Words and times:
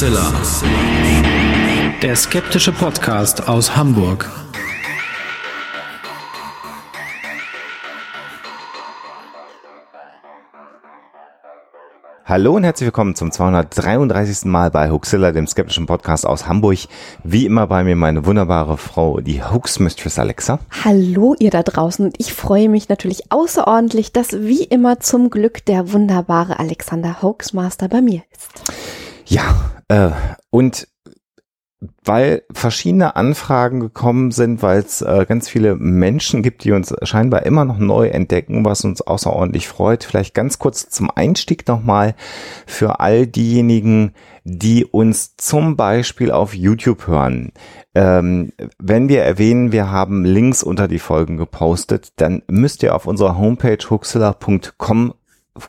Hoaxilla. 0.00 0.32
Der 2.00 2.16
skeptische 2.16 2.72
Podcast 2.72 3.46
aus 3.46 3.76
Hamburg. 3.76 4.30
Hallo 12.24 12.54
und 12.54 12.64
herzlich 12.64 12.86
willkommen 12.86 13.14
zum 13.14 13.30
233. 13.30 14.46
Mal 14.46 14.70
bei 14.70 14.90
Hoaxilla, 14.90 15.32
dem 15.32 15.46
skeptischen 15.46 15.84
Podcast 15.84 16.24
aus 16.24 16.46
Hamburg. 16.46 16.78
Wie 17.22 17.44
immer 17.44 17.66
bei 17.66 17.84
mir 17.84 17.96
meine 17.96 18.24
wunderbare 18.24 18.78
Frau, 18.78 19.20
die 19.20 19.42
Hoax 19.42 19.80
Mistress 19.80 20.18
Alexa. 20.18 20.60
Hallo 20.82 21.34
ihr 21.38 21.50
da 21.50 21.62
draußen. 21.62 22.10
Ich 22.16 22.32
freue 22.32 22.70
mich 22.70 22.88
natürlich 22.88 23.30
außerordentlich, 23.30 24.14
dass 24.14 24.32
wie 24.32 24.64
immer 24.64 25.00
zum 25.00 25.28
Glück 25.28 25.62
der 25.66 25.92
wunderbare 25.92 26.58
Alexander 26.58 27.20
Hoaxmaster 27.20 27.88
bei 27.88 28.00
mir 28.00 28.22
ist. 28.32 28.79
Ja, 29.30 29.54
äh, 29.86 30.10
und 30.50 30.88
weil 32.04 32.42
verschiedene 32.52 33.16
Anfragen 33.16 33.80
gekommen 33.80 34.32
sind, 34.32 34.60
weil 34.62 34.80
es 34.80 35.00
äh, 35.00 35.24
ganz 35.26 35.48
viele 35.48 35.76
Menschen 35.76 36.42
gibt, 36.42 36.64
die 36.64 36.72
uns 36.72 36.92
scheinbar 37.04 37.46
immer 37.46 37.64
noch 37.64 37.78
neu 37.78 38.08
entdecken, 38.08 38.64
was 38.64 38.84
uns 38.84 39.00
außerordentlich 39.00 39.68
freut. 39.68 40.04
Vielleicht 40.04 40.34
ganz 40.34 40.58
kurz 40.58 40.90
zum 40.90 41.10
Einstieg 41.14 41.66
nochmal 41.68 42.16
für 42.66 43.00
all 43.00 43.26
diejenigen, 43.26 44.12
die 44.44 44.84
uns 44.84 45.36
zum 45.36 45.76
Beispiel 45.76 46.32
auf 46.32 46.54
YouTube 46.54 47.06
hören. 47.06 47.52
Ähm, 47.94 48.52
wenn 48.78 49.08
wir 49.08 49.22
erwähnen, 49.22 49.72
wir 49.72 49.90
haben 49.90 50.24
Links 50.24 50.62
unter 50.62 50.88
die 50.88 50.98
Folgen 50.98 51.36
gepostet, 51.36 52.08
dann 52.16 52.42
müsst 52.48 52.82
ihr 52.82 52.94
auf 52.94 53.06
unserer 53.06 53.38
Homepage 53.38 53.78
huxilla.com 53.88 55.14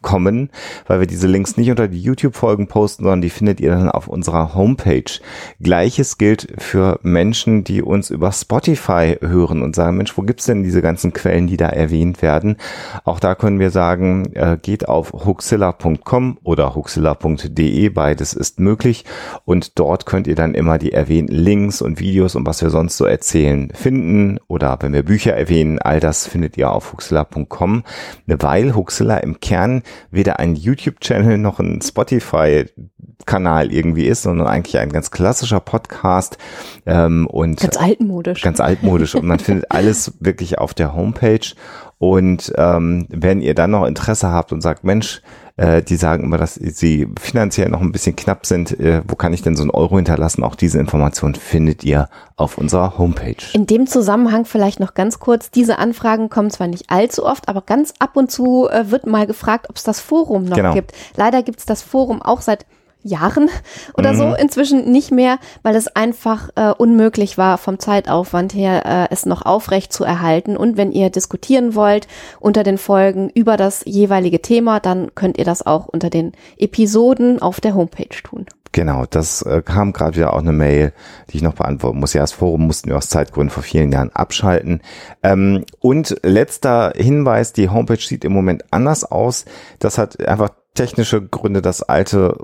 kommen, 0.01 0.51
weil 0.87 0.99
wir 0.99 1.07
diese 1.07 1.27
Links 1.27 1.57
nicht 1.57 1.69
unter 1.69 1.87
die 1.87 2.01
YouTube-Folgen 2.01 2.67
posten, 2.67 3.03
sondern 3.03 3.21
die 3.21 3.29
findet 3.29 3.59
ihr 3.59 3.71
dann 3.71 3.89
auf 3.89 4.07
unserer 4.07 4.53
Homepage. 4.53 5.19
Gleiches 5.59 6.17
gilt 6.17 6.53
für 6.59 6.99
Menschen, 7.01 7.63
die 7.63 7.81
uns 7.81 8.11
über 8.11 8.31
Spotify 8.31 9.17
hören 9.21 9.63
und 9.63 9.75
sagen, 9.75 9.97
Mensch, 9.97 10.15
wo 10.17 10.21
gibt's 10.21 10.45
denn 10.45 10.63
diese 10.63 10.81
ganzen 10.81 11.13
Quellen, 11.13 11.47
die 11.47 11.57
da 11.57 11.67
erwähnt 11.67 12.21
werden? 12.21 12.57
Auch 13.05 13.19
da 13.19 13.33
können 13.33 13.59
wir 13.59 13.71
sagen, 13.71 14.31
äh, 14.33 14.57
geht 14.61 14.87
auf 14.87 15.13
huxilla.com 15.13 16.37
oder 16.43 16.75
huxilla.de, 16.75 17.89
beides 17.89 18.33
ist 18.33 18.59
möglich 18.59 19.05
und 19.45 19.79
dort 19.79 20.05
könnt 20.05 20.27
ihr 20.27 20.35
dann 20.35 20.53
immer 20.53 20.77
die 20.77 20.91
erwähnten 20.91 21.33
Links 21.33 21.81
und 21.81 21.99
Videos 21.99 22.35
und 22.35 22.45
was 22.45 22.61
wir 22.61 22.69
sonst 22.69 22.97
so 22.97 23.05
erzählen 23.05 23.71
finden 23.73 24.39
oder 24.47 24.77
wenn 24.81 24.93
wir 24.93 25.03
Bücher 25.03 25.33
erwähnen, 25.33 25.79
all 25.79 25.99
das 25.99 26.27
findet 26.27 26.55
ihr 26.57 26.71
auf 26.71 26.93
huxilla.com, 26.93 27.83
weil 28.27 28.75
Huxilla 28.75 29.17
im 29.17 29.39
Kern 29.39 29.70
weder 30.11 30.39
ein 30.39 30.55
YouTube-Channel 30.55 31.37
noch 31.37 31.59
ein 31.59 31.81
Spotify-Kanal 31.81 33.71
irgendwie 33.71 34.05
ist, 34.05 34.23
sondern 34.23 34.47
eigentlich 34.47 34.77
ein 34.77 34.91
ganz 34.91 35.11
klassischer 35.11 35.59
Podcast. 35.59 36.37
Ähm, 36.85 37.27
und 37.27 37.59
ganz 37.59 37.77
altmodisch. 37.77 38.41
Ganz 38.41 38.59
altmodisch. 38.59 39.15
und 39.15 39.25
man 39.25 39.39
findet 39.39 39.71
alles 39.71 40.13
wirklich 40.19 40.57
auf 40.57 40.73
der 40.73 40.93
Homepage. 40.93 41.55
Und 42.01 42.51
ähm, 42.57 43.05
wenn 43.09 43.41
ihr 43.41 43.53
dann 43.53 43.69
noch 43.69 43.85
Interesse 43.85 44.29
habt 44.29 44.51
und 44.51 44.61
sagt, 44.61 44.83
Mensch, 44.83 45.21
äh, 45.55 45.83
die 45.83 45.97
sagen 45.97 46.23
immer, 46.23 46.39
dass 46.39 46.55
sie 46.55 47.07
finanziell 47.19 47.69
noch 47.69 47.79
ein 47.79 47.91
bisschen 47.91 48.15
knapp 48.15 48.47
sind. 48.47 48.79
Äh, 48.79 49.03
wo 49.07 49.15
kann 49.15 49.33
ich 49.33 49.43
denn 49.43 49.55
so 49.55 49.61
einen 49.61 49.69
Euro 49.69 49.97
hinterlassen? 49.97 50.43
Auch 50.43 50.55
diese 50.55 50.79
Information 50.79 51.35
findet 51.35 51.83
ihr 51.83 52.09
auf 52.37 52.57
unserer 52.57 52.97
Homepage. 52.97 53.35
In 53.53 53.67
dem 53.67 53.85
Zusammenhang 53.85 54.45
vielleicht 54.45 54.79
noch 54.79 54.95
ganz 54.95 55.19
kurz, 55.19 55.51
diese 55.51 55.77
Anfragen 55.77 56.29
kommen 56.29 56.49
zwar 56.49 56.65
nicht 56.65 56.89
allzu 56.89 57.23
oft, 57.23 57.47
aber 57.47 57.61
ganz 57.61 57.93
ab 57.99 58.17
und 58.17 58.31
zu 58.31 58.67
äh, 58.67 58.89
wird 58.89 59.05
mal 59.05 59.27
gefragt, 59.27 59.69
ob 59.69 59.75
es 59.75 59.83
das 59.83 60.01
Forum 60.01 60.45
noch 60.45 60.57
genau. 60.57 60.73
gibt. 60.73 60.93
Leider 61.17 61.43
gibt 61.43 61.59
es 61.59 61.67
das 61.67 61.83
Forum 61.83 62.23
auch 62.23 62.41
seit 62.41 62.65
Jahren 63.03 63.49
oder 63.97 64.13
mhm. 64.13 64.17
so 64.17 64.33
inzwischen 64.33 64.91
nicht 64.91 65.11
mehr, 65.11 65.37
weil 65.63 65.75
es 65.75 65.87
einfach 65.87 66.49
äh, 66.55 66.71
unmöglich 66.71 67.37
war 67.37 67.57
vom 67.57 67.79
Zeitaufwand 67.79 68.53
her, 68.53 68.85
äh, 68.85 69.13
es 69.13 69.25
noch 69.25 69.43
aufrecht 69.43 69.93
zu 69.93 70.03
erhalten. 70.03 70.57
Und 70.57 70.77
wenn 70.77 70.91
ihr 70.91 71.09
diskutieren 71.09 71.75
wollt 71.75 72.07
unter 72.39 72.63
den 72.63 72.77
Folgen 72.77 73.29
über 73.29 73.57
das 73.57 73.83
jeweilige 73.85 74.41
Thema, 74.41 74.79
dann 74.79 75.13
könnt 75.15 75.37
ihr 75.37 75.45
das 75.45 75.65
auch 75.65 75.87
unter 75.87 76.09
den 76.09 76.33
Episoden 76.57 77.41
auf 77.41 77.61
der 77.61 77.75
Homepage 77.75 78.21
tun. 78.23 78.45
Genau, 78.73 79.05
das 79.09 79.41
äh, 79.41 79.61
kam 79.61 79.91
gerade 79.91 80.15
wieder 80.15 80.33
auch 80.33 80.39
eine 80.39 80.53
Mail, 80.53 80.93
die 81.29 81.37
ich 81.37 81.43
noch 81.43 81.55
beantworten 81.55 81.99
muss. 81.99 82.13
Ja, 82.13 82.21
das 82.21 82.31
Forum 82.31 82.67
mussten 82.67 82.89
wir 82.89 82.97
aus 82.97 83.09
Zeitgründen 83.09 83.49
vor 83.49 83.63
vielen 83.63 83.91
Jahren 83.91 84.11
abschalten. 84.11 84.81
Ähm, 85.23 85.65
und 85.79 86.15
letzter 86.23 86.93
Hinweis, 86.95 87.51
die 87.51 87.67
Homepage 87.67 87.99
sieht 87.99 88.23
im 88.23 88.31
Moment 88.31 88.63
anders 88.71 89.03
aus. 89.03 89.43
Das 89.79 89.97
hat 89.97 90.25
einfach 90.25 90.51
technische 90.73 91.21
Gründe. 91.21 91.61
Das 91.61 91.83
alte 91.83 92.37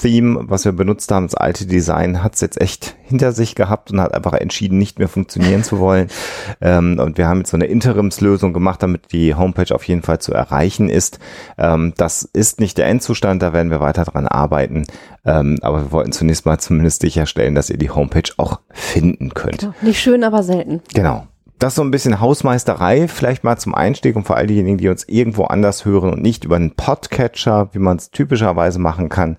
Theme, 0.00 0.44
was 0.48 0.64
wir 0.64 0.72
benutzt 0.72 1.10
haben, 1.10 1.26
das 1.26 1.34
alte 1.34 1.66
Design, 1.66 2.22
hat 2.22 2.34
es 2.34 2.40
jetzt 2.40 2.60
echt 2.60 2.96
hinter 3.02 3.32
sich 3.32 3.54
gehabt 3.54 3.90
und 3.90 4.00
hat 4.00 4.14
einfach 4.14 4.32
entschieden, 4.34 4.78
nicht 4.78 4.98
mehr 4.98 5.08
funktionieren 5.08 5.64
zu 5.64 5.78
wollen. 5.78 6.08
Ähm, 6.60 6.98
und 6.98 7.18
wir 7.18 7.26
haben 7.26 7.38
jetzt 7.38 7.50
so 7.50 7.56
eine 7.56 7.66
Interimslösung 7.66 8.52
gemacht, 8.52 8.82
damit 8.82 9.12
die 9.12 9.34
Homepage 9.34 9.74
auf 9.74 9.84
jeden 9.84 10.02
Fall 10.02 10.20
zu 10.20 10.32
erreichen 10.32 10.88
ist. 10.88 11.18
Ähm, 11.58 11.92
das 11.96 12.22
ist 12.22 12.60
nicht 12.60 12.78
der 12.78 12.86
Endzustand, 12.86 13.42
da 13.42 13.52
werden 13.52 13.70
wir 13.70 13.80
weiter 13.80 14.04
dran 14.04 14.28
arbeiten. 14.28 14.84
Ähm, 15.24 15.58
aber 15.62 15.82
wir 15.82 15.92
wollten 15.92 16.12
zunächst 16.12 16.46
mal 16.46 16.58
zumindest 16.58 17.00
sicherstellen, 17.02 17.54
dass 17.54 17.70
ihr 17.70 17.76
die 17.76 17.90
Homepage 17.90 18.30
auch 18.36 18.60
finden 18.70 19.34
könnt. 19.34 19.60
Genau. 19.60 19.74
Nicht 19.82 20.00
schön, 20.00 20.22
aber 20.24 20.42
selten. 20.42 20.80
Genau 20.94 21.26
das 21.58 21.74
so 21.74 21.82
ein 21.82 21.90
bisschen 21.90 22.20
Hausmeisterei, 22.20 23.08
vielleicht 23.08 23.44
mal 23.44 23.56
zum 23.56 23.74
Einstieg 23.74 24.16
und 24.16 24.26
vor 24.26 24.36
all 24.36 24.46
diejenigen, 24.46 24.78
die 24.78 24.88
uns 24.88 25.04
irgendwo 25.08 25.44
anders 25.44 25.84
hören 25.84 26.12
und 26.12 26.22
nicht 26.22 26.44
über 26.44 26.56
einen 26.56 26.72
Podcatcher, 26.72 27.68
wie 27.72 27.78
man 27.78 27.96
es 27.96 28.10
typischerweise 28.10 28.78
machen 28.78 29.08
kann. 29.08 29.36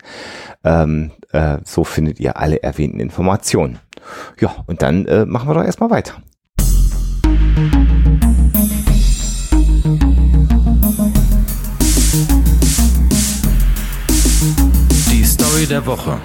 Ähm, 0.64 1.12
äh, 1.32 1.58
so 1.64 1.84
findet 1.84 2.20
ihr 2.20 2.38
alle 2.38 2.64
erwähnten 2.64 3.00
Informationen. 3.00 3.80
Ja, 4.40 4.56
und 4.68 4.82
dann 4.82 5.06
äh, 5.06 5.26
machen 5.26 5.50
wir 5.50 5.54
doch 5.56 5.64
erstmal 5.64 5.90
weiter. 5.90 6.14
Die 15.12 15.24
Story 15.24 15.66
der 15.68 15.86
Woche. 15.86 16.18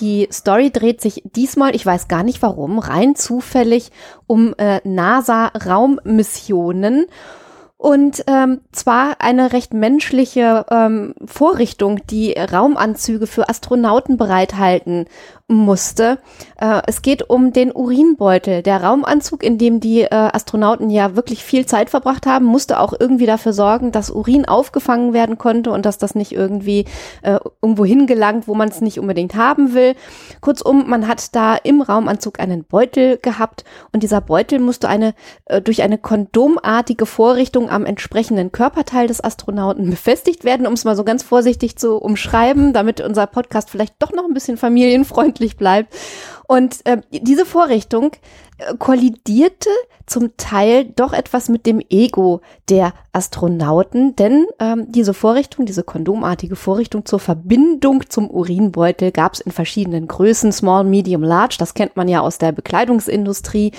Die 0.00 0.28
Story 0.32 0.70
dreht 0.70 1.00
sich 1.00 1.22
diesmal, 1.24 1.74
ich 1.76 1.84
weiß 1.84 2.08
gar 2.08 2.22
nicht 2.22 2.40
warum, 2.42 2.78
rein 2.78 3.16
zufällig 3.16 3.90
um 4.26 4.54
äh, 4.58 4.80
NASA-Raummissionen. 4.84 7.06
Und 7.76 8.24
ähm, 8.26 8.60
zwar 8.72 9.22
eine 9.22 9.52
recht 9.54 9.72
menschliche 9.72 10.66
ähm, 10.70 11.14
Vorrichtung, 11.24 12.00
die 12.10 12.32
Raumanzüge 12.32 13.26
für 13.26 13.48
Astronauten 13.48 14.18
bereithalten 14.18 15.06
musste. 15.50 16.18
Äh, 16.58 16.82
es 16.86 17.02
geht 17.02 17.28
um 17.28 17.52
den 17.52 17.72
Urinbeutel. 17.72 18.62
Der 18.62 18.82
Raumanzug, 18.82 19.42
in 19.42 19.58
dem 19.58 19.80
die 19.80 20.02
äh, 20.02 20.08
Astronauten 20.10 20.90
ja 20.90 21.16
wirklich 21.16 21.44
viel 21.44 21.66
Zeit 21.66 21.90
verbracht 21.90 22.26
haben, 22.26 22.44
musste 22.44 22.80
auch 22.80 22.94
irgendwie 22.98 23.26
dafür 23.26 23.52
sorgen, 23.52 23.92
dass 23.92 24.10
Urin 24.10 24.46
aufgefangen 24.46 25.12
werden 25.12 25.38
konnte 25.38 25.72
und 25.72 25.84
dass 25.84 25.98
das 25.98 26.14
nicht 26.14 26.32
irgendwie 26.32 26.84
äh, 27.22 27.38
irgendwo 27.60 27.84
hingelangt, 27.84 28.48
wo 28.48 28.54
man 28.54 28.68
es 28.68 28.80
nicht 28.80 28.98
unbedingt 28.98 29.34
haben 29.34 29.74
will. 29.74 29.94
Kurzum, 30.40 30.88
man 30.88 31.08
hat 31.08 31.34
da 31.34 31.56
im 31.56 31.82
Raumanzug 31.82 32.40
einen 32.40 32.64
Beutel 32.64 33.18
gehabt 33.18 33.64
und 33.92 34.02
dieser 34.02 34.20
Beutel 34.20 34.60
musste 34.60 34.88
eine 34.88 35.14
äh, 35.46 35.60
durch 35.60 35.82
eine 35.82 35.98
kondomartige 35.98 37.06
Vorrichtung 37.06 37.68
am 37.70 37.84
entsprechenden 37.84 38.52
Körperteil 38.52 39.08
des 39.08 39.22
Astronauten 39.22 39.90
befestigt 39.90 40.44
werden, 40.44 40.66
um 40.66 40.74
es 40.74 40.84
mal 40.84 40.96
so 40.96 41.04
ganz 41.04 41.22
vorsichtig 41.22 41.76
zu 41.76 41.96
umschreiben, 41.96 42.72
damit 42.72 43.00
unser 43.00 43.26
Podcast 43.26 43.70
vielleicht 43.70 43.94
doch 43.98 44.12
noch 44.12 44.24
ein 44.24 44.34
bisschen 44.34 44.56
familienfreundlich 44.56 45.39
bleibt. 45.56 45.94
Und 46.46 46.84
äh, 46.84 46.98
diese 47.10 47.46
Vorrichtung 47.46 48.12
äh, 48.58 48.74
kollidierte 48.76 49.70
zum 50.06 50.36
Teil 50.36 50.86
doch 50.96 51.12
etwas 51.12 51.48
mit 51.48 51.64
dem 51.64 51.80
Ego 51.88 52.40
der 52.68 52.92
Astronauten, 53.12 54.16
denn 54.16 54.46
ähm, 54.58 54.86
diese 54.90 55.14
Vorrichtung, 55.14 55.66
diese 55.66 55.84
kondomartige 55.84 56.56
Vorrichtung 56.56 57.06
zur 57.06 57.20
Verbindung 57.20 58.10
zum 58.10 58.28
Urinbeutel 58.28 59.12
gab 59.12 59.34
es 59.34 59.40
in 59.40 59.52
verschiedenen 59.52 60.08
Größen, 60.08 60.50
small, 60.50 60.82
medium, 60.82 61.22
large, 61.22 61.56
das 61.58 61.74
kennt 61.74 61.96
man 61.96 62.08
ja 62.08 62.20
aus 62.20 62.38
der 62.38 62.50
Bekleidungsindustrie. 62.50 63.70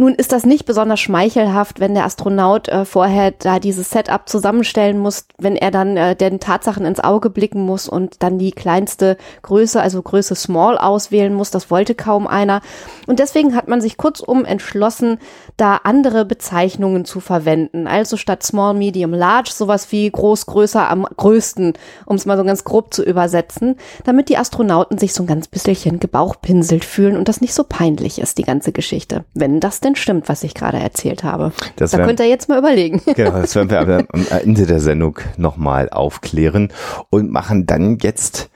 Nun 0.00 0.14
ist 0.14 0.32
das 0.32 0.46
nicht 0.46 0.64
besonders 0.64 0.98
schmeichelhaft, 0.98 1.78
wenn 1.78 1.92
der 1.92 2.06
Astronaut 2.06 2.68
äh, 2.68 2.86
vorher 2.86 3.32
da 3.32 3.58
dieses 3.58 3.90
Setup 3.90 4.26
zusammenstellen 4.26 4.98
muss, 4.98 5.26
wenn 5.36 5.56
er 5.56 5.70
dann 5.70 5.98
äh, 5.98 6.16
den 6.16 6.40
Tatsachen 6.40 6.86
ins 6.86 7.00
Auge 7.00 7.28
blicken 7.28 7.60
muss 7.60 7.86
und 7.86 8.22
dann 8.22 8.38
die 8.38 8.52
kleinste 8.52 9.18
Größe, 9.42 9.78
also 9.78 10.00
Größe 10.00 10.34
small 10.34 10.78
auswählen 10.78 11.34
muss, 11.34 11.50
das 11.50 11.70
wollte 11.70 11.94
kaum 11.94 12.26
einer. 12.26 12.62
Und 13.06 13.18
deswegen 13.18 13.54
hat 13.54 13.68
man 13.68 13.82
sich 13.82 13.98
kurz 13.98 14.20
kurzum 14.20 14.44
entschlossen, 14.44 15.18
da 15.56 15.80
andere 15.84 16.24
Bezeichnungen 16.24 17.04
zu 17.04 17.20
verwenden. 17.20 17.86
Also 17.86 18.16
statt 18.16 18.42
small, 18.42 18.72
medium, 18.72 19.12
large 19.12 19.50
sowas 19.52 19.92
wie 19.92 20.10
groß, 20.10 20.46
größer, 20.46 20.88
am 20.88 21.04
größten, 21.04 21.74
um 22.06 22.16
es 22.16 22.24
mal 22.24 22.38
so 22.38 22.44
ganz 22.44 22.64
grob 22.64 22.94
zu 22.94 23.04
übersetzen, 23.04 23.76
damit 24.04 24.30
die 24.30 24.38
Astronauten 24.38 24.96
sich 24.96 25.12
so 25.12 25.24
ein 25.24 25.26
ganz 25.26 25.46
bisschen 25.46 26.00
gebauchpinselt 26.00 26.84
fühlen 26.84 27.16
und 27.16 27.28
das 27.28 27.40
nicht 27.40 27.52
so 27.52 27.64
peinlich 27.64 28.18
ist, 28.18 28.38
die 28.38 28.44
ganze 28.44 28.72
Geschichte. 28.72 29.24
Wenn 29.34 29.60
das 29.60 29.80
stimmt, 29.96 30.28
was 30.28 30.42
ich 30.42 30.54
gerade 30.54 30.78
erzählt 30.78 31.22
habe. 31.24 31.52
Das 31.76 31.90
da 31.92 31.98
wär- 31.98 32.06
könnt 32.06 32.20
ihr 32.20 32.28
jetzt 32.28 32.48
mal 32.48 32.58
überlegen. 32.58 33.02
Genau, 33.14 33.32
das 33.40 33.54
werden 33.54 33.70
wir 33.70 33.80
aber 33.80 34.04
am 34.12 34.26
Ende 34.30 34.66
der 34.66 34.80
Sendung 34.80 35.18
nochmal 35.36 35.88
aufklären 35.90 36.72
und 37.10 37.30
machen 37.30 37.66
dann 37.66 37.98
jetzt 38.00 38.50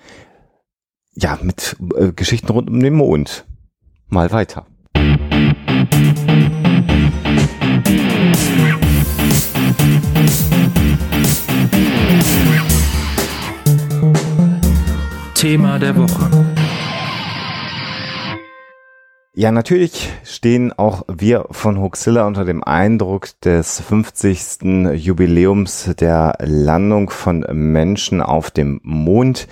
ja 1.14 1.38
mit 1.42 1.76
äh, 1.96 2.12
Geschichten 2.12 2.50
rund 2.50 2.68
um 2.70 2.80
den 2.80 2.94
Mond 2.94 3.44
mal 4.08 4.30
weiter. 4.32 4.66
Thema 15.34 15.78
der 15.78 15.96
Woche. 15.96 16.53
Ja, 19.36 19.50
natürlich 19.50 20.12
stehen 20.22 20.72
auch 20.72 21.02
wir 21.08 21.46
von 21.50 21.80
Huxilla 21.80 22.24
unter 22.24 22.44
dem 22.44 22.62
Eindruck 22.62 23.28
des 23.40 23.80
50. 23.80 24.94
Jubiläums 24.94 25.90
der 25.98 26.36
Landung 26.40 27.10
von 27.10 27.44
Menschen 27.52 28.22
auf 28.22 28.52
dem 28.52 28.80
Mond. 28.84 29.48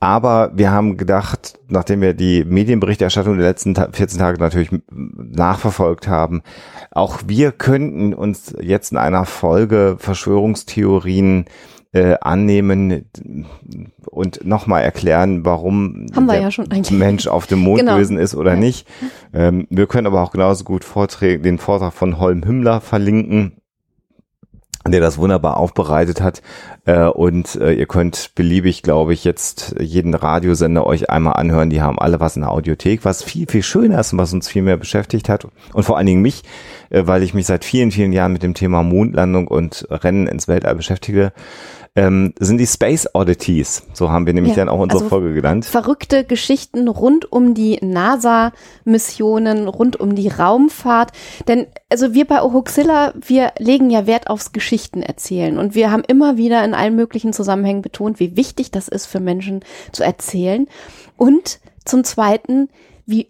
Aber 0.00 0.52
wir 0.54 0.70
haben 0.70 0.96
gedacht, 0.96 1.58
nachdem 1.68 2.00
wir 2.00 2.14
die 2.14 2.42
Medienberichterstattung 2.44 3.36
der 3.36 3.48
letzten 3.48 3.74
Ta- 3.74 3.90
14 3.92 4.18
Tage 4.18 4.38
natürlich 4.38 4.70
nachverfolgt 4.90 6.08
haben, 6.08 6.42
auch 6.90 7.18
wir 7.26 7.52
könnten 7.52 8.14
uns 8.14 8.54
jetzt 8.62 8.92
in 8.92 8.96
einer 8.96 9.26
Folge 9.26 9.96
Verschwörungstheorien 9.98 11.44
äh, 11.92 12.16
annehmen 12.20 13.06
und 14.06 14.44
nochmal 14.44 14.82
erklären, 14.82 15.44
warum 15.44 16.06
der 16.08 16.40
ja. 16.40 16.90
Mensch 16.90 17.26
auf 17.26 17.46
dem 17.46 17.60
Mond 17.60 17.78
Genau. 17.80 17.94
gewesen 17.94 18.18
ist 18.18 18.34
oder 18.34 18.56
nicht. 18.56 18.86
Ähm, 19.32 19.66
wir 19.70 19.86
können 19.86 20.06
aber 20.06 20.22
auch 20.22 20.30
genauso 20.30 20.64
gut 20.64 20.84
Vorträge, 20.84 21.42
den 21.42 21.58
Vortrag 21.58 21.92
von 21.92 22.18
Holm 22.18 22.44
Hümmler 22.44 22.80
verlinken, 22.80 23.52
der 24.86 25.00
das 25.00 25.18
wunderbar 25.18 25.56
aufbereitet 25.56 26.20
hat. 26.20 26.42
Äh, 26.84 27.04
und 27.04 27.56
äh, 27.56 27.72
ihr 27.72 27.86
könnt 27.86 28.34
beliebig, 28.34 28.82
glaube 28.82 29.12
ich, 29.12 29.24
jetzt 29.24 29.74
jeden 29.80 30.14
Radiosender 30.14 30.86
euch 30.86 31.10
einmal 31.10 31.34
anhören. 31.34 31.70
Die 31.70 31.82
haben 31.82 31.98
alle 31.98 32.20
was 32.20 32.36
in 32.36 32.42
der 32.42 32.50
Audiothek, 32.50 33.04
was 33.04 33.22
viel, 33.22 33.46
viel 33.48 33.62
schöner 33.62 34.00
ist 34.00 34.12
und 34.12 34.18
was 34.18 34.32
uns 34.32 34.48
viel 34.48 34.62
mehr 34.62 34.76
beschäftigt 34.76 35.28
hat. 35.28 35.46
Und 35.72 35.84
vor 35.84 35.96
allen 35.96 36.06
Dingen 36.06 36.22
mich, 36.22 36.42
äh, 36.90 37.06
weil 37.06 37.22
ich 37.22 37.34
mich 37.34 37.46
seit 37.46 37.64
vielen, 37.64 37.90
vielen 37.90 38.12
Jahren 38.12 38.32
mit 38.32 38.42
dem 38.42 38.54
Thema 38.54 38.82
Mondlandung 38.82 39.48
und 39.48 39.86
Rennen 39.90 40.26
ins 40.26 40.48
Weltall 40.48 40.74
beschäftige, 40.74 41.32
ähm, 41.98 42.32
sind 42.38 42.58
die 42.58 42.66
Space 42.66 43.08
Oddities. 43.12 43.82
So 43.92 44.10
haben 44.10 44.24
wir 44.26 44.32
nämlich 44.32 44.52
Ja, 44.52 44.64
dann 44.64 44.68
auch 44.68 44.78
unsere 44.78 45.02
also 45.02 45.08
Folge 45.08 45.34
genannt. 45.34 45.64
verrückte 45.64 46.22
Geschichten 46.24 46.86
rund 46.86 47.30
um 47.32 47.54
die 47.54 47.78
NASA-Missionen, 47.82 49.66
rund 49.66 49.98
um 49.98 50.14
die 50.14 50.28
Raumfahrt. 50.28 51.10
Denn 51.48 51.66
also 51.90 52.14
wir 52.14 52.24
bei 52.24 52.40
Ohuxilla, 52.42 53.14
wir 53.20 53.52
legen 53.58 53.90
ja 53.90 54.06
Wert 54.06 54.30
aufs 54.30 54.52
Geschichten 54.52 55.02
erzählen. 55.02 55.58
Und 55.58 55.74
wir 55.74 55.90
haben 55.90 56.04
immer 56.06 56.36
wieder 56.36 56.64
in 56.64 56.74
allen 56.74 56.94
möglichen 56.94 57.32
Zusammenhängen 57.32 57.82
betont, 57.82 58.20
wie 58.20 58.36
wichtig 58.36 58.70
das 58.70 58.86
ist 58.86 59.06
für 59.06 59.20
Menschen 59.20 59.64
zu 59.90 60.04
erzählen. 60.04 60.68
Und 61.16 61.58
zum 61.84 62.04
Zweiten, 62.04 62.68
wie 63.06 63.28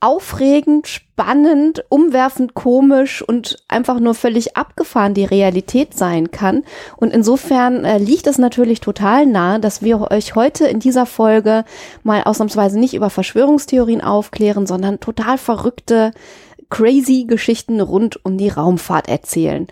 aufregend, 0.00 0.86
spannend, 0.86 1.84
umwerfend, 1.88 2.54
komisch 2.54 3.22
und 3.22 3.56
einfach 3.68 3.98
nur 3.98 4.14
völlig 4.14 4.56
abgefahren 4.56 5.14
die 5.14 5.24
Realität 5.24 5.94
sein 5.94 6.30
kann. 6.30 6.64
Und 6.96 7.14
insofern 7.14 7.84
äh, 7.84 7.96
liegt 7.96 8.26
es 8.26 8.36
natürlich 8.36 8.80
total 8.80 9.24
nahe, 9.24 9.58
dass 9.58 9.80
wir 9.80 10.10
euch 10.10 10.34
heute 10.34 10.66
in 10.66 10.80
dieser 10.80 11.06
Folge 11.06 11.64
mal 12.02 12.22
ausnahmsweise 12.24 12.78
nicht 12.78 12.94
über 12.94 13.08
Verschwörungstheorien 13.08 14.02
aufklären, 14.02 14.66
sondern 14.66 15.00
total 15.00 15.38
verrückte, 15.38 16.12
crazy 16.68 17.24
Geschichten 17.26 17.80
rund 17.80 18.22
um 18.24 18.36
die 18.36 18.50
Raumfahrt 18.50 19.08
erzählen. 19.08 19.66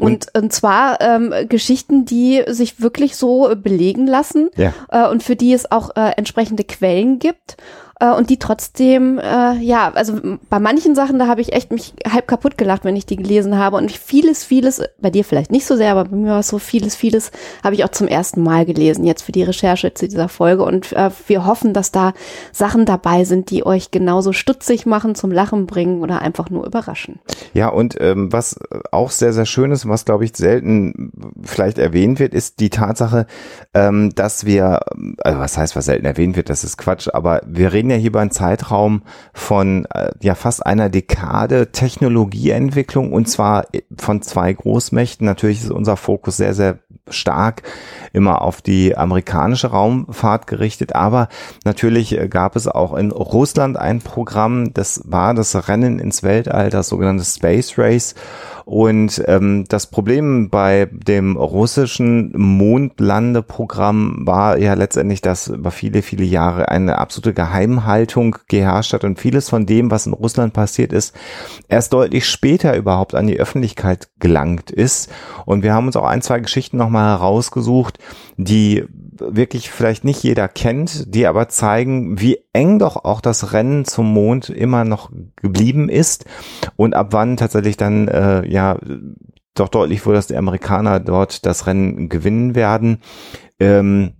Und, 0.00 0.28
und 0.34 0.50
zwar 0.52 1.00
ähm, 1.02 1.32
Geschichten, 1.48 2.06
die 2.06 2.42
sich 2.48 2.80
wirklich 2.80 3.16
so 3.16 3.54
belegen 3.54 4.06
lassen 4.06 4.48
Ja. 4.56 4.72
äh, 4.88 5.08
und 5.08 5.22
für 5.22 5.36
die 5.36 5.52
es 5.52 5.70
auch 5.70 5.94
äh, 5.94 6.12
entsprechende 6.16 6.64
Quellen 6.64 7.18
gibt 7.18 7.58
äh, 8.00 8.10
und 8.10 8.30
die 8.30 8.38
trotzdem, 8.38 9.18
äh, 9.18 9.56
ja, 9.58 9.92
also 9.92 10.18
bei 10.48 10.58
manchen 10.58 10.94
Sachen, 10.94 11.18
da 11.18 11.26
habe 11.26 11.40
ich 11.40 11.52
echt 11.52 11.70
mich 11.70 11.94
halb 12.10 12.26
kaputt 12.26 12.58
gelacht, 12.58 12.84
wenn 12.84 12.96
ich 12.96 13.06
die 13.06 13.16
gelesen 13.16 13.58
habe 13.58 13.76
und 13.76 13.92
vieles, 13.92 14.42
vieles, 14.42 14.82
bei 14.98 15.10
dir 15.10 15.24
vielleicht 15.24 15.52
nicht 15.52 15.66
so 15.66 15.76
sehr, 15.76 15.92
aber 15.92 16.06
bei 16.06 16.16
mir 16.16 16.32
war 16.32 16.40
es 16.40 16.48
so 16.48 16.58
vieles, 16.58 16.96
vieles 16.96 17.30
habe 17.62 17.74
ich 17.74 17.84
auch 17.84 17.90
zum 17.90 18.08
ersten 18.08 18.42
Mal 18.42 18.64
gelesen, 18.64 19.04
jetzt 19.04 19.22
für 19.22 19.32
die 19.32 19.42
Recherche 19.42 19.94
zu 19.94 20.08
dieser 20.08 20.28
Folge 20.28 20.64
und 20.64 20.92
äh, 20.92 21.10
wir 21.26 21.46
hoffen, 21.46 21.74
dass 21.74 21.92
da 21.92 22.14
Sachen 22.52 22.86
dabei 22.86 23.24
sind, 23.24 23.50
die 23.50 23.64
euch 23.66 23.90
genauso 23.90 24.32
stutzig 24.32 24.86
machen, 24.86 25.14
zum 25.14 25.30
Lachen 25.30 25.66
bringen 25.66 26.00
oder 26.00 26.22
einfach 26.22 26.50
nur 26.50 26.66
überraschen. 26.66 27.20
Ja, 27.52 27.68
und 27.68 27.96
ähm, 28.00 28.32
was 28.32 28.58
auch 28.90 29.10
sehr, 29.10 29.32
sehr 29.32 29.46
schön 29.46 29.70
ist, 29.72 29.86
was 29.86 30.06
glaube 30.06 30.24
ich 30.24 30.36
selten 30.36 31.12
vielleicht 31.42 31.78
erwähnt 31.78 32.18
wird, 32.18 32.32
ist 32.32 32.60
die 32.60 32.70
Tatsache, 32.70 33.26
ähm, 33.74 34.14
dass 34.14 34.46
wir, 34.46 34.80
also 35.18 35.38
was 35.38 35.58
heißt, 35.58 35.76
was 35.76 35.84
selten 35.84 36.06
erwähnt 36.06 36.36
wird, 36.36 36.48
das 36.48 36.64
ist 36.64 36.78
Quatsch, 36.78 37.08
aber 37.12 37.42
wir 37.46 37.72
reden 37.72 37.89
ja 37.90 37.96
hier 37.96 38.08
über 38.08 38.20
einen 38.20 38.30
Zeitraum 38.30 39.02
von 39.32 39.86
äh, 39.86 40.10
ja 40.22 40.34
fast 40.34 40.64
einer 40.64 40.88
Dekade 40.88 41.72
Technologieentwicklung 41.72 43.12
und 43.12 43.28
zwar 43.28 43.66
von 43.96 44.22
zwei 44.22 44.52
Großmächten. 44.52 45.26
Natürlich 45.26 45.62
ist 45.62 45.70
unser 45.70 45.96
Fokus 45.96 46.36
sehr, 46.36 46.54
sehr 46.54 46.78
stark 47.08 47.62
immer 48.12 48.42
auf 48.42 48.62
die 48.62 48.96
amerikanische 48.96 49.68
Raumfahrt 49.68 50.46
gerichtet, 50.46 50.94
aber 50.94 51.28
natürlich 51.64 52.18
äh, 52.18 52.28
gab 52.28 52.56
es 52.56 52.68
auch 52.68 52.94
in 52.94 53.10
Russland 53.10 53.76
ein 53.76 54.00
Programm, 54.00 54.72
das 54.74 55.02
war 55.04 55.34
das 55.34 55.68
Rennen 55.68 55.98
ins 55.98 56.22
Weltall, 56.22 56.70
das 56.70 56.88
sogenannte 56.88 57.24
Space 57.24 57.78
Race. 57.78 58.14
Und 58.70 59.22
ähm, 59.26 59.64
das 59.68 59.88
Problem 59.88 60.48
bei 60.48 60.88
dem 60.92 61.36
russischen 61.36 62.32
Mondlandeprogramm 62.36 64.24
war 64.24 64.58
ja 64.58 64.74
letztendlich, 64.74 65.20
dass 65.20 65.48
über 65.48 65.72
viele, 65.72 66.02
viele 66.02 66.22
Jahre 66.24 66.68
eine 66.68 66.98
absolute 66.98 67.34
Geheimhaltung 67.34 68.36
geherrscht 68.46 68.92
hat 68.92 69.02
und 69.02 69.18
vieles 69.18 69.48
von 69.48 69.66
dem, 69.66 69.90
was 69.90 70.06
in 70.06 70.12
Russland 70.12 70.52
passiert 70.52 70.92
ist, 70.92 71.16
erst 71.68 71.92
deutlich 71.92 72.28
später 72.28 72.76
überhaupt 72.76 73.16
an 73.16 73.26
die 73.26 73.40
Öffentlichkeit 73.40 74.08
gelangt 74.20 74.70
ist. 74.70 75.10
Und 75.46 75.64
wir 75.64 75.74
haben 75.74 75.86
uns 75.86 75.96
auch 75.96 76.06
ein, 76.06 76.22
zwei 76.22 76.38
Geschichten 76.38 76.76
nochmal 76.76 77.18
herausgesucht, 77.18 77.98
die 78.36 78.84
wirklich 79.18 79.70
vielleicht 79.70 80.04
nicht 80.04 80.22
jeder 80.22 80.48
kennt, 80.48 81.14
die 81.14 81.26
aber 81.26 81.48
zeigen, 81.48 82.20
wie 82.20 82.38
eng 82.52 82.78
doch 82.78 83.04
auch 83.04 83.20
das 83.20 83.52
Rennen 83.52 83.84
zum 83.84 84.12
Mond 84.12 84.48
immer 84.48 84.84
noch 84.84 85.10
geblieben 85.36 85.88
ist 85.88 86.24
und 86.76 86.94
ab 86.94 87.08
wann 87.10 87.36
tatsächlich 87.36 87.76
dann 87.76 88.08
äh, 88.08 88.46
ja 88.48 88.78
doch 89.54 89.68
deutlich 89.68 90.06
wurde, 90.06 90.16
dass 90.16 90.26
die 90.28 90.36
Amerikaner 90.36 91.00
dort 91.00 91.44
das 91.44 91.66
Rennen 91.66 92.08
gewinnen 92.08 92.54
werden. 92.54 93.02
Ähm, 93.58 94.12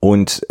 und 0.00 0.46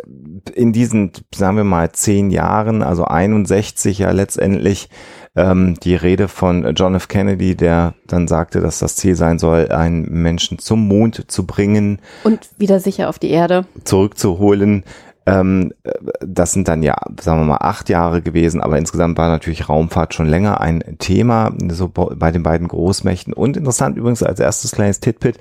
in 0.54 0.74
diesen, 0.74 1.12
sagen 1.34 1.58
wir 1.58 1.64
mal, 1.64 1.92
zehn 1.92 2.32
Jahren, 2.32 2.82
also 2.84 3.06
61 3.06 4.00
ja 4.00 4.12
letztendlich, 4.12 4.90
ähm, 5.36 5.76
die 5.84 5.96
Rede 5.96 6.28
von 6.28 6.74
John 6.76 6.96
F. 6.96 7.08
Kennedy, 7.08 7.56
der 7.56 7.94
dann 8.08 8.28
sagte, 8.28 8.62
dass 8.62 8.80
das 8.80 8.96
Ziel 8.96 9.16
sein 9.16 9.40
soll, 9.40 9.70
einen 9.72 10.04
Menschen 10.04 10.60
zum 10.60 10.88
Mond 10.88 11.30
zu 11.30 11.46
bringen, 11.46 12.00
Und 12.24 12.50
wieder 12.58 12.80
sicher 12.80 13.10
auf 13.10 13.20
die 13.20 13.30
Erde. 13.30 13.66
zurückzuholen. 13.84 14.84
Ähm, 15.30 15.74
äh, 15.84 15.92
das 16.22 16.54
sind 16.54 16.68
dann 16.68 16.82
ja, 16.82 16.96
sagen 17.20 17.42
wir 17.42 17.46
mal, 17.46 17.58
acht 17.58 17.90
Jahre 17.90 18.22
gewesen, 18.22 18.62
aber 18.62 18.78
insgesamt 18.78 19.18
war 19.18 19.30
natürlich 19.30 19.70
Raumfahrt 19.70 20.14
schon 20.16 20.26
länger 20.26 20.60
ein 20.60 20.98
Thema, 20.98 21.54
so 21.70 21.88
bei 21.90 22.32
den 22.32 22.42
beiden 22.42 22.68
Großmächten. 22.68 23.34
Und 23.34 23.56
interessant 23.56 23.98
übrigens 23.98 24.24
als 24.24 24.40
erstes 24.40 24.72
kleines 24.72 25.00
Titbit, 25.00 25.38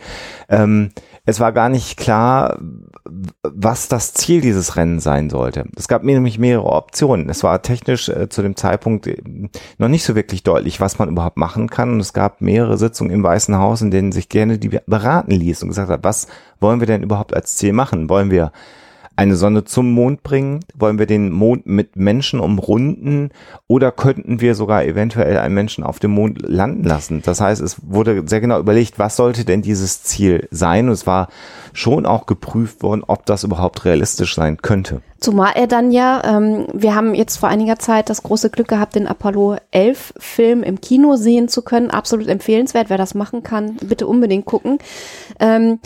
ähm, 0.50 0.90
es 1.24 1.40
war 1.40 1.52
gar 1.52 1.68
nicht 1.68 1.98
klar, 1.98 2.58
was 3.42 3.88
das 3.88 4.14
Ziel 4.14 4.40
dieses 4.40 4.76
Rennens 4.76 5.04
sein 5.04 5.30
sollte. 5.30 5.64
Es 5.76 5.88
gab 5.88 6.02
nämlich 6.02 6.38
mehrere 6.38 6.72
Optionen. 6.72 7.28
Es 7.28 7.42
war 7.42 7.60
technisch 7.62 8.08
äh, 8.08 8.28
zu 8.28 8.42
dem 8.42 8.56
Zeitpunkt 8.56 9.06
äh, 9.06 9.22
noch 9.78 9.88
nicht 9.88 10.04
so 10.04 10.14
wirklich 10.14 10.42
deutlich, 10.42 10.80
was 10.80 10.98
man 10.98 11.08
überhaupt 11.08 11.36
machen 11.36 11.68
kann. 11.68 11.92
Und 11.92 12.00
es 12.00 12.12
gab 12.12 12.40
mehrere 12.40 12.78
Sitzungen 12.78 13.12
im 13.12 13.22
Weißen 13.22 13.56
Haus, 13.56 13.82
in 13.82 13.90
denen 13.90 14.12
sich 14.12 14.28
gerne 14.28 14.58
die 14.58 14.80
beraten 14.86 15.32
ließ 15.32 15.62
und 15.62 15.68
gesagt 15.68 15.90
hat, 15.90 16.04
was 16.04 16.28
wollen 16.60 16.80
wir 16.80 16.86
denn 16.86 17.02
überhaupt 17.02 17.34
als 17.34 17.56
Ziel 17.56 17.72
machen? 17.72 18.08
Wollen 18.08 18.30
wir 18.30 18.52
eine 19.18 19.34
Sonne 19.34 19.64
zum 19.64 19.90
Mond 19.90 20.22
bringen? 20.22 20.60
Wollen 20.76 21.00
wir 21.00 21.06
den 21.06 21.32
Mond 21.32 21.66
mit 21.66 21.96
Menschen 21.96 22.38
umrunden? 22.38 23.30
Oder 23.66 23.90
könnten 23.90 24.40
wir 24.40 24.54
sogar 24.54 24.84
eventuell 24.84 25.38
einen 25.38 25.54
Menschen 25.54 25.82
auf 25.82 25.98
dem 25.98 26.12
Mond 26.12 26.40
landen 26.42 26.84
lassen? 26.84 27.20
Das 27.24 27.40
heißt, 27.40 27.60
es 27.60 27.78
wurde 27.82 28.22
sehr 28.26 28.40
genau 28.40 28.60
überlegt, 28.60 29.00
was 29.00 29.16
sollte 29.16 29.44
denn 29.44 29.60
dieses 29.60 30.04
Ziel 30.04 30.46
sein? 30.52 30.86
Und 30.86 30.92
es 30.92 31.08
war 31.08 31.28
schon 31.72 32.06
auch 32.06 32.26
geprüft 32.26 32.84
worden, 32.84 33.02
ob 33.04 33.26
das 33.26 33.42
überhaupt 33.42 33.84
realistisch 33.84 34.36
sein 34.36 34.58
könnte. 34.58 35.02
Zumal 35.18 35.54
er 35.56 35.66
dann 35.66 35.90
ja, 35.90 36.22
ähm, 36.24 36.68
wir 36.72 36.94
haben 36.94 37.12
jetzt 37.12 37.38
vor 37.38 37.48
einiger 37.48 37.80
Zeit 37.80 38.10
das 38.10 38.22
große 38.22 38.50
Glück 38.50 38.68
gehabt, 38.68 38.94
den 38.94 39.08
Apollo 39.08 39.56
11 39.72 40.14
Film 40.18 40.62
im 40.62 40.80
Kino 40.80 41.16
sehen 41.16 41.48
zu 41.48 41.62
können. 41.62 41.90
Absolut 41.90 42.28
empfehlenswert, 42.28 42.88
wer 42.88 42.98
das 42.98 43.16
machen 43.16 43.42
kann, 43.42 43.78
bitte 43.82 44.06
unbedingt 44.06 44.44
gucken. 44.44 44.78
Ähm, 45.40 45.80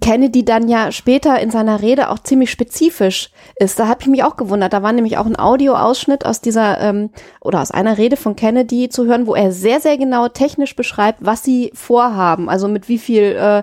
Kennedy 0.00 0.44
dann 0.44 0.68
ja 0.68 0.92
später 0.92 1.38
in 1.40 1.50
seiner 1.50 1.82
Rede 1.82 2.10
auch 2.10 2.18
ziemlich 2.18 2.50
spezifisch 2.50 3.30
ist. 3.56 3.78
Da 3.78 3.88
habe 3.88 4.00
ich 4.02 4.06
mich 4.06 4.24
auch 4.24 4.36
gewundert. 4.36 4.72
Da 4.72 4.82
war 4.82 4.92
nämlich 4.92 5.18
auch 5.18 5.26
ein 5.26 5.38
Audioausschnitt 5.38 6.24
aus 6.26 6.40
dieser 6.40 6.80
ähm, 6.80 7.10
oder 7.40 7.60
aus 7.60 7.70
einer 7.70 7.98
Rede 7.98 8.16
von 8.16 8.36
Kennedy 8.36 8.88
zu 8.88 9.06
hören, 9.06 9.26
wo 9.26 9.34
er 9.34 9.52
sehr, 9.52 9.80
sehr 9.80 9.96
genau 9.98 10.28
technisch 10.28 10.76
beschreibt, 10.76 11.18
was 11.20 11.42
sie 11.42 11.70
vorhaben. 11.74 12.48
Also 12.48 12.68
mit 12.68 12.88
wie 12.88 12.98
viel, 12.98 13.22
äh, 13.22 13.62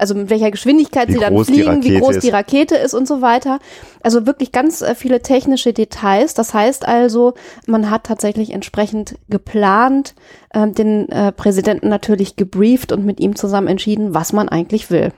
also 0.00 0.14
mit 0.14 0.30
welcher 0.30 0.50
Geschwindigkeit 0.50 1.08
Wie 1.08 1.12
sie 1.14 1.18
dann 1.18 1.44
fliegen, 1.44 1.82
wie 1.84 1.98
groß 1.98 2.16
ist. 2.16 2.24
die 2.24 2.30
Rakete 2.30 2.76
ist 2.76 2.94
und 2.94 3.06
so 3.06 3.20
weiter. 3.20 3.58
Also 4.02 4.26
wirklich 4.26 4.50
ganz 4.50 4.80
äh, 4.80 4.94
viele 4.94 5.20
technische 5.20 5.72
Details. 5.72 6.34
Das 6.34 6.54
heißt 6.54 6.88
also, 6.88 7.34
man 7.66 7.90
hat 7.90 8.04
tatsächlich 8.04 8.52
entsprechend 8.52 9.18
geplant, 9.28 10.14
äh, 10.50 10.68
den 10.68 11.08
äh, 11.10 11.32
Präsidenten 11.32 11.88
natürlich 11.88 12.36
gebrieft 12.36 12.92
und 12.92 13.04
mit 13.04 13.20
ihm 13.20 13.36
zusammen 13.36 13.68
entschieden, 13.68 14.14
was 14.14 14.32
man 14.32 14.48
eigentlich 14.48 14.90
will. 14.90 15.12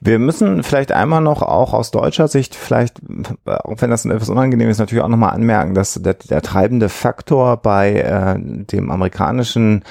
Wir 0.00 0.18
müssen 0.18 0.62
vielleicht 0.62 0.92
einmal 0.92 1.20
noch 1.20 1.42
auch 1.42 1.72
aus 1.72 1.90
deutscher 1.90 2.28
Sicht 2.28 2.54
vielleicht, 2.54 3.00
auch 3.46 3.76
wenn 3.78 3.90
das 3.90 4.04
etwas 4.04 4.28
unangenehm 4.28 4.68
ist, 4.68 4.78
natürlich 4.78 5.02
auch 5.02 5.08
nochmal 5.08 5.32
anmerken, 5.32 5.74
dass 5.74 5.94
der, 5.94 6.14
der 6.14 6.42
treibende 6.42 6.88
Faktor 6.88 7.56
bei 7.56 7.92
äh, 7.94 8.38
dem 8.38 8.90
amerikanischen 8.90 9.84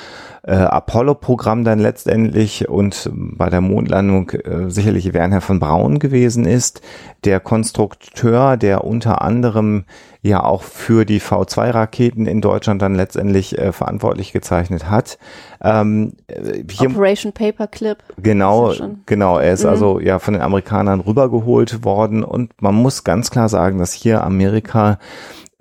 äh, 0.47 0.53
Apollo-Programm 0.53 1.63
dann 1.63 1.79
letztendlich 1.79 2.69
und 2.69 3.09
bei 3.13 3.49
der 3.49 3.61
Mondlandung 3.61 4.29
äh, 4.29 4.69
sicherlich 4.69 5.13
Werner 5.13 5.41
von 5.41 5.59
Braun 5.59 5.97
gewesen 5.99 6.45
ist, 6.45 6.81
der 7.23 7.39
Konstrukteur, 7.39 8.55
der 8.57 8.83
unter 8.83 9.21
anderem 9.23 9.85
ja 10.21 10.43
auch 10.43 10.63
für 10.63 11.05
die 11.05 11.21
V2-Raketen 11.21 12.25
in 12.25 12.41
Deutschland 12.41 12.81
dann 12.81 12.95
letztendlich 12.95 13.57
äh, 13.57 13.71
verantwortlich 13.71 14.33
gezeichnet 14.33 14.89
hat. 14.89 15.17
Ähm, 15.63 16.13
äh, 16.27 16.63
Operation 16.79 17.31
Paperclip. 17.31 17.97
Genau, 18.17 18.71
ja 18.71 18.89
genau. 19.05 19.37
Er 19.39 19.53
ist 19.53 19.63
Mhm. 19.63 19.69
also 19.69 19.99
ja 19.99 20.19
von 20.19 20.33
den 20.33 20.41
Amerikanern 20.43 20.99
rübergeholt 20.99 21.83
worden 21.83 22.23
und 22.23 22.59
man 22.61 22.75
muss 22.75 23.03
ganz 23.03 23.31
klar 23.31 23.49
sagen, 23.49 23.79
dass 23.79 23.93
hier 23.93 24.23
Amerika 24.23 24.99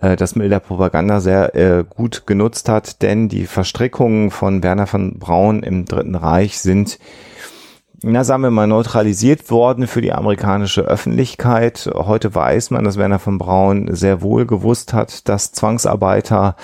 äh, 0.04 0.16
das 0.16 0.36
Mittel 0.36 0.50
der 0.50 0.60
Propaganda 0.60 1.20
sehr 1.20 1.54
äh, 1.54 1.84
gut 1.88 2.26
genutzt 2.26 2.68
hat, 2.68 3.02
denn 3.02 3.28
die 3.28 3.46
Verstrickungen 3.46 4.30
von 4.30 4.62
Werner 4.62 4.86
von 4.86 5.18
Braun 5.18 5.62
im 5.62 5.86
Dritten 5.86 6.14
Reich 6.14 6.58
sind 6.58 6.98
na, 8.06 8.22
sagen 8.22 8.42
wir 8.42 8.50
mal, 8.50 8.66
neutralisiert 8.66 9.50
worden 9.50 9.86
für 9.86 10.02
die 10.02 10.12
amerikanische 10.12 10.82
Öffentlichkeit. 10.82 11.90
Heute 11.94 12.34
weiß 12.34 12.70
man, 12.70 12.84
dass 12.84 12.98
Werner 12.98 13.18
von 13.18 13.38
Braun 13.38 13.88
sehr 13.94 14.20
wohl 14.20 14.44
gewusst 14.46 14.92
hat, 14.92 15.28
dass 15.28 15.52
Zwangsarbeiter 15.52 16.56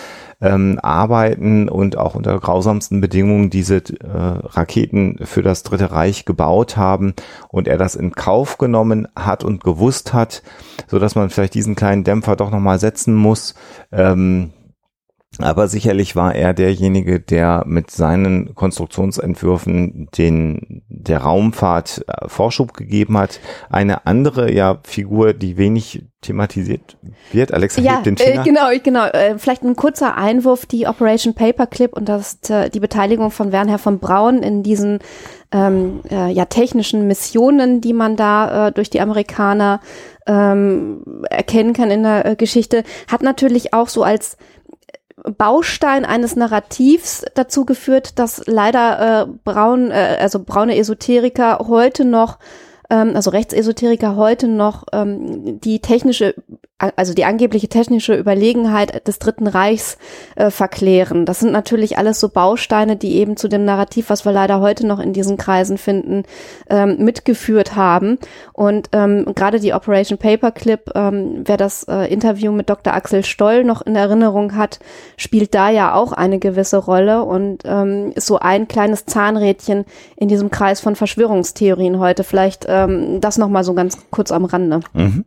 ähm, 0.43 0.79
arbeiten 0.83 1.69
und 1.69 1.97
auch 1.97 2.15
unter 2.15 2.39
grausamsten 2.39 3.01
Bedingungen 3.01 3.49
diese 3.49 3.77
äh, 3.77 3.83
Raketen 4.05 5.19
für 5.25 5.43
das 5.43 5.63
Dritte 5.63 5.93
Reich 5.93 6.27
gebaut 6.27 6.77
haben 6.77 7.15
und 7.49 7.69
er 7.69 7.79
das 7.79 7.95
in 7.95 8.13
Kauf 8.13 8.59
genommen 8.59 9.09
hat 9.17 9.43
und 9.43 9.65
gewusst 9.65 10.13
hat, 10.13 10.43
so 10.89 10.99
dass 10.99 11.15
man 11.15 11.31
vielleicht 11.31 11.55
diesen 11.55 11.75
kleinen 11.75 12.05
Dämpfer 12.05 12.37
doch 12.37 12.51
nochmal 12.51 12.79
setzen 12.79 13.15
muss. 13.15 13.55
Ähm, 13.93 14.53
aber 15.43 15.69
sicherlich 15.69 16.17
war 16.17 16.35
er 16.35 16.55
derjenige, 16.55 17.21
der 17.21 17.65
mit 17.67 17.91
seinen 17.91 18.55
Konstruktionsentwürfen 18.55 20.09
den, 20.17 20.83
der 20.89 21.19
Raumfahrt 21.23 22.05
äh, 22.07 22.29
Vorschub 22.29 22.75
gegeben 22.75 23.19
hat. 23.19 23.41
Eine 23.69 24.07
andere 24.07 24.53
ja 24.53 24.79
Figur, 24.85 25.33
die 25.33 25.57
wenig 25.57 26.05
thematisiert 26.21 26.99
wird, 27.33 27.55
Alexa 27.55 27.81
Ja, 27.81 27.95
hebt 27.95 28.07
den 28.07 28.17
äh, 28.17 28.23
Finger. 28.23 28.43
genau, 28.45 28.67
genau. 28.83 29.07
Äh, 29.07 29.39
vielleicht 29.39 29.63
ein 29.63 29.75
kurzer 29.75 30.17
Einwurf, 30.17 30.67
die 30.67 30.87
Operation 30.87 31.35
Paperclip 31.35 31.95
und 31.95 32.09
das, 32.09 32.39
äh, 32.51 32.69
die 32.69 32.81
Beteiligung 32.81 33.31
von 33.31 33.53
Werner 33.53 33.79
von 33.79 33.99
Braun 33.99 34.43
in 34.43 34.63
diesen 34.63 34.99
ähm, 35.53 36.01
äh, 36.11 36.31
ja, 36.31 36.45
technischen 36.45 37.07
Missionen, 37.07 37.81
die 37.81 37.95
man 37.95 38.17
da 38.17 38.69
äh, 38.69 38.73
durch 38.73 38.91
die 38.91 39.01
Amerikaner 39.01 39.81
ähm, 40.27 41.25
erkennen 41.31 41.73
kann 41.73 41.91
in 41.91 42.03
der 42.03 42.27
äh, 42.27 42.37
Geschichte, 42.37 42.85
hat 43.11 43.23
natürlich 43.23 43.73
auch 43.73 43.89
so 43.89 44.03
als 44.03 44.37
Baustein 45.37 46.05
eines 46.05 46.37
Narrativs 46.37 47.25
dazu 47.35 47.65
geführt, 47.65 48.19
dass 48.19 48.43
leider 48.47 49.23
äh, 49.23 49.27
braun, 49.45 49.91
äh, 49.91 50.19
also 50.21 50.43
braune 50.43 50.77
Esoteriker 50.77 51.59
heute 51.67 52.05
noch, 52.05 52.39
ähm, 52.91 53.13
also 53.15 53.31
Rechtsesoteriker 53.31 54.17
heute 54.17 54.49
noch 54.49 54.85
ähm, 54.93 55.61
die 55.61 55.81
technische, 55.81 56.35
also 56.97 57.15
die 57.15 57.25
angebliche 57.25 57.69
technische 57.69 58.15
Überlegenheit 58.15 59.07
des 59.07 59.19
Dritten 59.19 59.47
Reichs 59.47 59.99
äh, 60.37 60.51
verklären. 60.51 61.27
Das 61.27 61.41
sind 61.41 61.53
natürlich 61.53 61.99
alles 61.99 62.21
so 62.21 62.29
Bausteine, 62.29 62.97
die 62.97 63.17
eben 63.17 63.37
zu 63.37 63.49
dem 63.49 63.65
Narrativ, 63.65 64.11
was 64.11 64.25
wir 64.25 64.33
leider 64.33 64.61
heute 64.61 64.87
noch 64.87 64.99
in 64.99 65.13
diesen 65.13 65.37
Kreisen 65.37 65.79
finden, 65.79 66.25
ähm, 66.69 66.97
mitgeführt 66.99 67.77
haben. 67.77 68.19
Und 68.53 68.89
ähm, 68.93 69.27
gerade 69.35 69.61
die 69.61 69.75
Operation 69.75 70.19
Paperclip, 70.19 70.91
ähm, 70.95 71.43
wer 71.45 71.57
das 71.57 71.85
äh, 71.85 72.11
Interview 72.13 72.53
mit 72.53 72.71
Dr. 72.71 72.95
Axel 72.95 73.25
Stoll 73.25 73.65
noch 73.65 73.83
in 73.83 73.97
Erinnerung 73.97 74.57
hat, 74.57 74.79
spielt 75.17 75.55
da 75.55 75.69
ja 75.69 75.95
auch 75.95 76.13
eine 76.13 76.39
gewisse 76.39 76.79
Rolle 76.79 77.25
und 77.25 77.63
ähm, 77.65 78.13
ist 78.15 78.27
so 78.27 78.39
ein 78.39 78.69
kleines 78.69 79.05
Zahnrädchen 79.05 79.85
in 80.17 80.29
diesem 80.29 80.51
Kreis 80.51 80.81
von 80.81 80.97
Verschwörungstheorien 80.97 81.99
heute. 81.99 82.25
Vielleicht 82.25 82.65
ähm, 82.69 83.21
das 83.21 83.39
nochmal 83.39 83.65
so 83.65 83.75
ganz 83.75 83.99
kurz 84.11 84.33
am 84.33 84.45
Rande. 84.45 84.81
Mhm. 84.95 85.25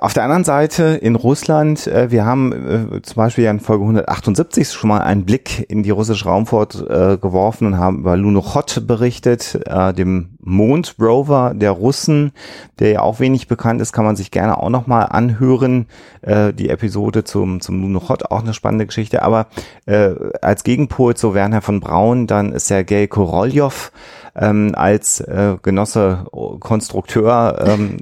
Auf 0.00 0.12
der 0.12 0.24
anderen 0.24 0.44
Seite 0.44 0.98
in 1.00 1.14
Russland, 1.14 1.86
äh, 1.86 2.10
wir 2.10 2.24
haben 2.24 2.52
äh, 2.52 3.02
zum 3.02 3.16
Beispiel 3.16 3.44
ja 3.44 3.50
in 3.50 3.60
Folge 3.60 3.84
178 3.84 4.72
schon 4.72 4.88
mal 4.88 5.00
einen 5.00 5.24
Blick 5.24 5.64
in 5.70 5.82
die 5.82 5.90
russische 5.90 6.24
Raumfahrt 6.24 6.74
äh, 6.88 7.16
geworfen 7.16 7.66
und 7.66 7.78
haben 7.78 8.00
über 8.00 8.16
Lunokhod 8.16 8.86
berichtet, 8.86 9.58
äh, 9.66 9.94
dem 9.94 10.36
Mondrover 10.40 11.54
der 11.54 11.70
Russen, 11.70 12.32
der 12.78 12.90
ja 12.90 13.00
auch 13.00 13.18
wenig 13.20 13.48
bekannt 13.48 13.80
ist, 13.80 13.92
kann 13.92 14.04
man 14.04 14.16
sich 14.16 14.30
gerne 14.30 14.58
auch 14.58 14.70
noch 14.70 14.86
mal 14.86 15.02
anhören. 15.02 15.86
Äh, 16.22 16.52
die 16.52 16.68
Episode 16.68 17.24
zum, 17.24 17.60
zum 17.60 17.80
Lunokhod, 17.80 18.30
auch 18.30 18.42
eine 18.42 18.52
spannende 18.52 18.86
Geschichte. 18.86 19.22
Aber 19.22 19.46
äh, 19.86 20.10
als 20.42 20.64
Gegenpol 20.64 21.14
zu 21.14 21.34
Werner 21.34 21.62
von 21.62 21.80
Braun, 21.80 22.26
dann 22.26 22.58
Sergei 22.58 23.06
Korolev, 23.06 23.92
ähm, 24.36 24.72
als 24.74 25.20
äh, 25.20 25.56
Genosse 25.62 26.26
Konstrukteur, 26.60 27.64
ähm, 27.66 27.98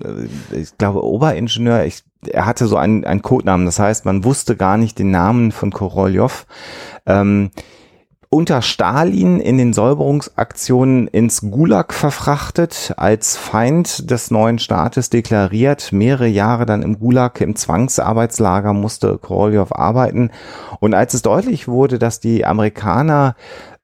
äh, 0.53 0.57
ich 0.57 0.77
glaube 0.77 1.05
Oberingenieur, 1.05 1.85
ich, 1.85 2.03
er 2.27 2.47
hatte 2.47 2.67
so 2.67 2.77
einen, 2.77 3.05
einen 3.05 3.23
Codenamen, 3.23 3.67
das 3.67 3.79
heißt, 3.79 4.05
man 4.05 4.25
wusste 4.25 4.57
gar 4.57 4.77
nicht 4.77 4.99
den 4.99 5.11
Namen 5.11 5.53
von 5.53 5.71
Korolev. 5.71 6.47
Ähm, 7.07 7.51
unter 8.31 8.63
Stalin 8.63 9.39
in 9.39 9.59
den 9.59 9.73
Säuberungsaktionen 9.73 11.07
ins 11.07 11.41
Gulag 11.41 11.95
verfrachtet, 11.95 12.93
als 12.97 13.37
Feind 13.37 14.11
des 14.11 14.33
neuen 14.33 14.59
Staates 14.59 15.09
deklariert, 15.09 15.93
mehrere 15.93 16.27
Jahre 16.27 16.67
dann 16.67 16.83
im 16.83 16.99
Gulag, 16.99 17.41
im 17.41 17.55
Zwangsarbeitslager 17.55 18.73
musste 18.73 19.19
Korolev 19.19 19.71
arbeiten. 19.71 20.33
Und 20.81 20.95
als 20.95 21.15
es 21.15 21.23
deutlich 21.23 21.69
wurde, 21.69 22.01
dass 22.01 22.19
die 22.19 22.45
Amerikaner 22.45 23.37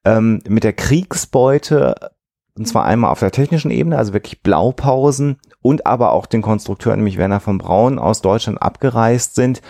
ähm, 0.03 0.41
mit 0.49 0.65
der 0.65 0.73
Kriegsbeute 0.73 2.11
und 2.57 2.67
zwar 2.67 2.85
einmal 2.85 3.11
auf 3.11 3.19
der 3.19 3.31
technischen 3.31 3.71
Ebene, 3.71 3.97
also 3.97 4.13
wirklich 4.13 4.41
Blaupausen 4.41 5.37
und 5.61 5.85
aber 5.85 6.11
auch 6.11 6.25
den 6.25 6.41
Konstrukteur, 6.41 6.95
nämlich 6.95 7.17
Werner 7.17 7.39
von 7.39 7.57
Braun 7.57 7.99
aus 7.99 8.21
Deutschland 8.21 8.61
abgereist 8.61 9.35
sind, 9.35 9.61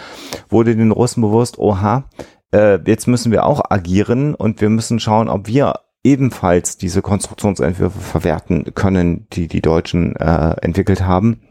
wurde 0.50 0.75
den 0.75 0.91
Russen 0.91 1.21
bewusst, 1.21 1.59
oha, 1.59 2.05
äh, 2.53 2.79
jetzt 2.85 3.07
müssen 3.07 3.31
wir 3.31 3.45
auch 3.45 3.61
agieren 3.69 4.35
und 4.35 4.61
wir 4.61 4.69
müssen 4.69 5.00
schauen, 5.00 5.29
ob 5.29 5.47
wir 5.47 5.75
ebenfalls 6.03 6.77
diese 6.77 7.01
Konstruktionsentwürfe 7.01 8.00
verwerten 8.00 8.73
können, 8.73 9.27
die 9.33 9.47
die 9.47 9.61
Deutschen 9.61 10.15
äh, 10.15 10.55
entwickelt 10.61 11.01
haben. 11.01 11.41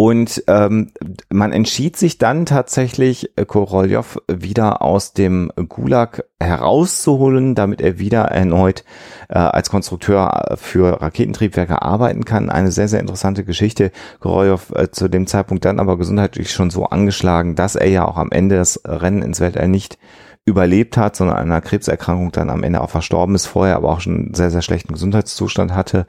Und 0.00 0.44
ähm, 0.46 0.92
man 1.28 1.52
entschied 1.52 1.94
sich 1.94 2.16
dann 2.16 2.46
tatsächlich, 2.46 3.36
äh, 3.36 3.44
Korolev 3.44 4.16
wieder 4.32 4.80
aus 4.80 5.12
dem 5.12 5.52
Gulag 5.68 6.24
herauszuholen, 6.40 7.54
damit 7.54 7.82
er 7.82 7.98
wieder 7.98 8.22
erneut 8.22 8.82
äh, 9.28 9.36
als 9.36 9.68
Konstrukteur 9.68 10.56
für 10.56 11.02
Raketentriebwerke 11.02 11.82
arbeiten 11.82 12.24
kann. 12.24 12.48
Eine 12.48 12.72
sehr, 12.72 12.88
sehr 12.88 13.00
interessante 13.00 13.44
Geschichte. 13.44 13.92
Korolev 14.20 14.72
äh, 14.74 14.90
zu 14.90 15.08
dem 15.08 15.26
Zeitpunkt 15.26 15.66
dann 15.66 15.78
aber 15.78 15.98
gesundheitlich 15.98 16.50
schon 16.50 16.70
so 16.70 16.86
angeschlagen, 16.86 17.54
dass 17.54 17.76
er 17.76 17.90
ja 17.90 18.08
auch 18.08 18.16
am 18.16 18.30
Ende 18.30 18.56
das 18.56 18.80
Rennen 18.86 19.20
ins 19.20 19.40
Weltall 19.40 19.68
nicht 19.68 19.98
überlebt 20.46 20.96
hat, 20.96 21.16
sondern 21.16 21.36
einer 21.36 21.60
Krebserkrankung 21.60 22.32
dann 22.32 22.50
am 22.50 22.62
Ende 22.62 22.80
auch 22.80 22.90
verstorben 22.90 23.34
ist, 23.34 23.46
vorher 23.46 23.76
aber 23.76 23.90
auch 23.90 24.00
schon 24.00 24.14
einen 24.14 24.34
sehr, 24.34 24.50
sehr 24.50 24.62
schlechten 24.62 24.94
Gesundheitszustand 24.94 25.74
hatte. 25.74 26.06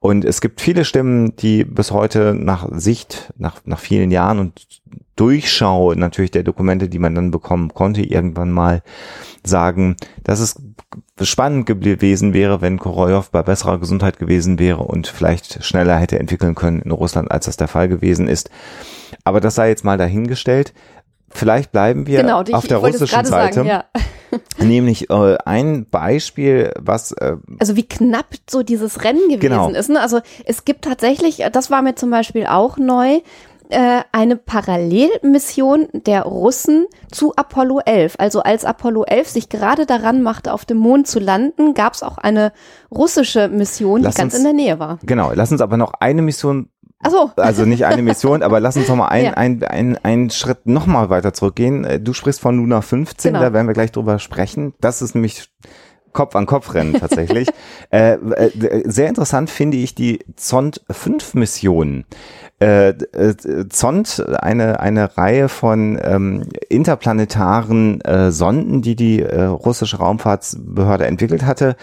Und 0.00 0.24
es 0.24 0.40
gibt 0.40 0.60
viele 0.60 0.84
Stimmen, 0.84 1.36
die 1.36 1.64
bis 1.64 1.90
heute 1.90 2.34
nach 2.34 2.68
Sicht, 2.72 3.32
nach, 3.36 3.60
nach 3.64 3.78
vielen 3.78 4.10
Jahren 4.10 4.38
und 4.38 4.66
Durchschau 5.16 5.94
natürlich 5.94 6.30
der 6.30 6.44
Dokumente, 6.44 6.88
die 6.88 7.00
man 7.00 7.14
dann 7.14 7.32
bekommen 7.32 7.74
konnte, 7.74 8.02
irgendwann 8.02 8.52
mal 8.52 8.82
sagen, 9.42 9.96
dass 10.22 10.38
es 10.38 10.60
spannend 11.20 11.66
gewesen 11.66 12.34
wäre, 12.34 12.60
wenn 12.60 12.78
Korolev 12.78 13.30
bei 13.30 13.42
besserer 13.42 13.78
Gesundheit 13.78 14.18
gewesen 14.18 14.60
wäre 14.60 14.82
und 14.82 15.08
vielleicht 15.08 15.64
schneller 15.64 15.96
hätte 15.96 16.20
entwickeln 16.20 16.54
können 16.54 16.82
in 16.82 16.92
Russland, 16.92 17.32
als 17.32 17.46
das 17.46 17.56
der 17.56 17.66
Fall 17.66 17.88
gewesen 17.88 18.28
ist. 18.28 18.50
Aber 19.24 19.40
das 19.40 19.56
sei 19.56 19.70
jetzt 19.70 19.84
mal 19.84 19.98
dahingestellt. 19.98 20.72
Vielleicht 21.30 21.72
bleiben 21.72 22.06
wir 22.06 22.22
genau, 22.22 22.42
die, 22.42 22.54
auf 22.54 22.66
der 22.66 22.78
russischen 22.78 23.24
Seite. 23.24 23.54
Sagen, 23.54 23.68
ja. 23.68 23.84
Nämlich 24.58 25.10
äh, 25.10 25.38
ein 25.44 25.86
Beispiel, 25.88 26.72
was 26.78 27.12
äh, 27.12 27.36
also 27.58 27.76
wie 27.76 27.86
knapp 27.86 28.26
so 28.48 28.62
dieses 28.62 29.04
Rennen 29.04 29.28
gewesen 29.28 29.40
genau. 29.40 29.70
ist. 29.70 29.88
Ne? 29.88 30.00
Also 30.00 30.20
es 30.44 30.64
gibt 30.64 30.84
tatsächlich, 30.84 31.42
das 31.52 31.70
war 31.70 31.82
mir 31.82 31.94
zum 31.94 32.10
Beispiel 32.10 32.46
auch 32.46 32.76
neu, 32.76 33.20
äh, 33.70 34.00
eine 34.12 34.36
Parallelmission 34.36 35.88
der 35.92 36.22
Russen 36.22 36.86
zu 37.10 37.34
Apollo 37.36 37.80
11. 37.84 38.14
Also 38.18 38.40
als 38.40 38.64
Apollo 38.64 39.04
11 39.04 39.28
sich 39.28 39.48
gerade 39.48 39.86
daran 39.86 40.22
machte, 40.22 40.52
auf 40.52 40.64
dem 40.64 40.78
Mond 40.78 41.06
zu 41.06 41.18
landen, 41.18 41.74
gab 41.74 41.94
es 41.94 42.02
auch 42.02 42.18
eine 42.18 42.52
russische 42.90 43.48
Mission, 43.48 44.02
lass 44.02 44.14
die 44.14 44.22
ganz 44.22 44.34
uns, 44.34 44.40
in 44.40 44.44
der 44.44 44.54
Nähe 44.54 44.78
war. 44.78 44.98
Genau, 45.02 45.32
lass 45.34 45.52
uns 45.52 45.60
aber 45.60 45.76
noch 45.76 45.92
eine 46.00 46.22
Mission 46.22 46.70
Ach 47.00 47.10
so. 47.10 47.30
Also 47.36 47.64
nicht 47.64 47.86
eine 47.86 48.02
Mission, 48.02 48.42
aber 48.42 48.58
lass 48.58 48.76
uns 48.76 48.88
noch 48.88 48.96
mal 48.96 49.08
einen 49.08 49.26
ja. 49.26 49.34
ein, 49.34 49.62
ein, 49.62 49.98
ein 50.02 50.30
Schritt 50.30 50.66
noch 50.66 50.86
mal 50.86 51.10
weiter 51.10 51.32
zurückgehen. 51.32 52.02
Du 52.02 52.12
sprichst 52.12 52.40
von 52.40 52.56
Luna 52.56 52.80
15, 52.80 53.32
genau. 53.32 53.44
da 53.44 53.52
werden 53.52 53.68
wir 53.68 53.74
gleich 53.74 53.92
drüber 53.92 54.18
sprechen. 54.18 54.74
Das 54.80 55.00
ist 55.00 55.14
nämlich 55.14 55.48
Kopf 56.12 56.34
an 56.34 56.46
Kopf 56.46 56.74
rennen 56.74 56.94
tatsächlich. 56.94 57.48
äh, 57.90 58.14
äh, 58.14 58.82
sehr 58.90 59.08
interessant 59.08 59.50
finde 59.50 59.76
ich 59.76 59.94
die 59.94 60.24
Zond 60.34 60.80
5 60.90 61.34
Mission. 61.34 62.04
Äh, 62.60 62.88
äh, 62.88 63.68
Zond, 63.68 64.24
eine, 64.40 64.80
eine 64.80 65.16
Reihe 65.16 65.48
von 65.48 65.96
ähm, 66.02 66.48
interplanetaren 66.68 68.00
äh, 68.00 68.32
Sonden, 68.32 68.82
die 68.82 68.96
die 68.96 69.22
äh, 69.22 69.44
russische 69.44 69.98
Raumfahrtsbehörde 69.98 71.06
entwickelt 71.06 71.44
hatte 71.44 71.76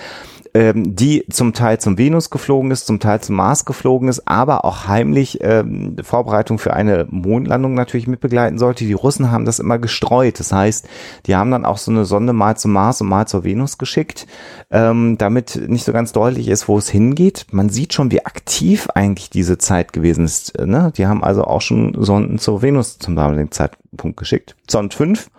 ähm, 0.55 0.95
die 0.95 1.25
zum 1.29 1.51
Teil 1.51 1.81
zum 1.81 1.97
Venus 1.97 2.29
geflogen 2.29 2.71
ist, 2.71 2.87
zum 2.87 3.01
Teil 3.01 3.19
zum 3.19 3.35
Mars 3.35 3.65
geflogen 3.65 4.07
ist, 4.07 4.25
aber 4.25 4.63
auch 4.63 4.87
heimlich 4.87 5.39
ähm, 5.41 5.97
Vorbereitung 6.01 6.59
für 6.59 6.73
eine 6.73 7.05
Mondlandung 7.09 7.73
natürlich 7.73 8.07
mitbegleiten 8.07 8.57
sollte. 8.57 8.85
Die 8.85 8.93
Russen 8.93 9.31
haben 9.31 9.43
das 9.43 9.59
immer 9.59 9.79
gestreut. 9.79 10.39
Das 10.39 10.53
heißt, 10.53 10.87
die 11.25 11.35
haben 11.35 11.51
dann 11.51 11.65
auch 11.65 11.77
so 11.77 11.91
eine 11.91 12.05
Sonde 12.05 12.31
mal 12.31 12.55
zum 12.55 12.71
Mars 12.71 13.01
und 13.01 13.09
mal 13.09 13.27
zur 13.27 13.43
Venus 13.43 13.77
geschickt, 13.77 14.27
ähm, 14.71 15.17
damit 15.17 15.61
nicht 15.67 15.83
so 15.83 15.91
ganz 15.91 16.13
deutlich 16.13 16.47
ist, 16.47 16.69
wo 16.69 16.77
es 16.77 16.87
hingeht. 16.87 17.47
Man 17.51 17.67
sieht 17.67 17.93
schon, 17.93 18.11
wie 18.11 18.25
aktiv 18.25 18.87
eigentlich 18.95 19.29
diese 19.29 19.57
Zeit 19.57 19.91
gewesen 19.91 20.23
ist. 20.23 20.57
Ne? 20.57 20.93
Die 20.95 21.05
haben 21.05 21.21
also 21.21 21.43
auch 21.43 21.61
schon 21.61 22.01
Sonden 22.01 22.39
zur 22.39 22.61
Venus 22.61 22.97
zum 22.97 23.17
damaligen 23.17 23.51
Zeitpunkt 23.51 24.15
geschickt. 24.15 24.55
Sond 24.71 24.93
5, 24.93 25.29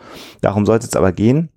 darum 0.43 0.67
sollte 0.67 0.87
es 0.87 0.95
aber 0.95 1.13
gehen, 1.13 1.49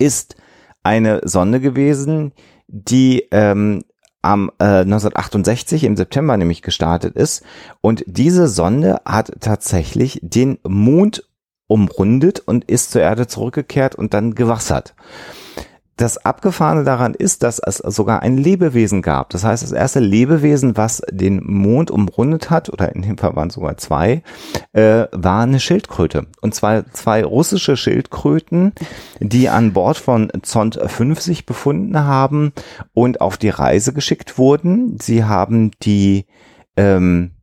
ist 0.00 0.34
eine 0.82 1.20
Sonde 1.24 1.60
gewesen, 1.60 2.32
die 2.68 3.26
ähm, 3.30 3.84
am 4.22 4.50
äh, 4.58 4.80
1968 4.80 5.84
im 5.84 5.96
September 5.96 6.36
nämlich 6.36 6.62
gestartet 6.62 7.16
ist. 7.16 7.44
Und 7.80 8.04
diese 8.06 8.48
Sonde 8.48 9.00
hat 9.04 9.32
tatsächlich 9.40 10.18
den 10.22 10.58
Mond 10.66 11.28
umrundet 11.68 12.40
und 12.40 12.64
ist 12.64 12.90
zur 12.90 13.02
Erde 13.02 13.26
zurückgekehrt 13.26 13.94
und 13.94 14.14
dann 14.14 14.34
gewassert 14.34 14.94
das 15.96 16.18
Abgefahrene 16.18 16.84
daran 16.84 17.14
ist, 17.14 17.42
dass 17.42 17.58
es 17.58 17.78
sogar 17.78 18.22
ein 18.22 18.36
Lebewesen 18.36 19.00
gab. 19.00 19.30
Das 19.30 19.44
heißt, 19.44 19.62
das 19.62 19.72
erste 19.72 20.00
Lebewesen, 20.00 20.76
was 20.76 21.02
den 21.10 21.42
Mond 21.42 21.90
umrundet 21.90 22.50
hat, 22.50 22.68
oder 22.70 22.94
in 22.94 23.02
dem 23.02 23.16
Fall 23.16 23.34
waren 23.34 23.48
sogar 23.48 23.78
zwei, 23.78 24.22
äh, 24.72 25.06
war 25.12 25.42
eine 25.42 25.58
Schildkröte. 25.58 26.26
Und 26.42 26.54
zwar 26.54 26.90
zwei 26.92 27.24
russische 27.24 27.78
Schildkröten, 27.78 28.72
die 29.20 29.48
an 29.48 29.72
Bord 29.72 29.96
von 29.96 30.30
Zond 30.42 30.78
5 30.84 31.20
sich 31.20 31.46
befunden 31.46 31.98
haben 31.98 32.52
und 32.92 33.22
auf 33.22 33.38
die 33.38 33.48
Reise 33.48 33.94
geschickt 33.94 34.36
wurden. 34.36 34.98
Sie 35.00 35.24
haben 35.24 35.70
die 35.82 36.26
ähm, 36.76 37.35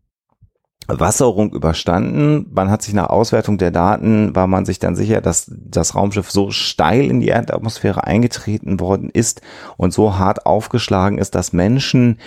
Wasserung 0.87 1.51
überstanden. 1.51 2.47
Man 2.53 2.69
hat 2.69 2.81
sich 2.81 2.93
nach 2.93 3.09
Auswertung 3.09 3.57
der 3.57 3.71
Daten, 3.71 4.35
war 4.35 4.47
man 4.47 4.65
sich 4.65 4.79
dann 4.79 4.95
sicher, 4.95 5.21
dass 5.21 5.49
das 5.49 5.95
Raumschiff 5.95 6.31
so 6.31 6.51
steil 6.51 7.05
in 7.05 7.19
die 7.19 7.29
Erdatmosphäre 7.29 8.03
eingetreten 8.03 8.79
worden 8.79 9.09
ist 9.09 9.41
und 9.77 9.93
so 9.93 10.17
hart 10.17 10.45
aufgeschlagen 10.45 11.17
ist, 11.17 11.35
dass 11.35 11.53
Menschen 11.53 12.19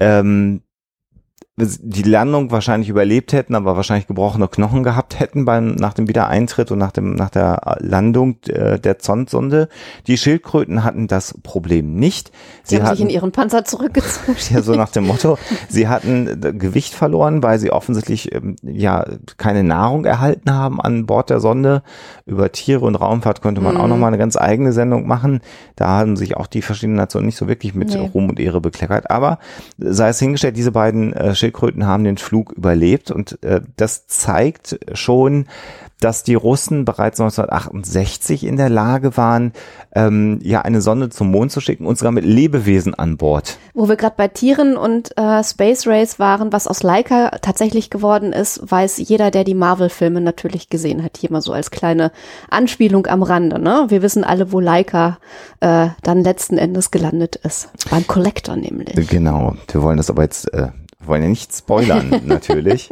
ähm, 0.00 0.62
die 1.58 2.02
Landung 2.02 2.50
wahrscheinlich 2.50 2.88
überlebt 2.88 3.34
hätten, 3.34 3.54
aber 3.54 3.76
wahrscheinlich 3.76 4.06
gebrochene 4.06 4.48
Knochen 4.48 4.82
gehabt 4.82 5.20
hätten 5.20 5.44
beim 5.44 5.74
nach 5.74 5.92
dem 5.92 6.08
Wiedereintritt 6.08 6.70
und 6.70 6.78
nach 6.78 6.92
dem 6.92 7.14
nach 7.14 7.28
der 7.28 7.76
Landung 7.80 8.36
äh, 8.48 8.80
der 8.80 8.98
Zondsonde. 8.98 9.68
Die 10.06 10.16
Schildkröten 10.16 10.82
hatten 10.82 11.08
das 11.08 11.34
Problem 11.42 11.94
nicht. 11.94 12.32
Sie, 12.62 12.70
sie 12.70 12.76
haben 12.76 12.86
hatten, 12.86 12.96
sich 12.96 13.04
in 13.04 13.10
ihren 13.10 13.32
Panzer 13.32 13.66
zurückgezogen. 13.66 14.34
ja, 14.50 14.62
so 14.62 14.74
nach 14.74 14.88
dem 14.88 15.06
Motto, 15.06 15.36
sie 15.68 15.88
hatten 15.88 16.26
äh, 16.42 16.54
Gewicht 16.54 16.94
verloren, 16.94 17.42
weil 17.42 17.58
sie 17.58 17.70
offensichtlich 17.70 18.34
ähm, 18.34 18.56
ja 18.62 19.04
keine 19.36 19.62
Nahrung 19.62 20.06
erhalten 20.06 20.54
haben 20.54 20.80
an 20.80 21.04
Bord 21.04 21.28
der 21.28 21.40
Sonde. 21.40 21.82
Über 22.24 22.50
Tiere 22.50 22.86
und 22.86 22.94
Raumfahrt 22.94 23.42
könnte 23.42 23.60
man 23.60 23.74
mhm. 23.74 23.80
auch 23.82 23.88
noch 23.88 23.98
mal 23.98 24.06
eine 24.06 24.18
ganz 24.18 24.38
eigene 24.38 24.72
Sendung 24.72 25.06
machen. 25.06 25.40
Da 25.76 25.88
haben 25.88 26.16
sich 26.16 26.34
auch 26.34 26.46
die 26.46 26.62
verschiedenen 26.62 26.96
Nationen 26.96 27.26
nicht 27.26 27.36
so 27.36 27.46
wirklich 27.46 27.74
mit 27.74 27.90
nee. 27.90 28.10
Ruhm 28.14 28.30
und 28.30 28.40
Ehre 28.40 28.62
bekleckert. 28.62 29.10
Aber 29.10 29.38
sei 29.76 30.08
es 30.08 30.18
hingestellt, 30.18 30.56
diese 30.56 30.72
beiden 30.72 31.12
äh, 31.12 31.34
Schildkröten 31.42 31.86
haben 31.86 32.04
den 32.04 32.18
Flug 32.18 32.52
überlebt 32.52 33.10
und 33.10 33.42
äh, 33.42 33.62
das 33.76 34.06
zeigt 34.06 34.78
schon, 34.94 35.46
dass 36.02 36.24
die 36.24 36.34
Russen 36.34 36.84
bereits 36.84 37.20
1968 37.20 38.44
in 38.44 38.56
der 38.56 38.68
Lage 38.68 39.16
waren, 39.16 39.52
ähm, 39.94 40.40
ja 40.42 40.62
eine 40.62 40.80
Sonde 40.80 41.10
zum 41.10 41.30
Mond 41.30 41.52
zu 41.52 41.60
schicken 41.60 41.86
und 41.86 41.98
sogar 41.98 42.12
mit 42.12 42.24
Lebewesen 42.24 42.94
an 42.94 43.16
Bord. 43.16 43.58
Wo 43.74 43.88
wir 43.88 43.96
gerade 43.96 44.14
bei 44.16 44.28
Tieren 44.28 44.76
und 44.76 45.16
äh, 45.16 45.44
Space 45.44 45.86
Race 45.86 46.18
waren, 46.18 46.52
was 46.52 46.66
aus 46.66 46.82
Leica 46.82 47.30
tatsächlich 47.40 47.90
geworden 47.90 48.32
ist, 48.32 48.60
weiß 48.68 48.98
jeder, 48.98 49.30
der 49.30 49.44
die 49.44 49.54
Marvel-Filme 49.54 50.20
natürlich 50.20 50.68
gesehen 50.68 51.02
hat, 51.02 51.16
hier 51.16 51.30
mal 51.30 51.40
so 51.40 51.52
als 51.52 51.70
kleine 51.70 52.10
Anspielung 52.50 53.06
am 53.06 53.22
Rande. 53.22 53.58
Ne? 53.58 53.86
Wir 53.88 54.02
wissen 54.02 54.24
alle, 54.24 54.52
wo 54.52 54.60
Leica 54.60 55.18
äh, 55.60 55.88
dann 56.02 56.22
letzten 56.22 56.58
Endes 56.58 56.90
gelandet 56.90 57.36
ist. 57.36 57.68
Beim 57.90 58.06
Collector 58.06 58.56
nämlich. 58.56 59.08
Genau. 59.08 59.54
Wir 59.70 59.82
wollen 59.82 59.96
das 59.96 60.10
aber 60.10 60.22
jetzt 60.22 60.52
äh, 60.52 60.68
wir 61.02 61.08
wollen 61.08 61.22
ja 61.22 61.28
nicht 61.28 61.54
spoilern, 61.54 62.22
natürlich. 62.26 62.88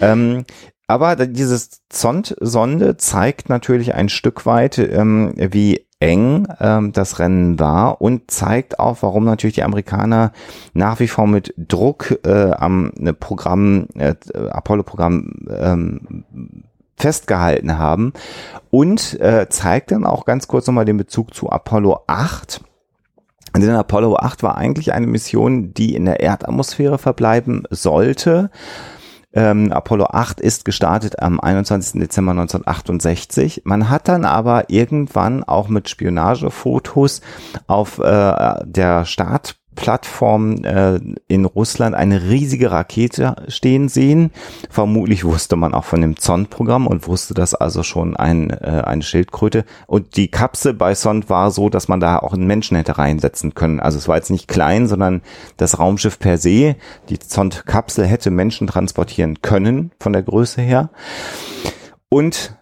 ähm, 0.00 0.44
aber 0.86 1.16
dieses 1.16 1.82
Zond-Sonde 1.90 2.96
zeigt 2.96 3.50
natürlich 3.50 3.94
ein 3.94 4.08
Stück 4.08 4.46
weit, 4.46 4.78
ähm, 4.78 5.34
wie 5.36 5.86
eng 6.00 6.46
ähm, 6.60 6.92
das 6.92 7.18
Rennen 7.18 7.58
war 7.58 8.00
und 8.00 8.30
zeigt 8.30 8.78
auch, 8.78 8.98
warum 9.00 9.24
natürlich 9.24 9.56
die 9.56 9.64
Amerikaner 9.64 10.32
nach 10.72 11.00
wie 11.00 11.08
vor 11.08 11.26
mit 11.26 11.52
Druck 11.56 12.18
äh, 12.24 12.52
am 12.52 12.92
ne 12.96 13.12
Programm, 13.12 13.88
äh, 13.96 14.14
Apollo-Programm 14.32 15.32
ähm, 15.50 16.24
festgehalten 16.96 17.78
haben 17.78 18.12
und 18.70 19.20
äh, 19.20 19.48
zeigt 19.48 19.90
dann 19.90 20.04
auch 20.04 20.24
ganz 20.24 20.48
kurz 20.48 20.66
nochmal 20.66 20.84
den 20.84 20.96
Bezug 20.96 21.34
zu 21.34 21.50
Apollo 21.50 22.02
8 22.06 22.60
denn 23.66 23.74
Apollo 23.74 24.16
8 24.16 24.42
war 24.42 24.56
eigentlich 24.56 24.92
eine 24.92 25.06
Mission, 25.06 25.74
die 25.74 25.94
in 25.94 26.04
der 26.04 26.20
Erdatmosphäre 26.20 26.98
verbleiben 26.98 27.64
sollte. 27.70 28.50
Ähm, 29.34 29.72
Apollo 29.72 30.06
8 30.06 30.40
ist 30.40 30.64
gestartet 30.64 31.20
am 31.20 31.38
21. 31.38 32.00
Dezember 32.00 32.32
1968. 32.32 33.62
Man 33.64 33.90
hat 33.90 34.08
dann 34.08 34.24
aber 34.24 34.70
irgendwann 34.70 35.44
auch 35.44 35.68
mit 35.68 35.88
Spionagefotos 35.88 37.20
auf 37.66 37.98
äh, 37.98 38.54
der 38.64 39.04
Start 39.04 39.57
Plattform 39.78 40.64
äh, 40.64 40.98
in 41.28 41.44
Russland 41.44 41.94
eine 41.94 42.28
riesige 42.28 42.72
Rakete 42.72 43.36
stehen 43.46 43.88
sehen. 43.88 44.32
Vermutlich 44.68 45.24
wusste 45.24 45.54
man 45.54 45.72
auch 45.72 45.84
von 45.84 46.00
dem 46.00 46.16
Zond-Programm 46.16 46.88
und 46.88 47.06
wusste 47.06 47.32
das 47.32 47.54
also 47.54 47.84
schon 47.84 48.16
ein, 48.16 48.50
äh, 48.50 48.82
eine 48.84 49.02
Schildkröte. 49.02 49.64
Und 49.86 50.16
die 50.16 50.32
Kapsel 50.32 50.74
bei 50.74 50.94
Zond 50.94 51.30
war 51.30 51.52
so, 51.52 51.70
dass 51.70 51.86
man 51.86 52.00
da 52.00 52.18
auch 52.18 52.34
einen 52.34 52.48
Menschen 52.48 52.76
hätte 52.76 52.98
reinsetzen 52.98 53.54
können. 53.54 53.78
Also 53.78 53.98
es 53.98 54.08
war 54.08 54.16
jetzt 54.16 54.30
nicht 54.30 54.48
klein, 54.48 54.88
sondern 54.88 55.22
das 55.58 55.78
Raumschiff 55.78 56.18
per 56.18 56.38
se, 56.38 56.74
die 57.08 57.20
Zond-Kapsel 57.20 58.04
hätte 58.04 58.32
Menschen 58.32 58.66
transportieren 58.66 59.42
können 59.42 59.92
von 60.00 60.12
der 60.12 60.24
Größe 60.24 60.60
her. 60.60 60.90
Und 62.08 62.57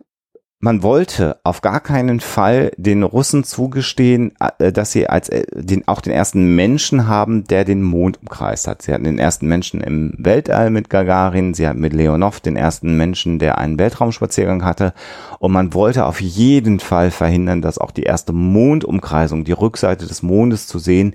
man 0.67 0.83
wollte 0.83 1.39
auf 1.45 1.63
gar 1.63 1.79
keinen 1.79 2.19
Fall 2.19 2.73
den 2.77 3.05
Russen 3.05 3.45
zugestehen, 3.45 4.35
äh, 4.59 4.73
dass 4.73 4.91
sie 4.91 5.09
als 5.09 5.29
äh, 5.29 5.45
den, 5.55 5.87
auch 5.87 6.01
den 6.01 6.13
ersten 6.13 6.57
Menschen 6.57 7.07
haben, 7.07 7.45
der 7.45 7.65
den 7.65 7.85
Mond 7.85 8.19
umkreist 8.21 8.67
hat. 8.67 8.83
Sie 8.83 8.93
hatten 8.93 9.05
den 9.05 9.21
ersten 9.21 9.47
Menschen 9.47 9.81
im 9.81 10.13
Weltall 10.19 10.71
mit 10.71 10.91
Gagarin, 10.91 11.55
sie 11.55 11.69
hatten 11.69 11.79
mit 11.79 11.93
Leonov 11.93 12.41
den 12.41 12.57
ersten 12.57 12.97
Menschen, 12.97 13.39
der 13.39 13.59
einen 13.59 13.79
Weltraumspaziergang 13.79 14.65
hatte. 14.65 14.93
Und 15.39 15.53
man 15.53 15.73
wollte 15.73 16.05
auf 16.05 16.21
jeden 16.21 16.81
Fall 16.81 17.13
verhindern, 17.13 17.63
dass 17.63 17.79
auch 17.79 17.93
die 17.93 18.03
erste 18.03 18.33
Mondumkreisung, 18.33 19.45
die 19.45 19.53
Rückseite 19.53 20.09
des 20.09 20.25
Mondes 20.25 20.67
zu 20.67 20.81
sehen, 20.81 21.15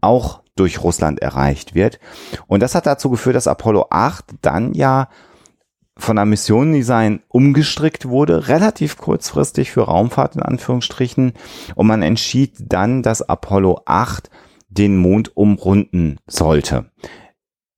auch 0.00 0.42
durch 0.54 0.80
Russland 0.80 1.20
erreicht 1.20 1.74
wird. 1.74 1.98
Und 2.46 2.62
das 2.62 2.76
hat 2.76 2.86
dazu 2.86 3.10
geführt, 3.10 3.34
dass 3.34 3.48
Apollo 3.48 3.86
8 3.90 4.26
dann 4.42 4.74
ja 4.74 5.08
von 5.96 6.16
der 6.16 6.24
Missionendesign 6.24 7.20
umgestrickt 7.28 8.08
wurde, 8.08 8.48
relativ 8.48 8.96
kurzfristig 8.96 9.70
für 9.70 9.82
Raumfahrt 9.82 10.36
in 10.36 10.42
Anführungsstrichen. 10.42 11.32
Und 11.74 11.86
man 11.86 12.02
entschied 12.02 12.52
dann, 12.58 13.02
dass 13.02 13.22
Apollo 13.22 13.82
8 13.86 14.30
den 14.68 14.96
Mond 14.96 15.36
umrunden 15.36 16.16
sollte. 16.26 16.86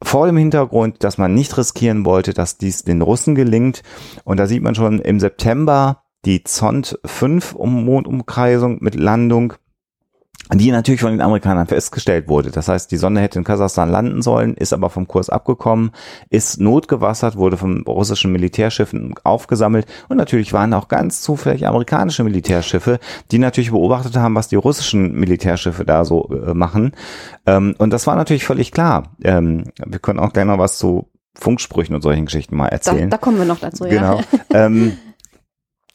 Vor 0.02 0.26
dem 0.26 0.36
Hintergrund, 0.36 1.02
dass 1.02 1.18
man 1.18 1.34
nicht 1.34 1.56
riskieren 1.56 2.04
wollte, 2.04 2.34
dass 2.34 2.58
dies 2.58 2.84
den 2.84 3.02
Russen 3.02 3.34
gelingt. 3.34 3.82
Und 4.24 4.38
da 4.38 4.46
sieht 4.46 4.62
man 4.62 4.74
schon 4.74 5.00
im 5.00 5.18
September 5.18 6.02
die 6.24 6.44
Zond 6.44 6.98
5 7.04 7.54
um 7.54 7.84
Mondumkreisung 7.84 8.78
mit 8.80 8.94
Landung 8.94 9.54
die 10.52 10.70
natürlich 10.70 11.00
von 11.00 11.12
den 11.12 11.20
Amerikanern 11.20 11.66
festgestellt 11.66 12.28
wurde. 12.28 12.50
Das 12.50 12.68
heißt, 12.68 12.90
die 12.90 12.96
Sonne 12.96 13.20
hätte 13.20 13.38
in 13.38 13.44
Kasachstan 13.44 13.90
landen 13.90 14.22
sollen, 14.22 14.54
ist 14.54 14.72
aber 14.72 14.90
vom 14.90 15.08
Kurs 15.08 15.30
abgekommen, 15.30 15.92
ist 16.28 16.60
notgewassert, 16.60 17.36
wurde 17.36 17.56
von 17.56 17.82
russischen 17.86 18.32
Militärschiffen 18.32 19.14
aufgesammelt 19.24 19.86
und 20.08 20.16
natürlich 20.16 20.52
waren 20.52 20.74
auch 20.74 20.88
ganz 20.88 21.22
zufällig 21.22 21.66
amerikanische 21.66 22.24
Militärschiffe, 22.24 22.98
die 23.30 23.38
natürlich 23.38 23.70
beobachtet 23.70 24.16
haben, 24.16 24.34
was 24.34 24.48
die 24.48 24.56
russischen 24.56 25.12
Militärschiffe 25.14 25.84
da 25.84 26.04
so 26.04 26.28
äh, 26.30 26.52
machen. 26.52 26.92
Ähm, 27.46 27.74
und 27.78 27.90
das 27.90 28.06
war 28.06 28.16
natürlich 28.16 28.44
völlig 28.44 28.72
klar. 28.72 29.14
Ähm, 29.22 29.64
wir 29.84 29.98
können 29.98 30.18
auch 30.18 30.32
gleich 30.32 30.44
noch 30.44 30.58
was 30.58 30.78
zu 30.78 31.08
Funksprüchen 31.36 31.94
und 31.94 32.02
solchen 32.02 32.26
Geschichten 32.26 32.56
mal 32.56 32.68
erzählen. 32.68 33.10
Da, 33.10 33.16
da 33.16 33.20
kommen 33.20 33.38
wir 33.38 33.44
noch 33.44 33.58
dazu, 33.58 33.84
genau. 33.84 34.18
ja. 34.18 34.24
Ähm, 34.66 34.96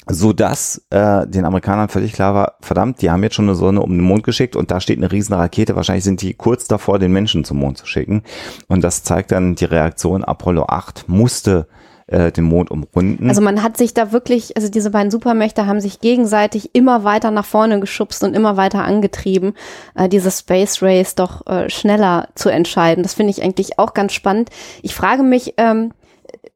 so 0.09 0.33
dass 0.33 0.81
äh, 0.89 1.27
den 1.27 1.45
Amerikanern 1.45 1.89
völlig 1.89 2.13
klar 2.13 2.33
war, 2.33 2.53
verdammt, 2.61 3.01
die 3.01 3.11
haben 3.11 3.23
jetzt 3.23 3.35
schon 3.35 3.45
eine 3.45 3.55
Sonne 3.55 3.81
um 3.81 3.91
den 3.91 4.01
Mond 4.01 4.23
geschickt 4.23 4.55
und 4.55 4.71
da 4.71 4.81
steht 4.81 4.97
eine 4.97 5.11
riesen 5.11 5.35
Rakete, 5.35 5.75
wahrscheinlich 5.75 6.03
sind 6.03 6.21
die 6.21 6.33
kurz 6.33 6.67
davor, 6.67 6.99
den 6.99 7.13
Menschen 7.13 7.43
zum 7.43 7.57
Mond 7.57 7.77
zu 7.77 7.85
schicken. 7.85 8.23
Und 8.67 8.83
das 8.83 9.03
zeigt 9.03 9.31
dann 9.31 9.55
die 9.55 9.65
Reaktion, 9.65 10.23
Apollo 10.23 10.65
8 10.67 11.07
musste 11.07 11.67
äh, 12.07 12.31
den 12.31 12.45
Mond 12.45 12.71
umrunden. 12.71 13.29
Also 13.29 13.41
man 13.41 13.61
hat 13.61 13.77
sich 13.77 13.93
da 13.93 14.11
wirklich, 14.11 14.57
also 14.57 14.69
diese 14.69 14.89
beiden 14.89 15.11
Supermächte 15.11 15.67
haben 15.67 15.79
sich 15.79 15.99
gegenseitig 15.99 16.71
immer 16.73 17.03
weiter 17.03 17.29
nach 17.29 17.45
vorne 17.45 17.79
geschubst 17.79 18.23
und 18.23 18.35
immer 18.35 18.57
weiter 18.57 18.83
angetrieben, 18.83 19.53
äh, 19.95 20.09
diese 20.09 20.31
Space 20.31 20.81
Race 20.81 21.13
doch 21.13 21.45
äh, 21.45 21.69
schneller 21.69 22.29
zu 22.33 22.49
entscheiden. 22.49 23.03
Das 23.03 23.13
finde 23.13 23.31
ich 23.31 23.43
eigentlich 23.43 23.77
auch 23.77 23.93
ganz 23.93 24.13
spannend. 24.13 24.49
Ich 24.81 24.95
frage 24.95 25.21
mich, 25.21 25.53
ähm, 25.57 25.91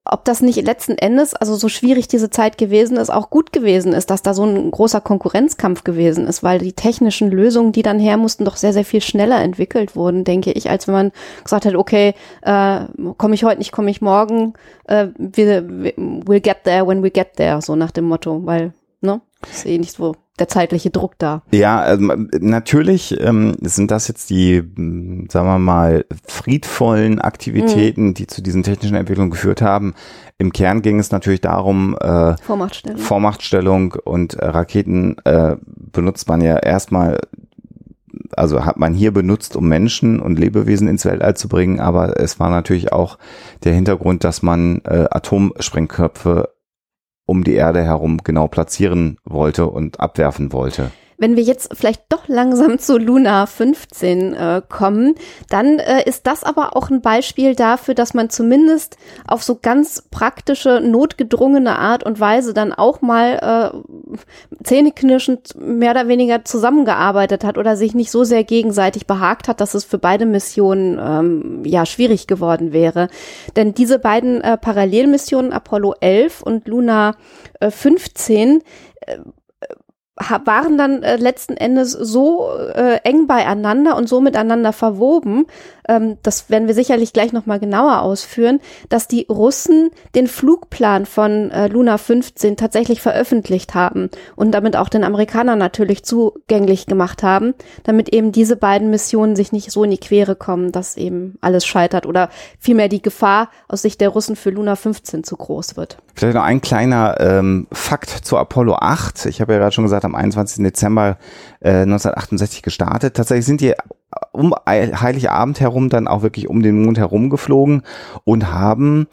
ob 0.06 0.26
das 0.26 0.42
nicht 0.42 0.62
letzten 0.66 0.98
Endes, 0.98 1.34
also 1.34 1.56
so 1.56 1.70
schwierig 1.70 2.10
diese 2.10 2.30
Zeit 2.30 2.58
gewesen 2.58 2.98
ist, 2.98 3.10
auch 3.10 3.30
gut 3.30 3.54
gewesen 3.54 3.94
ist, 3.94 4.10
dass 4.10 4.22
da 4.22 4.34
so 4.34 4.44
ein 4.44 4.70
großer 4.70 5.00
Konkurrenzkampf 5.00 5.86
gewesen 5.86 6.28
ist, 6.28 6.44
weil 6.44 6.60
die 6.60 6.74
technischen 6.74 7.32
Lösungen, 7.32 7.72
die 7.72 7.84
dann 7.84 8.00
her 8.00 8.18
mussten, 8.18 8.44
doch 8.44 8.58
sehr, 8.58 8.74
sehr 8.74 8.84
viel 8.84 9.02
schneller 9.02 9.42
entwickelt 9.42 9.96
wurden, 9.96 10.26
denke 10.26 10.52
ich, 10.52 10.70
als 10.70 10.88
wenn 10.88 10.94
man 10.94 11.12
gesagt 11.44 11.66
hat, 11.66 11.76
okay, 11.76 12.16
äh, 12.42 12.82
komme 13.18 13.36
ich 13.36 13.46
heute 13.46 13.60
nicht, 13.60 13.72
komme 13.72 13.92
ich 13.92 14.02
morgen, 14.02 14.54
äh, 14.88 15.08
wir, 15.18 15.63
we'll 15.63 16.42
get 16.42 16.63
there 16.66 16.86
when 16.86 17.02
we 17.02 17.10
get 17.10 17.36
there, 17.38 17.62
so 17.62 17.78
nach 17.78 17.92
dem 17.92 18.06
Motto, 18.06 18.46
weil, 18.46 18.74
ne, 19.04 19.22
ist 19.52 19.66
eh 19.66 19.78
nicht 19.78 19.96
so 19.96 20.16
der 20.39 20.48
zeitliche 20.48 20.89
Druck 20.89 21.20
da. 21.20 21.44
Ja, 21.52 21.80
also 21.80 22.12
natürlich 22.39 23.20
ähm, 23.22 23.56
sind 23.62 23.92
das 23.92 24.08
jetzt 24.08 24.32
die, 24.32 24.63
sagen 25.30 25.48
wir 25.48 25.60
mal, 25.60 26.06
friedvollen 26.26 27.22
Aktivitäten, 27.22 28.08
mhm. 28.08 28.13
die 28.16 28.26
zu 28.26 28.42
diesen 28.42 28.63
technischen 28.63 28.96
Entwicklungen 28.96 29.30
geführt 29.30 29.62
haben. 29.62 29.94
Im 30.39 30.52
Kern 30.52 30.82
ging 30.82 30.98
es 31.00 31.12
natürlich 31.12 31.42
darum, 31.42 31.96
äh, 32.00 32.36
Vormachtstellung. 32.38 32.98
Vormachtstellung 32.98 33.96
und 34.04 34.34
äh, 34.34 34.46
Raketen 34.46 35.18
äh, 35.24 35.58
benutzt 35.92 36.28
man 36.28 36.42
ja 36.42 36.58
erstmal 36.58 37.20
also 38.36 38.66
hat 38.66 38.78
man 38.78 38.94
hier 38.94 39.12
benutzt, 39.12 39.56
um 39.56 39.68
Menschen 39.68 40.20
und 40.20 40.39
Lebewesen 40.39 40.88
ins 40.88 41.06
Weltall 41.06 41.36
zu 41.36 41.48
bringen, 41.48 41.80
aber 41.80 42.20
es 42.20 42.39
war 42.39 42.50
natürlich 42.50 42.92
auch 42.92 43.18
der 43.63 43.74
Hintergrund, 43.74 44.24
dass 44.24 44.44
man 44.44 44.82
äh, 44.86 45.06
Atomsprengköpfe 45.10 46.50
um 47.26 47.44
die 47.44 47.54
Erde 47.54 47.84
herum 47.84 48.20
genau 48.24 48.48
platzieren 48.48 49.18
wollte 49.24 49.68
und 49.68 50.00
abwerfen 50.00 50.52
wollte. 50.52 50.92
Wenn 51.17 51.36
wir 51.36 51.43
jetzt 51.43 51.76
vielleicht 51.76 52.04
doch 52.10 52.28
langsam 52.28 52.80
zu 52.80 52.97
Luna 52.97 53.45
15 53.45 54.34
äh, 54.34 54.62
kommen, 54.67 55.15
dann 55.49 55.80
äh, 55.80 56.08
ist 56.08 56.28
das 56.28 56.43
aber 56.43 56.76
auch 56.76 56.89
ein 56.89 57.02
Beispiel 57.02 57.56
dafür, 57.56 57.93
dass 57.93 58.13
man 58.13 58.30
zumindest 58.30 58.97
auf 59.28 59.43
so 59.43 59.60
ganz 59.62 60.04
praktische, 60.12 60.82
notgedrungene 60.82 61.78
Art 61.78 62.04
und 62.04 62.19
Weise 62.19 62.54
dann 62.54 62.73
auch 62.73 63.02
mal 63.02 63.73
äh, 63.73 64.17
zähneknirschend 64.63 65.56
mehr 65.60 65.91
oder 65.91 66.08
weniger 66.08 66.45
zusammengearbeitet 66.45 67.43
hat 67.43 67.58
oder 67.58 67.76
sich 67.76 67.93
nicht 67.93 68.12
so 68.12 68.23
sehr 68.23 68.43
gegenseitig 68.43 69.08
behagt 69.08 69.47
hat, 69.47 69.62
dass 69.62 69.73
es 69.73 69.84
für 69.84 69.97
beide 69.97 70.26
Missionen 70.26 70.99
ähm, 70.99 71.63
ja 71.65 71.86
schwierig 71.86 72.28
geworden 72.28 72.73
wäre. 72.73 73.08
Denn 73.56 73.73
diese 73.73 73.99
beiden 73.99 74.41
äh, 74.41 74.58
Parallelmissionen 74.58 75.54
Apollo 75.54 75.95
11 75.99 76.41
und 76.41 76.67
Luna 76.67 77.15
äh, 77.60 77.71
15 77.71 78.62
äh, 79.02 79.17
waren 80.15 80.78
dann 80.78 81.02
äh, 81.02 81.15
letzten 81.15 81.58
Endes 81.58 81.91
so 81.91 82.49
äh, 82.73 82.99
eng 83.04 83.26
beieinander 83.28 83.97
und 83.97 84.08
so 84.08 84.21
miteinander 84.21 84.71
verwoben, 84.71 85.45
ähm, 85.88 86.17
das 86.24 86.50
werden 86.50 86.67
wir 86.67 86.76
sicherlich 86.76 87.13
gleich 87.13 87.34
nochmal 87.34 87.60
genauer 87.60 88.02
ausführen, 88.02 88.60
dass 88.89 89.08
die 89.08 89.26
Russen 89.30 89.89
den 90.15 90.28
Flugplan 90.28 91.06
von 91.06 91.52
äh, 91.52 91.67
Luna 91.67 91.98
15 91.98 92.58
tatsächlich 92.58 93.02
veröffentlicht 93.02 93.76
haben 93.76 94.10
und 94.36 94.52
damit 94.52 94.76
auch 94.76 94.89
den 94.89 95.04
Amerikanern 95.04 95.60
natürlich 95.60 96.04
zugänglich 96.04 96.86
gemacht 96.86 97.24
haben, 97.24 97.54
damit 97.84 98.10
eben 98.10 98.32
diese 98.32 98.56
beiden 98.56 98.89
Missionen 98.89 99.36
sich 99.36 99.52
nicht 99.52 99.72
so 99.72 99.84
in 99.84 99.91
die 99.91 99.98
Quere 99.98 100.36
kommen, 100.36 100.72
dass 100.72 100.98
eben 100.98 101.38
alles 101.41 101.65
scheitert 101.65 102.06
oder 102.06 102.30
vielmehr 102.60 102.89
die 102.89 103.02
Gefahr 103.02 103.50
aus 103.67 103.82
Sicht 103.82 104.02
der 104.02 104.10
Russen 104.10 104.36
für 104.36 104.50
Luna 104.50 104.76
15 104.76 105.24
zu 105.24 105.36
groß 105.36 105.78
wird. 105.78 105.98
Vielleicht 106.15 106.36
noch 106.36 106.43
ein 106.43 106.62
kleiner 106.62 107.19
ähm, 107.19 107.67
Fakt 107.72 108.10
zu 108.10 108.38
Apollo 108.38 108.76
8. 108.76 109.26
Ich 109.26 109.41
habe 109.41 109.54
ja 109.54 109.60
gerade 109.60 109.72
schon 109.72 109.84
gesagt, 109.84 110.06
am 110.06 110.15
21. 110.15 110.63
Dezember 110.63 111.17
äh, 111.60 111.82
1968 111.82 112.62
gestartet. 112.62 113.15
Tatsächlich 113.15 113.46
sind 113.46 113.62
die 113.62 113.74
um 114.32 114.54
Heiligabend 114.67 115.60
herum 115.60 115.89
dann 115.89 116.08
auch 116.08 116.21
wirklich 116.21 116.47
um 116.47 116.62
den 116.62 116.84
Mond 116.84 116.97
herum 116.97 117.30
geflogen 117.30 117.84
und 118.23 118.52
haben 118.52 119.08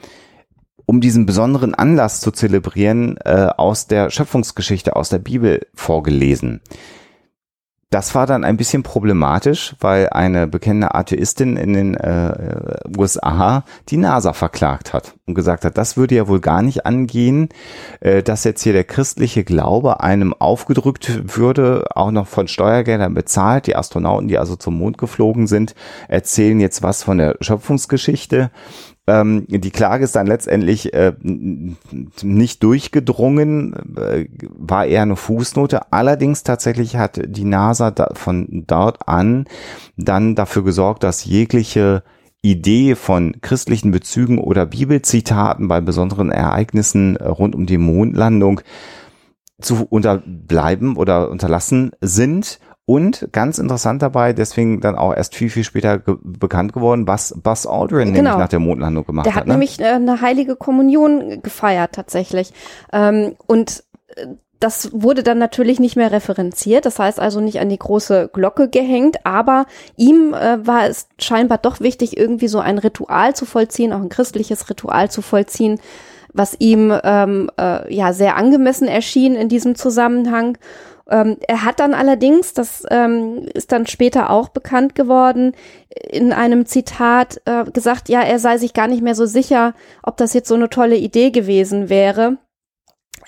um 0.87 1.01
diesen 1.01 1.25
besonderen 1.25 1.73
Anlass 1.73 2.21
zu 2.21 2.33
zelebrieren, 2.33 3.17
äh, 3.25 3.47
aus 3.57 3.87
der 3.87 4.11
Schöpfungsgeschichte, 4.11 4.97
aus 4.97 5.09
der 5.09 5.21
Bibel 5.21 5.67
vorgelesen. 5.73 6.63
Das 7.91 8.15
war 8.15 8.25
dann 8.25 8.45
ein 8.45 8.57
bisschen 8.57 8.85
problematisch, 8.85 9.75
weil 9.81 10.11
eine 10.11 10.47
bekennende 10.47 10.95
Atheistin 10.95 11.57
in 11.57 11.73
den 11.73 11.95
äh, 11.97 12.77
USA 12.97 13.65
die 13.89 13.97
NASA 13.97 14.33
verklagt 14.33 14.93
hat 14.93 15.15
und 15.27 15.35
gesagt 15.35 15.65
hat, 15.65 15.77
das 15.77 15.97
würde 15.97 16.15
ja 16.15 16.29
wohl 16.29 16.39
gar 16.39 16.63
nicht 16.63 16.87
angehen, 16.87 17.49
äh, 17.99 18.23
dass 18.23 18.45
jetzt 18.45 18.63
hier 18.63 18.75
der 18.75 18.85
christliche 18.85 19.43
Glaube 19.43 19.99
einem 19.99 20.33
aufgedrückt 20.33 21.37
würde, 21.37 21.85
auch 21.93 22.13
noch 22.13 22.29
von 22.29 22.47
Steuergeldern 22.47 23.13
bezahlt. 23.13 23.67
Die 23.67 23.75
Astronauten, 23.75 24.29
die 24.29 24.39
also 24.39 24.55
zum 24.55 24.79
Mond 24.79 24.97
geflogen 24.97 25.49
sind, 25.49 25.75
erzählen 26.07 26.61
jetzt 26.61 26.85
was 26.85 27.03
von 27.03 27.19
der 27.19 27.39
Schöpfungsgeschichte. 27.41 28.53
Ähm, 29.11 29.45
die 29.49 29.73
Klage 29.73 30.05
ist 30.05 30.15
dann 30.15 30.29
letztendlich 30.29 30.95
äh, 30.95 31.15
nicht 31.21 32.63
durchgedrungen, 32.63 33.97
äh, 33.97 34.27
war 34.41 34.87
eher 34.87 35.03
eine 35.03 35.17
Fußnote. 35.17 35.93
Allerdings 35.93 36.45
tatsächlich 36.45 36.95
hat 36.95 37.21
die 37.25 37.45
NASA 37.45 37.91
da, 37.91 38.11
von 38.13 38.65
dort 38.69 39.09
an 39.09 39.47
dann 39.97 40.37
dafür 40.37 40.63
gesorgt, 40.63 41.03
dass 41.03 41.25
jegliche 41.25 42.05
Idee 42.41 42.95
von 42.95 43.41
christlichen 43.41 43.91
Bezügen 43.91 44.39
oder 44.39 44.65
Bibelzitaten 44.65 45.67
bei 45.67 45.81
besonderen 45.81 46.31
Ereignissen 46.31 47.17
rund 47.17 47.57
um 47.57 47.67
die 47.67 47.79
Mondlandung 47.79 48.61
zu 49.61 49.87
unterbleiben 49.91 50.97
oder 50.97 51.31
unterlassen 51.31 51.91
sind 52.01 52.61
und 52.91 53.29
ganz 53.31 53.59
interessant 53.59 54.03
dabei, 54.03 54.33
deswegen 54.33 54.81
dann 54.81 54.97
auch 54.97 55.15
erst 55.15 55.37
viel, 55.37 55.49
viel 55.49 55.63
später 55.63 56.01
ge 56.01 56.17
bekannt 56.25 56.73
geworden, 56.73 57.07
was 57.07 57.33
Buzz 57.41 57.65
Aldrin 57.65 58.09
genau. 58.09 58.31
nämlich 58.31 58.39
nach 58.39 58.49
der 58.49 58.59
Mondlandung 58.59 59.07
gemacht 59.07 59.27
hat. 59.27 59.33
Der 59.33 59.41
hat, 59.41 59.47
ne? 59.47 59.53
nämlich 59.53 59.79
äh, 59.79 59.85
eine 59.85 60.21
heilige 60.21 60.57
Kommunion 60.57 61.41
gefeiert 61.41 61.93
tatsächlich. 61.93 62.53
Ähm, 62.93 63.37
und 63.47 63.85
äh, 64.17 64.27
das 64.59 64.91
wurde 64.93 65.23
dann 65.23 65.39
natürlich 65.39 65.79
nicht 65.79 65.95
mehr 65.95 66.11
referenziert, 66.11 66.85
das 66.85 66.99
heißt 66.99 67.21
also 67.21 67.41
nicht 67.41 67.61
an 67.61 67.69
die 67.69 67.79
große 67.79 68.29
Glocke 68.33 68.69
gehängt, 68.69 69.25
aber 69.25 69.67
ihm 69.97 70.35
äh, 70.35 70.67
war 70.67 70.89
es 70.89 71.07
scheinbar 71.21 71.59
doch 71.59 71.79
wichtig, 71.79 72.17
irgendwie 72.17 72.49
so 72.49 72.59
ein 72.59 72.79
Ritual 72.79 73.37
zu 73.37 73.47
vollziehen, 73.47 73.93
auch 73.93 74.01
ein 74.01 74.09
christliches 74.09 74.69
Ritual 74.69 75.13
zu 75.13 75.23
vollziehen, 75.23 75.79
was 76.33 76.57
ihm 76.59 76.93
ähm, 77.05 77.53
äh, 77.57 77.95
ja 77.95 78.13
sehr 78.13 78.35
angemessen 78.35 78.89
erschien 78.89 79.37
in 79.37 79.49
diesem 79.49 79.77
Zusammenhang. 79.77 80.59
Ähm, 81.11 81.39
er 81.47 81.65
hat 81.65 81.81
dann 81.81 81.93
allerdings, 81.93 82.55
das 82.55 82.85
ähm, 82.91 83.47
ist 83.53 83.73
dann 83.73 83.87
später 83.87 84.31
auch 84.31 84.49
bekannt 84.49 84.95
geworden, 84.95 85.53
in 86.09 86.33
einem 86.33 86.67
Zitat 86.67 87.41
äh, 87.47 87.65
gesagt, 87.65 88.09
ja, 88.09 88.23
er 88.23 88.39
sei 88.39 88.59
sich 88.59 88.73
gar 88.75 88.87
nicht 88.87 89.03
mehr 89.03 89.17
so 89.17 89.27
sicher, 89.27 89.75
ob 90.03 90.17
das 90.17 90.35
jetzt 90.35 90.49
so 90.49 90.55
eine 90.55 90.71
tolle 90.71 90.97
Idee 90.97 91.31
gewesen 91.31 91.89
wäre. 91.89 92.39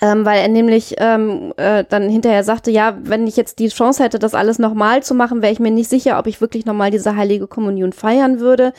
Ähm, 0.01 0.25
weil 0.25 0.41
er 0.41 0.47
nämlich 0.47 0.95
ähm, 0.97 1.53
äh, 1.57 1.83
dann 1.87 2.09
hinterher 2.09 2.43
sagte, 2.43 2.71
ja, 2.71 2.97
wenn 3.03 3.27
ich 3.27 3.37
jetzt 3.37 3.59
die 3.59 3.67
Chance 3.67 4.03
hätte, 4.03 4.17
das 4.17 4.33
alles 4.33 4.57
nochmal 4.57 5.03
zu 5.03 5.13
machen, 5.13 5.41
wäre 5.41 5.53
ich 5.53 5.59
mir 5.59 5.69
nicht 5.69 5.89
sicher, 5.89 6.17
ob 6.17 6.25
ich 6.25 6.41
wirklich 6.41 6.65
nochmal 6.65 6.89
diese 6.89 7.15
heilige 7.15 7.47
Kommunion 7.47 7.93
feiern 7.93 8.39
würde, 8.39 8.73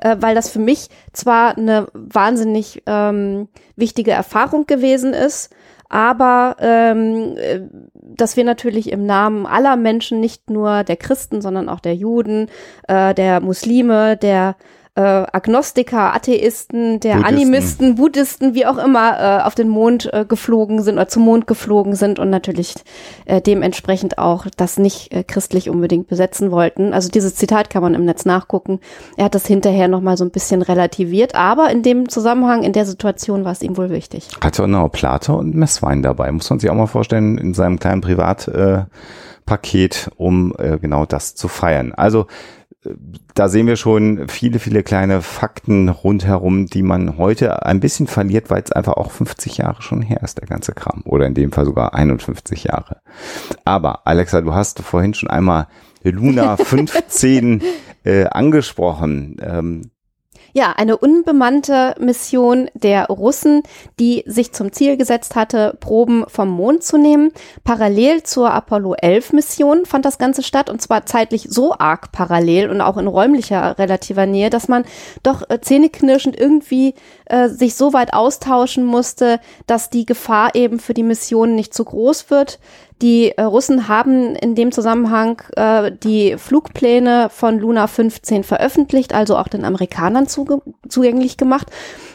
äh, 0.00 0.16
weil 0.20 0.34
das 0.34 0.48
für 0.48 0.60
mich 0.60 0.88
zwar 1.12 1.58
eine 1.58 1.88
wahnsinnig 1.92 2.82
ähm, 2.86 3.48
wichtige 3.76 4.12
Erfahrung 4.12 4.64
gewesen 4.64 5.12
ist, 5.12 5.54
aber 5.94 6.56
ähm, 6.58 7.36
äh, 7.36 7.60
dass 7.92 8.36
wir 8.36 8.42
natürlich 8.42 8.90
im 8.90 9.06
Namen 9.06 9.46
aller 9.46 9.76
Menschen, 9.76 10.18
nicht 10.18 10.50
nur 10.50 10.82
der 10.82 10.96
Christen, 10.96 11.40
sondern 11.40 11.68
auch 11.68 11.78
der 11.78 11.94
Juden, 11.94 12.48
äh, 12.88 13.14
der 13.14 13.38
Muslime, 13.38 14.16
der 14.16 14.56
äh, 14.96 15.00
Agnostiker, 15.00 16.14
Atheisten, 16.14 17.00
der 17.00 17.16
Buddhisten. 17.16 17.34
Animisten, 17.34 17.94
Buddhisten, 17.96 18.54
wie 18.54 18.64
auch 18.66 18.78
immer, 18.78 19.40
äh, 19.40 19.42
auf 19.42 19.54
den 19.54 19.68
Mond 19.68 20.12
äh, 20.12 20.24
geflogen 20.24 20.82
sind 20.82 20.94
oder 20.94 21.08
zum 21.08 21.24
Mond 21.24 21.46
geflogen 21.46 21.96
sind 21.96 22.18
und 22.18 22.30
natürlich 22.30 22.74
äh, 23.24 23.40
dementsprechend 23.40 24.18
auch 24.18 24.46
das 24.56 24.78
nicht 24.78 25.12
äh, 25.12 25.24
christlich 25.24 25.68
unbedingt 25.68 26.06
besetzen 26.06 26.52
wollten. 26.52 26.92
Also 26.92 27.08
dieses 27.08 27.34
Zitat 27.34 27.70
kann 27.70 27.82
man 27.82 27.94
im 27.94 28.04
Netz 28.04 28.24
nachgucken. 28.24 28.78
Er 29.16 29.24
hat 29.24 29.34
das 29.34 29.46
hinterher 29.46 29.88
nochmal 29.88 30.16
so 30.16 30.24
ein 30.24 30.30
bisschen 30.30 30.62
relativiert, 30.62 31.34
aber 31.34 31.70
in 31.70 31.82
dem 31.82 32.08
Zusammenhang, 32.08 32.62
in 32.62 32.72
der 32.72 32.86
Situation 32.86 33.44
war 33.44 33.52
es 33.52 33.62
ihm 33.62 33.76
wohl 33.76 33.90
wichtig. 33.90 34.28
Hatte 34.40 34.62
auch 34.62 34.68
noch 34.68 34.88
Plato 34.90 35.36
und 35.36 35.56
Messwein 35.56 36.02
dabei, 36.02 36.30
muss 36.30 36.48
man 36.50 36.60
sich 36.60 36.70
auch 36.70 36.74
mal 36.74 36.86
vorstellen, 36.86 37.36
in 37.38 37.52
seinem 37.52 37.80
kleinen 37.80 38.00
Privat- 38.00 38.46
äh, 38.48 38.84
Paket, 39.46 40.10
um 40.16 40.54
äh, 40.58 40.78
genau 40.78 41.04
das 41.04 41.34
zu 41.34 41.48
feiern. 41.48 41.92
Also 41.92 42.26
da 43.34 43.48
sehen 43.48 43.66
wir 43.66 43.76
schon 43.76 44.28
viele, 44.28 44.58
viele 44.58 44.82
kleine 44.82 45.22
Fakten 45.22 45.88
rundherum, 45.88 46.66
die 46.66 46.82
man 46.82 47.18
heute 47.18 47.64
ein 47.64 47.80
bisschen 47.80 48.06
verliert, 48.06 48.50
weil 48.50 48.62
es 48.62 48.72
einfach 48.72 48.94
auch 48.94 49.10
50 49.10 49.58
Jahre 49.58 49.82
schon 49.82 50.02
her 50.02 50.22
ist, 50.22 50.38
der 50.38 50.46
ganze 50.46 50.72
Kram. 50.72 51.02
Oder 51.04 51.26
in 51.26 51.34
dem 51.34 51.52
Fall 51.52 51.64
sogar 51.64 51.94
51 51.94 52.64
Jahre. 52.64 53.00
Aber 53.64 54.06
Alexa, 54.06 54.40
du 54.40 54.54
hast 54.54 54.80
vorhin 54.80 55.14
schon 55.14 55.30
einmal 55.30 55.68
Luna 56.02 56.56
15 56.58 57.62
äh, 58.04 58.26
angesprochen. 58.26 59.36
Ähm, 59.40 59.90
ja, 60.54 60.70
eine 60.70 60.96
unbemannte 60.96 61.96
Mission 61.98 62.70
der 62.74 63.06
Russen, 63.08 63.64
die 63.98 64.22
sich 64.24 64.52
zum 64.52 64.72
Ziel 64.72 64.96
gesetzt 64.96 65.34
hatte, 65.34 65.76
Proben 65.80 66.24
vom 66.28 66.48
Mond 66.48 66.84
zu 66.84 66.96
nehmen. 66.96 67.32
Parallel 67.64 68.22
zur 68.22 68.52
Apollo 68.52 68.94
11 68.94 69.32
Mission 69.32 69.84
fand 69.84 70.04
das 70.04 70.16
Ganze 70.16 70.44
statt 70.44 70.70
und 70.70 70.80
zwar 70.80 71.06
zeitlich 71.06 71.48
so 71.50 71.74
arg 71.76 72.12
parallel 72.12 72.70
und 72.70 72.80
auch 72.80 72.96
in 72.98 73.08
räumlicher 73.08 73.76
relativer 73.80 74.26
Nähe, 74.26 74.48
dass 74.48 74.68
man 74.68 74.84
doch 75.24 75.42
äh, 75.50 75.60
zähneknirschend 75.60 76.38
irgendwie 76.38 76.94
äh, 77.24 77.48
sich 77.48 77.74
so 77.74 77.92
weit 77.92 78.14
austauschen 78.14 78.84
musste, 78.84 79.40
dass 79.66 79.90
die 79.90 80.06
Gefahr 80.06 80.54
eben 80.54 80.78
für 80.78 80.94
die 80.94 81.02
Mission 81.02 81.56
nicht 81.56 81.74
zu 81.74 81.84
groß 81.84 82.30
wird. 82.30 82.60
Die 83.02 83.30
äh, 83.30 83.42
Russen 83.42 83.88
haben 83.88 84.36
in 84.36 84.54
dem 84.54 84.70
Zusammenhang 84.70 85.42
äh, 85.56 85.90
die 86.02 86.36
Flugpläne 86.38 87.28
von 87.28 87.58
Luna 87.58 87.86
15 87.86 88.44
veröffentlicht, 88.44 89.14
also 89.14 89.36
auch 89.36 89.48
den 89.48 89.64
Amerikanern 89.64 90.26
zugänglich 90.28 91.36
gemacht, 91.36 91.70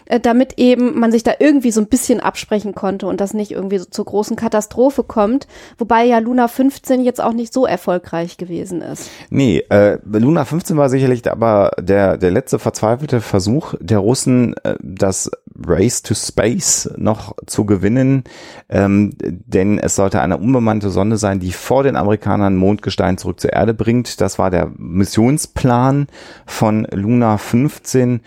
äh, 0.05 0.19
damit 0.19 0.53
eben 0.57 0.97
man 0.97 1.11
sich 1.11 1.23
da 1.23 1.33
irgendwie 1.37 1.71
so 1.71 1.81
ein 1.81 1.87
bisschen 1.87 2.21
absprechen 2.21 2.73
konnte 2.73 3.07
und 3.07 3.19
das 3.19 3.33
nicht 3.33 3.51
irgendwie 3.51 3.77
so 3.77 3.85
zur 3.85 4.05
großen 4.05 4.37
Katastrophe 4.37 5.03
kommt. 5.03 5.47
Wobei 5.77 6.05
ja 6.05 6.19
Luna 6.19 6.47
15 6.47 7.03
jetzt 7.03 7.21
auch 7.21 7.33
nicht 7.33 7.53
so 7.53 7.65
erfolgreich 7.65 8.37
gewesen 8.37 8.81
ist. 8.81 9.09
Nee, 9.29 9.59
äh, 9.69 9.97
Luna 10.05 10.45
15 10.45 10.77
war 10.77 10.89
sicherlich 10.89 11.29
aber 11.29 11.71
der, 11.79 12.17
der 12.17 12.31
letzte 12.31 12.57
verzweifelte 12.57 13.19
Versuch 13.21 13.75
der 13.79 13.99
Russen, 13.99 14.55
äh, 14.63 14.75
das 14.81 15.29
Race 15.65 16.01
to 16.01 16.13
Space 16.13 16.89
noch 16.97 17.35
zu 17.45 17.65
gewinnen, 17.65 18.23
ähm, 18.69 19.11
denn 19.19 19.79
es 19.79 19.95
sollte 19.95 20.21
eine 20.21 20.37
unbemannte 20.37 20.89
Sonde 20.89 21.17
sein, 21.17 21.39
die 21.39 21.51
vor 21.51 21.83
den 21.83 21.95
Amerikanern 21.95 22.55
Mondgestein 22.55 23.17
zurück 23.17 23.39
zur 23.39 23.53
Erde 23.53 23.73
bringt. 23.73 24.21
Das 24.21 24.39
war 24.39 24.51
der 24.51 24.71
Missionsplan 24.77 26.07
von 26.45 26.87
Luna 26.91 27.37
15. 27.37 28.21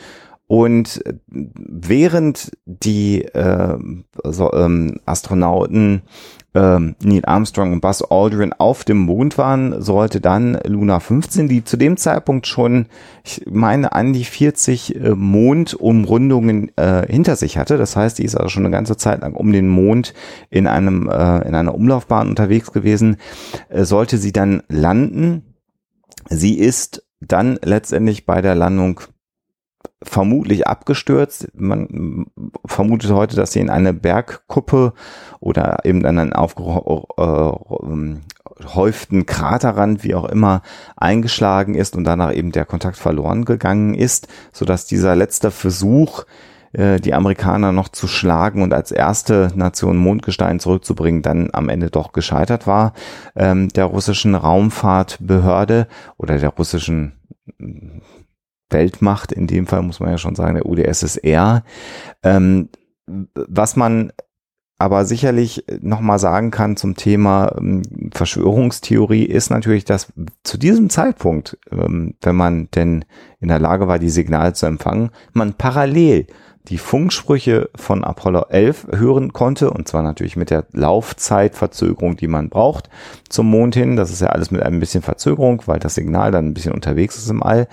Und 0.46 1.02
während 1.28 2.52
die 2.66 3.24
äh, 3.24 3.78
so, 4.24 4.52
ähm, 4.52 5.00
Astronauten 5.06 6.02
ähm, 6.54 6.96
Neil 7.02 7.24
Armstrong 7.24 7.72
und 7.72 7.80
Buzz 7.80 8.02
Aldrin 8.02 8.52
auf 8.52 8.84
dem 8.84 8.98
Mond 8.98 9.38
waren, 9.38 9.80
sollte 9.80 10.20
dann 10.20 10.58
Luna 10.66 11.00
15, 11.00 11.48
die 11.48 11.64
zu 11.64 11.76
dem 11.76 11.96
Zeitpunkt 11.96 12.46
schon, 12.46 12.86
ich 13.24 13.44
meine, 13.50 13.92
an 13.92 14.12
die 14.12 14.24
40 14.24 14.96
äh, 14.96 15.10
Mondumrundungen 15.10 16.76
äh, 16.76 17.06
hinter 17.08 17.36
sich 17.36 17.56
hatte. 17.56 17.78
Das 17.78 17.96
heißt, 17.96 18.18
die 18.18 18.24
ist 18.24 18.36
also 18.36 18.48
schon 18.48 18.64
eine 18.64 18.72
ganze 18.72 18.96
Zeit 18.96 19.22
lang 19.22 19.34
um 19.34 19.52
den 19.52 19.68
Mond 19.68 20.14
in 20.50 20.66
einem 20.66 21.08
äh, 21.08 21.48
in 21.48 21.54
einer 21.54 21.74
Umlaufbahn 21.74 22.28
unterwegs 22.28 22.72
gewesen. 22.72 23.16
Äh, 23.68 23.84
sollte 23.84 24.18
sie 24.18 24.32
dann 24.32 24.62
landen? 24.68 25.54
Sie 26.28 26.58
ist 26.58 27.04
dann 27.20 27.58
letztendlich 27.62 28.26
bei 28.26 28.42
der 28.42 28.54
Landung 28.54 29.00
vermutlich 30.04 30.66
abgestürzt. 30.66 31.48
Man 31.54 32.26
vermutet 32.66 33.10
heute, 33.10 33.36
dass 33.36 33.52
sie 33.52 33.60
in 33.60 33.70
eine 33.70 33.92
Bergkuppe 33.92 34.92
oder 35.40 35.84
eben 35.84 36.04
an 36.04 36.18
einen 36.18 36.32
aufgehäuften 36.32 39.26
Kraterrand, 39.26 40.04
wie 40.04 40.14
auch 40.14 40.26
immer, 40.26 40.62
eingeschlagen 40.96 41.74
ist 41.74 41.96
und 41.96 42.04
danach 42.04 42.34
eben 42.34 42.52
der 42.52 42.64
Kontakt 42.64 42.96
verloren 42.96 43.44
gegangen 43.44 43.94
ist, 43.94 44.28
sodass 44.52 44.86
dieser 44.86 45.16
letzte 45.16 45.50
Versuch, 45.50 46.24
äh, 46.72 47.00
die 47.00 47.14
Amerikaner 47.14 47.72
noch 47.72 47.88
zu 47.88 48.08
schlagen 48.08 48.62
und 48.62 48.72
als 48.72 48.92
erste 48.92 49.50
Nation 49.54 49.96
Mondgestein 49.96 50.58
zurückzubringen, 50.58 51.22
dann 51.22 51.50
am 51.52 51.68
Ende 51.68 51.90
doch 51.90 52.12
gescheitert 52.12 52.66
war, 52.66 52.94
ähm, 53.36 53.68
der 53.68 53.84
russischen 53.84 54.34
Raumfahrtbehörde 54.34 55.86
oder 56.16 56.38
der 56.38 56.50
russischen 56.50 57.12
Weltmacht, 58.72 59.32
in 59.32 59.46
dem 59.46 59.66
Fall 59.66 59.82
muss 59.82 60.00
man 60.00 60.11
ja 60.11 60.18
schon 60.18 60.35
sagen, 60.35 60.54
der 60.54 60.66
UdSSR. 60.66 61.64
Ähm, 62.22 62.68
was 63.06 63.76
man 63.76 64.12
aber 64.82 65.04
sicherlich 65.04 65.64
nochmal 65.80 66.18
sagen 66.18 66.50
kann 66.50 66.76
zum 66.76 66.96
Thema 66.96 67.54
ähm, 67.56 67.82
Verschwörungstheorie 68.12 69.24
ist 69.24 69.48
natürlich, 69.48 69.85
dass 69.85 70.12
zu 70.42 70.58
diesem 70.58 70.90
Zeitpunkt, 70.90 71.56
ähm, 71.70 72.14
wenn 72.20 72.35
man 72.35 72.68
denn 72.74 73.04
in 73.38 73.46
der 73.46 73.61
Lage 73.61 73.87
war, 73.87 74.00
die 74.00 74.11
Signale 74.11 74.54
zu 74.54 74.66
empfangen, 74.66 75.11
man 75.32 75.54
parallel 75.54 76.26
die 76.68 76.79
Funksprüche 76.79 77.70
von 77.75 78.05
Apollo 78.05 78.46
11 78.48 78.87
hören 78.92 79.33
konnte, 79.33 79.70
und 79.70 79.88
zwar 79.88 80.03
natürlich 80.03 80.37
mit 80.37 80.51
der 80.51 80.64
Laufzeitverzögerung, 80.72 82.16
die 82.16 82.29
man 82.29 82.48
braucht 82.48 82.88
zum 83.29 83.51
Mond 83.51 83.75
hin. 83.75 83.96
Das 83.96 84.11
ist 84.11 84.20
ja 84.20 84.29
alles 84.29 84.51
mit 84.51 84.62
ein 84.62 84.79
bisschen 84.79 85.03
Verzögerung, 85.03 85.62
weil 85.66 85.81
das 85.81 85.96
Signal 85.96 86.31
dann 86.31 86.46
ein 86.46 86.55
bisschen 86.55 86.72
unterwegs 86.72 87.18
ist 87.18 87.31
im 87.31 87.42
All. 87.42 87.66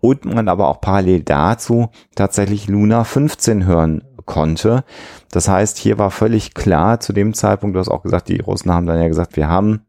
Und 0.00 0.26
man 0.26 0.48
aber 0.48 0.68
auch 0.68 0.82
parallel 0.82 1.22
dazu 1.22 1.88
tatsächlich 2.14 2.68
Luna 2.68 3.04
15 3.04 3.64
hören 3.64 4.04
konnte. 4.26 4.84
Das 5.30 5.48
heißt, 5.48 5.78
hier 5.78 5.98
war 5.98 6.10
völlig 6.10 6.54
klar 6.54 7.00
zu 7.00 7.12
dem 7.12 7.32
Zeitpunkt, 7.32 7.76
du 7.76 7.80
hast 7.80 7.88
auch 7.88 8.02
gesagt, 8.02 8.28
die 8.28 8.40
Russen 8.40 8.72
haben 8.72 8.86
dann 8.86 9.00
ja 9.00 9.08
gesagt, 9.08 9.36
wir 9.36 9.48
haben 9.48 9.80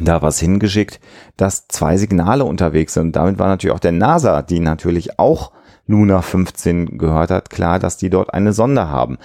da 0.00 0.22
was 0.22 0.40
hingeschickt, 0.40 1.00
dass 1.36 1.68
zwei 1.68 1.96
Signale 1.96 2.44
unterwegs 2.44 2.94
sind. 2.94 3.14
Damit 3.14 3.38
war 3.38 3.46
natürlich 3.46 3.74
auch 3.74 3.80
der 3.80 3.92
NASA, 3.92 4.42
die 4.42 4.58
natürlich 4.58 5.20
auch 5.20 5.52
Luna 5.86 6.22
15 6.22 6.98
gehört 6.98 7.30
hat, 7.30 7.50
klar, 7.50 7.78
dass 7.78 7.96
die 7.96 8.10
dort 8.10 8.32
eine 8.32 8.52
Sonde 8.52 8.88
haben. 8.88 9.18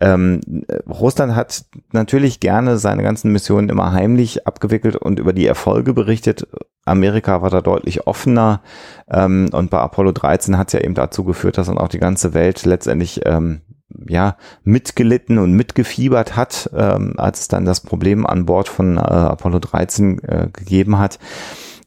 Ähm, 0.00 0.40
Russland 0.88 1.34
hat 1.34 1.64
natürlich 1.92 2.40
gerne 2.40 2.78
seine 2.78 3.02
ganzen 3.02 3.32
Missionen 3.32 3.68
immer 3.68 3.92
heimlich 3.92 4.46
abgewickelt 4.46 4.96
und 4.96 5.18
über 5.18 5.32
die 5.32 5.46
Erfolge 5.46 5.92
berichtet. 5.92 6.46
Amerika 6.84 7.42
war 7.42 7.50
da 7.50 7.60
deutlich 7.60 8.06
offener 8.06 8.62
ähm, 9.10 9.50
und 9.52 9.70
bei 9.70 9.78
Apollo 9.78 10.12
13 10.12 10.56
hat 10.56 10.68
es 10.68 10.74
ja 10.74 10.80
eben 10.80 10.94
dazu 10.94 11.24
geführt, 11.24 11.58
dass 11.58 11.66
dann 11.66 11.78
auch 11.78 11.88
die 11.88 11.98
ganze 11.98 12.32
Welt 12.32 12.64
letztendlich 12.64 13.22
ähm, 13.26 13.60
ja 14.06 14.36
mitgelitten 14.64 15.38
und 15.38 15.52
mitgefiebert 15.52 16.36
hat, 16.36 16.70
ähm, 16.74 17.14
als 17.16 17.40
es 17.40 17.48
dann 17.48 17.64
das 17.64 17.80
Problem 17.80 18.26
an 18.26 18.46
Bord 18.46 18.68
von 18.68 18.96
äh, 18.96 19.00
Apollo 19.00 19.58
13 19.60 20.22
äh, 20.22 20.48
gegeben 20.52 20.98
hat. 20.98 21.18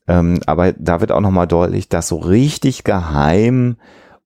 Ähm, 0.07 0.39
aber 0.45 0.73
da 0.73 0.99
wird 0.99 1.11
auch 1.11 1.21
nochmal 1.21 1.47
deutlich, 1.47 1.89
dass 1.89 2.07
so 2.07 2.17
richtig 2.17 2.83
geheim 2.83 3.77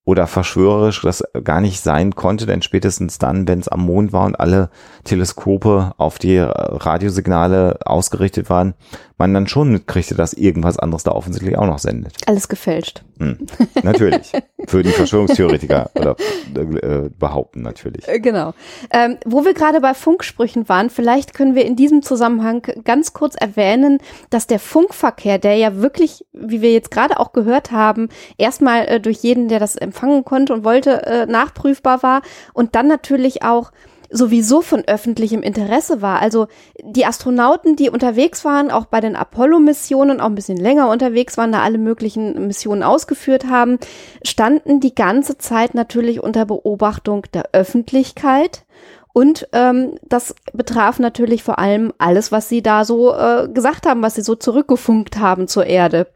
oder 0.06 0.28
verschwörerisch 0.28 1.02
das 1.02 1.24
gar 1.44 1.62
nicht 1.62 1.82
sein 1.82 2.16
konnte, 2.16 2.46
denn 2.46 2.62
spätestens 2.62 3.18
dann, 3.18 3.48
wenn 3.48 3.60
es 3.60 3.68
am 3.68 3.82
Mond 3.82 4.14
war 4.14 4.26
und 4.26 4.40
alle 4.40 4.70
Teleskope 5.04 5.94
auf 5.98 6.20
die 6.20 6.38
Radiosignale 6.38 7.80
ausgerichtet 7.86 8.50
waren, 8.50 8.76
man 9.18 9.34
dann 9.34 9.48
schon 9.48 9.72
mitkriegte, 9.72 10.16
dass 10.16 10.34
irgendwas 10.34 10.78
anderes 10.78 11.04
da 11.04 11.12
offensichtlich 11.12 11.58
auch 11.58 11.66
noch 11.66 11.80
sendet. 11.80 12.14
Alles 12.28 12.48
gefälscht. 12.48 13.04
Hm, 13.20 13.48
natürlich. 13.84 14.32
Für 14.68 14.84
die 14.84 14.90
Verschwörungstheoretiker 14.90 15.90
oder 15.96 16.16
äh, 16.56 17.10
behaupten 17.18 17.62
natürlich. 17.62 18.08
Äh, 18.08 18.20
Genau. 18.20 18.54
Ähm, 18.92 19.18
wo 19.26 19.46
wir 19.46 19.54
gerade 19.54 19.82
bei 19.82 19.94
Funksprüchen 19.94 20.68
waren, 20.68 20.90
vielleicht 20.90 21.34
können 21.34 21.54
wir 21.54 21.66
in 21.66 21.76
diesem 21.76 22.02
Zusammenhang 22.02 22.64
ganz 22.84 23.14
kurz 23.14 23.36
erwähnen, 23.36 24.00
dass 24.32 24.48
der 24.48 24.60
Funkverkehr, 24.60 25.38
der 25.38 25.56
ja 25.56 25.76
wirklich, 25.78 26.26
wie 26.34 26.62
wir 26.62 26.74
jetzt 26.74 26.90
gerade 26.92 27.20
auch 27.20 27.32
gehört 27.34 27.72
haben, 27.72 28.10
erstmal 28.38 28.88
äh, 28.88 29.00
durch 29.00 29.18
jeden, 29.20 29.48
der 29.48 29.60
das 29.60 29.76
empfangen 29.96 30.26
konnte 30.26 30.54
und 30.54 30.64
wollte, 30.64 31.06
äh, 31.06 31.26
nachprüfbar 31.26 32.04
war 32.04 32.22
und 32.54 32.76
dann 32.76 32.88
natürlich 32.88 33.44
auch 33.44 33.72
sowieso 34.12 34.62
von 34.62 34.84
öffentlichem 34.86 35.42
Interesse 35.42 36.02
war. 36.02 36.22
Also 36.22 36.48
die 36.84 37.06
Astronauten, 37.06 37.76
die 37.76 37.90
unterwegs 37.90 38.46
waren, 38.46 38.70
auch 38.72 38.86
bei 38.86 39.02
den 39.02 39.16
Apollo-Missionen, 39.16 40.22
auch 40.22 40.28
ein 40.28 40.36
bisschen 40.36 40.58
länger 40.58 40.90
unterwegs 40.90 41.38
waren, 41.38 41.52
da 41.52 41.64
alle 41.64 41.80
möglichen 41.80 42.48
Missionen 42.48 42.84
ausgeführt 42.84 43.46
haben, 43.50 43.80
standen 44.24 44.80
die 44.80 44.94
ganze 44.94 45.38
Zeit 45.38 45.74
natürlich 45.74 46.22
unter 46.22 46.46
Beobachtung 46.46 47.24
der 47.34 47.50
Öffentlichkeit. 47.54 48.66
Und 49.12 49.48
ähm, 49.54 49.98
das 50.04 50.36
betraf 50.54 51.00
natürlich 51.00 51.42
vor 51.42 51.58
allem 51.58 51.92
alles, 51.98 52.32
was 52.32 52.48
sie 52.48 52.62
da 52.62 52.86
so 52.86 53.14
äh, 53.14 53.48
gesagt 53.48 53.88
haben, 53.88 54.04
was 54.04 54.16
sie 54.16 54.22
so 54.22 54.36
zurückgefunkt 54.36 55.18
haben 55.18 55.48
zur 55.48 55.66
Erde. 55.66 56.08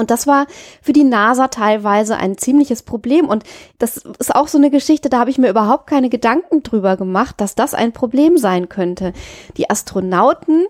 Und 0.00 0.10
das 0.10 0.26
war 0.26 0.46
für 0.82 0.92
die 0.92 1.04
NASA 1.04 1.48
teilweise 1.48 2.16
ein 2.16 2.36
ziemliches 2.36 2.82
Problem. 2.82 3.28
Und 3.28 3.44
das 3.78 3.98
ist 4.18 4.34
auch 4.34 4.48
so 4.48 4.58
eine 4.58 4.70
Geschichte, 4.70 5.08
da 5.08 5.20
habe 5.20 5.30
ich 5.30 5.38
mir 5.38 5.50
überhaupt 5.50 5.86
keine 5.86 6.08
Gedanken 6.08 6.62
drüber 6.62 6.96
gemacht, 6.96 7.36
dass 7.38 7.54
das 7.54 7.74
ein 7.74 7.92
Problem 7.92 8.38
sein 8.38 8.68
könnte. 8.68 9.12
Die 9.56 9.70
Astronauten 9.70 10.66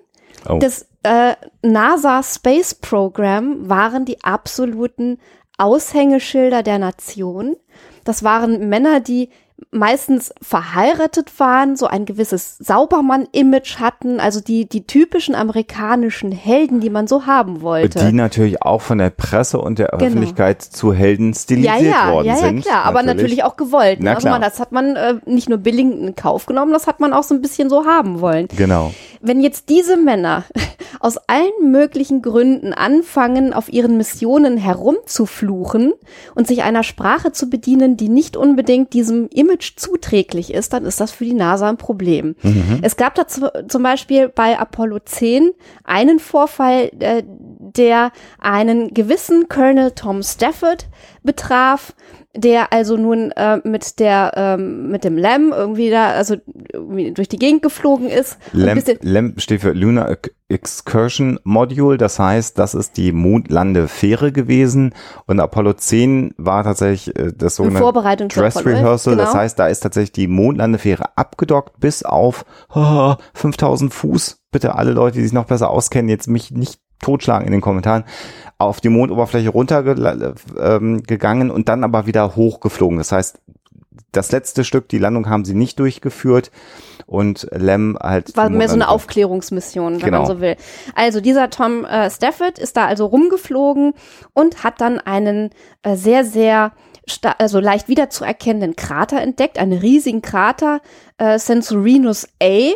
Oh. 0.48 0.58
des 0.58 0.86
äh, 1.02 1.34
NASA 1.62 2.22
Space 2.22 2.74
Program 2.74 3.68
waren 3.68 4.04
die 4.04 4.22
absoluten 4.24 5.18
Aushängeschilder 5.58 6.62
der 6.62 6.78
Nation. 6.78 7.56
Das 8.04 8.24
waren 8.24 8.68
Männer, 8.68 9.00
die 9.00 9.28
meistens 9.70 10.32
verheiratet 10.42 11.38
waren, 11.40 11.76
so 11.76 11.86
ein 11.86 12.04
gewisses 12.04 12.58
Saubermann-Image 12.58 13.78
hatten, 13.80 14.20
also 14.20 14.40
die, 14.40 14.68
die 14.68 14.86
typischen 14.86 15.34
amerikanischen 15.34 16.32
Helden, 16.32 16.80
die 16.80 16.90
man 16.90 17.06
so 17.06 17.26
haben 17.26 17.62
wollte. 17.62 18.04
Die 18.04 18.12
natürlich 18.12 18.62
auch 18.62 18.82
von 18.82 18.98
der 18.98 19.10
Presse 19.10 19.58
und 19.58 19.78
der 19.78 19.90
Öffentlichkeit 19.90 20.62
zu 20.62 20.92
Helden 20.92 21.32
ja, 21.32 21.38
stilisiert 21.38 21.80
ja, 21.80 22.12
worden 22.12 22.26
ja, 22.26 22.34
ja, 22.34 22.40
sind. 22.40 22.62
klar, 22.62 22.84
aber 22.84 23.02
natürlich 23.02 23.44
auch 23.44 23.56
gewollt. 23.56 23.98
Na 24.00 24.10
Ne? 24.10 24.16
Also 24.16 24.26
klar. 24.26 24.34
man, 24.34 24.42
das 24.42 24.60
hat 24.60 24.72
man 24.72 24.96
äh, 24.96 25.14
nicht 25.26 25.48
nur 25.48 25.58
billigend 25.58 26.00
in 26.00 26.14
Kauf 26.16 26.46
genommen, 26.46 26.72
das 26.72 26.86
hat 26.86 27.00
man 27.00 27.12
auch 27.12 27.22
so 27.22 27.34
ein 27.34 27.40
bisschen 27.40 27.70
so 27.70 27.86
haben 27.86 28.20
wollen. 28.20 28.48
Genau. 28.56 28.92
Wenn 29.20 29.40
jetzt 29.40 29.68
diese 29.68 29.96
Männer 29.96 30.44
aus 31.00 31.16
allen 31.26 31.72
möglichen 31.72 32.22
Gründen 32.22 32.74
anfangen, 32.74 33.52
auf 33.52 33.72
ihren 33.72 33.96
Missionen 33.96 34.58
herumzufluchen 34.58 35.94
und 36.34 36.46
sich 36.46 36.62
einer 36.62 36.82
Sprache 36.82 37.32
zu 37.32 37.48
bedienen, 37.48 37.96
die 37.96 38.10
nicht 38.10 38.36
unbedingt 38.36 38.92
diesem 38.92 39.28
Image 39.28 39.76
zuträglich 39.76 40.52
ist, 40.52 40.74
dann 40.74 40.84
ist 40.84 41.00
das 41.00 41.10
für 41.10 41.24
die 41.24 41.34
NASA 41.34 41.68
ein 41.70 41.78
Problem. 41.78 42.36
Es 42.82 42.96
gab 42.96 43.14
da 43.14 43.26
zu, 43.26 43.50
zum 43.66 43.82
Beispiel 43.82 44.28
bei 44.28 44.58
Apollo 44.58 45.00
10 45.06 45.50
einen 45.84 46.18
Vorfall, 46.18 46.90
äh, 47.00 47.22
der 47.26 48.12
einen 48.38 48.92
gewissen 48.92 49.48
Colonel 49.48 49.92
Tom 49.92 50.22
Stafford 50.22 50.86
betraf, 51.22 51.94
der 52.34 52.72
also 52.72 52.96
nun 52.96 53.32
äh, 53.32 53.60
mit 53.64 53.98
der 53.98 54.32
ähm, 54.36 54.90
mit 54.90 55.04
dem 55.04 55.16
Lamb 55.16 55.52
irgendwie 55.52 55.90
da 55.90 56.10
also 56.10 56.36
irgendwie 56.72 57.12
durch 57.12 57.28
die 57.28 57.38
Gegend 57.38 57.62
geflogen 57.62 58.08
ist 58.08 58.38
bisschen 58.52 58.98
LAMP 59.02 59.40
steht 59.40 59.62
für 59.62 59.72
Lunar 59.72 60.10
Ex- 60.10 60.30
Excursion 60.50 61.38
Module, 61.44 61.96
das 61.96 62.18
heißt, 62.18 62.58
das 62.58 62.74
ist 62.74 62.96
die 62.96 63.12
Mondlandefähre 63.12 64.32
gewesen 64.32 64.94
und 65.26 65.38
Apollo 65.40 65.74
10 65.74 66.34
war 66.36 66.64
tatsächlich 66.64 67.16
äh, 67.16 67.32
das 67.32 67.56
sogenannte 67.56 67.82
Vorbereitung 67.82 68.28
Dress 68.28 68.56
Apollo 68.56 68.76
11, 68.76 68.84
Rehearsal, 68.84 69.16
das 69.16 69.30
genau. 69.30 69.40
heißt, 69.40 69.58
da 69.58 69.68
ist 69.68 69.80
tatsächlich 69.80 70.12
die 70.12 70.26
Mondlandefähre 70.26 71.16
abgedockt 71.16 71.78
bis 71.78 72.02
auf 72.02 72.44
oh, 72.74 73.14
5000 73.34 73.94
Fuß. 73.94 74.42
Bitte 74.50 74.74
alle 74.74 74.90
Leute, 74.90 75.18
die 75.18 75.22
sich 75.22 75.32
noch 75.32 75.46
besser 75.46 75.70
auskennen, 75.70 76.08
jetzt 76.08 76.26
mich 76.26 76.50
nicht 76.50 76.80
totschlagen 77.00 77.46
in 77.46 77.52
den 77.52 77.60
Kommentaren, 77.60 78.04
auf 78.58 78.80
die 78.80 78.88
Mondoberfläche 78.90 79.48
runtergegangen 79.48 81.00
ähm, 81.48 81.50
und 81.50 81.68
dann 81.68 81.84
aber 81.84 82.06
wieder 82.06 82.36
hochgeflogen. 82.36 82.98
Das 82.98 83.12
heißt, 83.12 83.40
das 84.12 84.32
letzte 84.32 84.64
Stück, 84.64 84.88
die 84.88 84.98
Landung 84.98 85.28
haben 85.28 85.44
sie 85.44 85.54
nicht 85.54 85.78
durchgeführt 85.78 86.50
und 87.06 87.46
Lem 87.52 87.96
halt. 88.00 88.36
war 88.36 88.50
mehr 88.50 88.68
so 88.68 88.74
eine. 88.74 88.88
Aufklärungsmission, 88.88 89.94
wenn 89.94 90.00
Genau. 90.00 90.18
man 90.18 90.26
so 90.26 90.40
will. 90.40 90.56
Also 90.94 91.20
dieser 91.20 91.50
Tom 91.50 91.84
äh, 91.84 92.10
Stafford 92.10 92.58
ist 92.58 92.76
da 92.76 92.86
also 92.86 93.06
rumgeflogen 93.06 93.94
und 94.32 94.64
hat 94.64 94.80
dann 94.80 94.98
einen 94.98 95.50
äh, 95.82 95.96
sehr, 95.96 96.24
sehr 96.24 96.72
also 97.38 97.58
leicht 97.58 97.88
wiederzuerkennenden 97.88 98.76
Krater 98.76 99.20
entdeckt, 99.20 99.58
einen 99.58 99.72
riesigen 99.78 100.22
Krater, 100.22 100.80
äh, 101.18 101.38
Censorinus 101.38 102.28
A, 102.42 102.70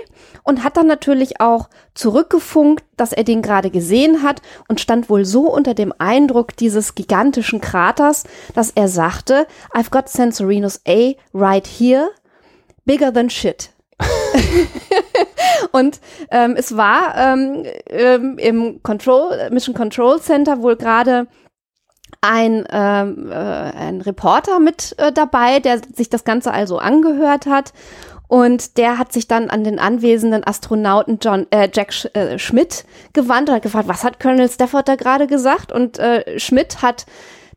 und 0.44 0.62
hat 0.62 0.76
dann 0.76 0.86
natürlich 0.86 1.40
auch 1.40 1.68
zurückgefunkt, 1.94 2.84
dass 2.96 3.12
er 3.12 3.24
den 3.24 3.42
gerade 3.42 3.70
gesehen 3.70 4.22
hat 4.22 4.40
und 4.68 4.80
stand 4.80 5.10
wohl 5.10 5.24
so 5.24 5.52
unter 5.52 5.74
dem 5.74 5.92
Eindruck 5.98 6.56
dieses 6.56 6.94
gigantischen 6.94 7.60
Kraters, 7.60 8.24
dass 8.54 8.70
er 8.70 8.88
sagte, 8.88 9.46
I've 9.72 9.90
got 9.90 10.08
Censorinus 10.08 10.80
A 10.86 11.14
right 11.32 11.66
here, 11.66 12.10
bigger 12.84 13.12
than 13.12 13.30
shit. 13.30 13.70
Und 15.72 16.00
ähm, 16.30 16.54
es 16.56 16.76
war 16.76 17.14
ähm, 17.16 17.64
ähm, 17.88 18.38
im 18.38 18.82
Control, 18.82 19.50
Mission 19.50 19.74
Control 19.74 20.20
Center 20.20 20.62
wohl 20.62 20.76
gerade 20.76 21.26
ein, 22.20 22.66
ähm, 22.70 23.30
äh, 23.30 23.34
ein 23.34 24.00
Reporter 24.00 24.58
mit 24.58 24.94
äh, 24.98 25.12
dabei, 25.12 25.60
der 25.60 25.80
sich 25.94 26.08
das 26.08 26.24
Ganze 26.24 26.52
also 26.52 26.78
angehört 26.78 27.46
hat. 27.46 27.72
Und 28.34 28.78
der 28.78 28.98
hat 28.98 29.12
sich 29.12 29.28
dann 29.28 29.48
an 29.48 29.62
den 29.62 29.78
anwesenden 29.78 30.44
Astronauten 30.44 31.20
John, 31.22 31.46
äh, 31.50 31.68
Jack 31.72 31.92
Sch 31.92 32.06
äh, 32.14 32.36
Schmidt 32.36 32.84
gewandt 33.12 33.48
und 33.48 33.54
hat 33.54 33.62
gefragt, 33.62 33.86
was 33.86 34.02
hat 34.02 34.18
Colonel 34.18 34.48
Stafford 34.48 34.88
da 34.88 34.96
gerade 34.96 35.28
gesagt? 35.28 35.70
Und 35.70 36.00
äh, 36.00 36.40
Schmidt 36.40 36.82
hat 36.82 37.06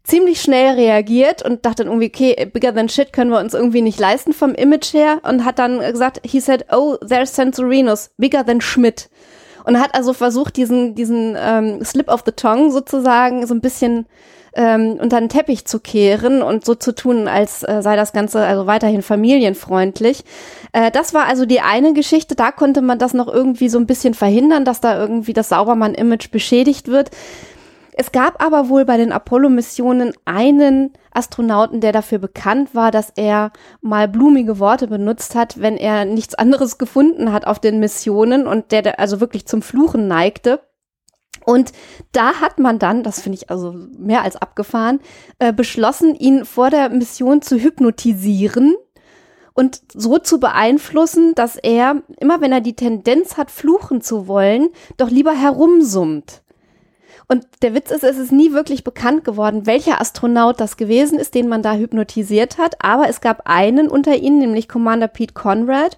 ziemlich 0.04 0.40
schnell 0.40 0.76
reagiert 0.76 1.42
und 1.44 1.66
dachte 1.66 1.84
dann 1.84 1.88
irgendwie, 1.92 2.10
okay, 2.14 2.46
bigger 2.46 2.76
than 2.76 2.90
shit 2.90 3.12
können 3.12 3.32
wir 3.32 3.40
uns 3.40 3.56
irgendwie 3.56 3.82
nicht 3.82 4.00
leisten 4.00 4.34
vom 4.34 4.54
Image 4.54 4.94
her 4.94 5.18
und 5.24 5.46
hat 5.46 5.58
dann 5.58 5.80
gesagt, 5.80 6.22
he 6.24 6.40
said, 6.40 6.68
oh, 6.72 6.98
there's 6.98 7.34
Censorinus, 7.34 8.12
bigger 8.20 8.46
than 8.46 8.62
Schmidt. 8.62 9.10
Und 9.64 9.80
hat 9.80 9.96
also 9.96 10.14
versucht, 10.14 10.58
diesen, 10.58 10.94
diesen 10.94 11.36
ähm, 11.40 11.84
Slip 11.84 12.08
of 12.08 12.22
the 12.24 12.34
Tongue 12.34 12.70
sozusagen 12.70 13.48
so 13.48 13.56
ein 13.56 13.62
bisschen 13.62 14.06
ähm, 14.58 14.98
unter 15.00 15.20
den 15.20 15.30
Teppich 15.30 15.66
zu 15.66 15.80
kehren 15.80 16.42
und 16.42 16.66
so 16.66 16.76
zu 16.76 16.94
tun, 16.94 17.28
als 17.28 17.64
äh, 17.64 17.82
sei 17.82 17.96
das 17.96 18.12
Ganze 18.12 18.44
also 18.44 18.66
weiterhin 18.66 19.04
familienfreundlich. 19.04 20.26
Äh, 20.74 20.92
das 20.92 21.14
war 21.14 21.26
also 21.26 21.46
die 21.46 21.62
eine 21.62 21.94
Geschichte, 21.94 22.36
da 22.36 22.52
konnte 22.52 22.82
man 22.82 22.98
das 23.00 23.14
noch 23.14 23.28
irgendwie 23.28 23.70
so 23.70 23.78
ein 23.78 23.86
bisschen 23.86 24.16
verhindern, 24.16 24.66
dass 24.66 24.82
da 24.82 25.00
irgendwie 25.00 25.34
das 25.34 25.50
Saubermann-Image 25.50 26.32
beschädigt 26.32 26.88
wird. 26.88 27.12
Es 28.00 28.12
gab 28.12 28.44
aber 28.44 28.70
wohl 28.70 28.86
bei 28.86 28.98
den 28.98 29.12
Apollo-Missionen 29.12 30.14
einen 30.26 30.92
Astronauten, 31.12 31.80
der 31.82 31.92
dafür 31.92 32.20
bekannt 32.20 32.76
war, 32.76 32.92
dass 32.92 33.12
er 33.16 33.52
mal 33.82 34.08
blumige 34.08 34.60
Worte 34.60 34.88
benutzt 34.88 35.34
hat, 35.34 35.62
wenn 35.62 35.78
er 35.78 36.06
nichts 36.06 36.36
anderes 36.36 36.78
gefunden 36.78 37.32
hat 37.32 37.48
auf 37.48 37.60
den 37.60 37.80
Missionen 37.80 38.46
und 38.46 38.72
der 38.72 39.00
also 39.00 39.20
wirklich 39.20 39.48
zum 39.48 39.64
Fluchen 39.64 40.08
neigte. 40.08 40.60
Und 41.48 41.72
da 42.12 42.42
hat 42.42 42.60
man 42.60 42.78
dann, 42.78 43.04
das 43.04 43.22
finde 43.22 43.38
ich 43.38 43.50
also 43.50 43.74
mehr 43.98 44.24
als 44.24 44.36
abgefahren, 44.36 45.00
äh, 45.40 45.54
beschlossen, 45.54 46.14
ihn 46.14 46.44
vor 46.44 46.70
der 46.70 46.90
Mission 46.90 47.42
zu 47.42 47.56
hypnotisieren 47.56 48.76
und 49.54 49.80
so 49.94 50.18
zu 50.18 50.42
beeinflussen, 50.42 51.36
dass 51.36 51.56
er, 51.56 52.04
immer 52.20 52.42
wenn 52.42 52.52
er 52.52 52.60
die 52.60 52.76
Tendenz 52.76 53.38
hat, 53.38 53.50
fluchen 53.50 54.02
zu 54.02 54.28
wollen, 54.28 54.68
doch 54.98 55.10
lieber 55.10 55.32
herumsummt. 55.32 56.44
Und 57.30 57.46
der 57.62 57.74
Witz 57.74 57.92
ist, 57.92 58.06
es 58.06 58.18
ist 58.18 58.32
nie 58.32 58.54
wirklich 58.54 58.86
bekannt 58.86 59.26
geworden, 59.26 59.66
welcher 59.66 60.00
Astronaut 60.00 60.62
das 60.62 60.78
gewesen 60.78 61.20
ist, 61.20 61.36
den 61.36 61.50
man 61.50 61.62
da 61.62 61.74
hypnotisiert 61.74 62.58
hat. 62.58 62.76
Aber 62.80 63.10
es 63.10 63.20
gab 63.20 63.42
einen 63.46 63.90
unter 63.90 64.16
ihnen, 64.16 64.40
nämlich 64.40 64.70
Commander 64.70 65.10
Pete 65.10 65.34
Conrad, 65.34 65.98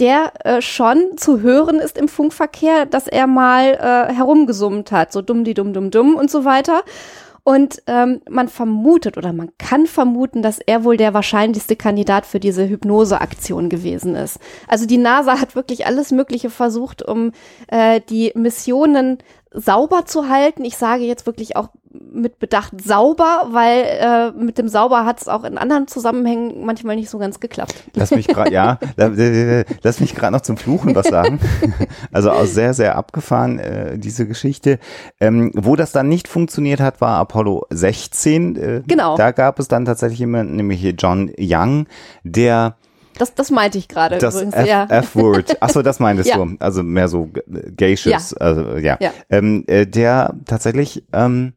der 0.00 0.32
äh, 0.44 0.60
schon 0.60 1.16
zu 1.16 1.40
hören 1.40 1.76
ist 1.78 1.96
im 1.96 2.08
Funkverkehr, 2.08 2.84
dass 2.84 3.06
er 3.06 3.28
mal 3.28 3.74
äh, 3.74 4.12
herumgesummt 4.12 4.90
hat, 4.90 5.12
so 5.12 5.22
dumm 5.22 5.44
die 5.44 5.54
dumm 5.54 5.72
dumm 5.72 5.92
dumm 5.92 6.16
und 6.16 6.32
so 6.32 6.44
weiter. 6.44 6.82
Und 7.46 7.80
ähm, 7.86 8.22
man 8.28 8.48
vermutet 8.48 9.16
oder 9.16 9.32
man 9.32 9.52
kann 9.56 9.86
vermuten, 9.86 10.42
dass 10.42 10.58
er 10.58 10.82
wohl 10.82 10.96
der 10.96 11.14
wahrscheinlichste 11.14 11.76
Kandidat 11.76 12.26
für 12.26 12.40
diese 12.40 12.68
Hypnoseaktion 12.68 13.68
gewesen 13.68 14.16
ist. 14.16 14.40
Also 14.66 14.84
die 14.84 14.98
NASA 14.98 15.40
hat 15.40 15.54
wirklich 15.54 15.86
alles 15.86 16.10
Mögliche 16.10 16.50
versucht, 16.50 17.02
um 17.06 17.30
äh, 17.68 18.00
die 18.10 18.32
Missionen 18.34 19.18
sauber 19.52 20.06
zu 20.06 20.28
halten. 20.28 20.64
Ich 20.64 20.76
sage 20.76 21.04
jetzt 21.04 21.24
wirklich 21.26 21.54
auch 21.54 21.68
mit 22.12 22.38
Bedacht 22.38 22.72
sauber, 22.82 23.48
weil 23.50 23.84
äh, 23.84 24.30
mit 24.32 24.58
dem 24.58 24.68
sauber 24.68 25.04
hat 25.04 25.20
es 25.20 25.28
auch 25.28 25.44
in 25.44 25.58
anderen 25.58 25.88
Zusammenhängen 25.88 26.64
manchmal 26.64 26.96
nicht 26.96 27.10
so 27.10 27.18
ganz 27.18 27.40
geklappt. 27.40 27.74
Lass 27.94 28.10
mich 28.10 28.26
gerade, 28.28 28.52
ja, 28.52 28.78
lass 29.82 30.00
mich 30.00 30.14
gerade 30.14 30.32
noch 30.32 30.40
zum 30.42 30.56
Fluchen 30.56 30.94
was 30.94 31.08
sagen. 31.08 31.40
Also 32.12 32.30
auch 32.30 32.46
sehr, 32.46 32.72
sehr 32.72 32.96
abgefahren, 32.96 33.58
äh, 33.58 33.98
diese 33.98 34.26
Geschichte. 34.26 34.78
Ähm, 35.20 35.50
wo 35.54 35.76
das 35.76 35.92
dann 35.92 36.08
nicht 36.08 36.28
funktioniert 36.28 36.80
hat, 36.80 37.00
war 37.00 37.18
Apollo 37.18 37.66
16. 37.70 38.56
Äh, 38.56 38.82
genau. 38.86 39.16
Da 39.16 39.32
gab 39.32 39.58
es 39.58 39.68
dann 39.68 39.84
tatsächlich 39.84 40.20
jemanden, 40.20 40.56
nämlich 40.56 40.82
John 40.98 41.30
Young, 41.38 41.86
der 42.22 42.76
das, 43.18 43.34
das 43.34 43.50
meinte 43.50 43.78
ich 43.78 43.88
gerade 43.88 44.18
das 44.18 44.34
übrigens. 44.34 44.54
F, 44.54 44.66
ja. 44.66 44.84
F-Word. 44.88 45.62
Achso, 45.62 45.82
das 45.82 46.00
meintest 46.00 46.28
Ja. 46.30 46.36
du. 46.36 46.56
Also 46.58 46.82
mehr 46.82 47.08
so 47.08 47.30
Geishes. 47.76 48.34
Ja. 48.38 48.46
Also, 48.46 48.76
ja. 48.76 48.98
Ja. 49.00 49.10
Ähm, 49.30 49.64
äh, 49.66 49.86
der 49.86 50.34
tatsächlich 50.44 51.04
ähm, 51.12 51.54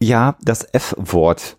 ja 0.00 0.36
das 0.42 0.66
F-Wort 0.72 1.58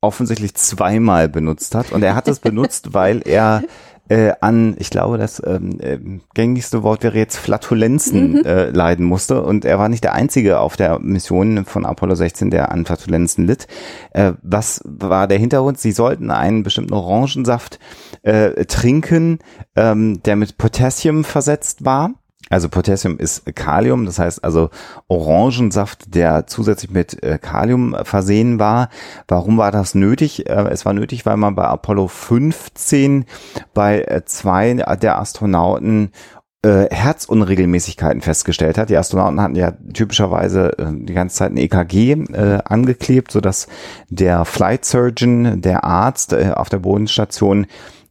offensichtlich 0.00 0.54
zweimal 0.54 1.28
benutzt 1.28 1.74
hat. 1.74 1.92
Und 1.92 2.02
er 2.02 2.14
hat 2.14 2.28
es 2.28 2.40
benutzt, 2.40 2.88
weil 2.94 3.22
er 3.24 3.62
äh, 4.08 4.32
an, 4.40 4.76
ich 4.78 4.90
glaube, 4.90 5.16
das 5.16 5.42
ähm, 5.46 5.80
äh, 5.80 5.98
gängigste 6.34 6.82
Wort 6.82 7.02
wäre 7.02 7.16
jetzt 7.16 7.38
Flatulenzen 7.38 8.44
äh, 8.44 8.70
leiden 8.70 9.06
musste. 9.06 9.42
Und 9.42 9.64
er 9.64 9.78
war 9.78 9.88
nicht 9.88 10.04
der 10.04 10.12
Einzige 10.12 10.60
auf 10.60 10.76
der 10.76 10.98
Mission 10.98 11.64
von 11.64 11.86
Apollo 11.86 12.16
16, 12.16 12.50
der 12.50 12.70
an 12.70 12.84
Flatulenzen 12.84 13.46
litt. 13.46 13.66
Äh, 14.10 14.32
was 14.42 14.82
war 14.84 15.26
der 15.26 15.38
Hintergrund? 15.38 15.78
Sie 15.78 15.92
sollten 15.92 16.30
einen 16.30 16.62
bestimmten 16.62 16.92
Orangensaft 16.92 17.78
äh, 18.22 18.66
trinken, 18.66 19.38
ähm, 19.74 20.22
der 20.22 20.36
mit 20.36 20.58
Potassium 20.58 21.24
versetzt 21.24 21.86
war. 21.86 22.12
Also 22.50 22.68
Potassium 22.68 23.18
ist 23.18 23.44
Kalium, 23.54 24.04
das 24.04 24.18
heißt 24.18 24.44
also 24.44 24.70
Orangensaft, 25.08 26.14
der 26.14 26.46
zusätzlich 26.46 26.90
mit 26.90 27.22
äh, 27.22 27.38
Kalium 27.38 27.96
versehen 28.04 28.58
war. 28.58 28.90
Warum 29.28 29.56
war 29.56 29.70
das 29.72 29.94
nötig? 29.94 30.48
Äh, 30.48 30.68
es 30.68 30.84
war 30.84 30.92
nötig, 30.92 31.24
weil 31.24 31.36
man 31.36 31.54
bei 31.54 31.64
Apollo 31.64 32.08
15 32.08 33.24
bei 33.72 34.02
äh, 34.02 34.24
zwei 34.24 34.74
der 34.74 35.18
Astronauten 35.18 36.10
Herzunregelmäßigkeiten 36.66 38.22
festgestellt 38.22 38.78
hat. 38.78 38.88
Die 38.88 38.96
Astronauten 38.96 39.38
hatten 39.38 39.54
ja 39.54 39.72
typischerweise 39.92 40.74
die 40.78 41.12
ganze 41.12 41.36
Zeit 41.36 41.52
ein 41.52 41.58
EKG 41.58 42.12
äh, 42.12 42.58
angeklebt, 42.64 43.32
sodass 43.32 43.68
der 44.08 44.46
Flight 44.46 44.86
Surgeon, 44.86 45.60
der 45.60 45.84
Arzt 45.84 46.32
äh, 46.32 46.52
auf 46.54 46.70
der 46.70 46.78
Bodenstation 46.78 47.66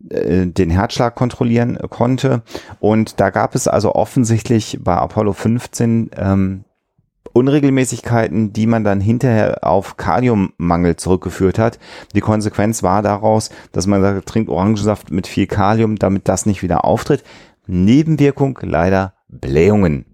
äh, 0.10 0.48
den 0.48 0.70
Herzschlag 0.70 1.16
kontrollieren 1.16 1.78
konnte. 1.90 2.42
Und 2.80 3.20
da 3.20 3.30
gab 3.30 3.56
es 3.56 3.68
also 3.68 3.96
offensichtlich 3.96 4.80
bei 4.82 4.96
Apollo 4.96 5.34
15 5.34 6.12
ähm, 6.16 6.64
Unregelmäßigkeiten, 7.34 8.54
die 8.54 8.68
man 8.68 8.84
dann 8.84 9.02
hinterher 9.02 9.64
auf 9.64 9.98
Kaliummangel 9.98 10.98
zurückgeführt 10.98 11.58
hat. 11.58 11.80
Die 12.14 12.22
Konsequenz 12.22 12.84
war 12.84 13.02
daraus, 13.02 13.50
dass 13.72 13.88
man 13.88 14.02
sagt, 14.02 14.28
trinkt 14.28 14.50
Orangensaft 14.50 15.12
mit 15.12 15.26
viel 15.26 15.48
Kalium, 15.48 15.98
damit 15.98 16.28
das 16.28 16.46
nicht 16.46 16.62
wieder 16.62 16.86
auftritt. 16.86 17.24
Nebenwirkung 17.66 18.60
leider 18.62 19.14
Blähungen. 19.30 20.06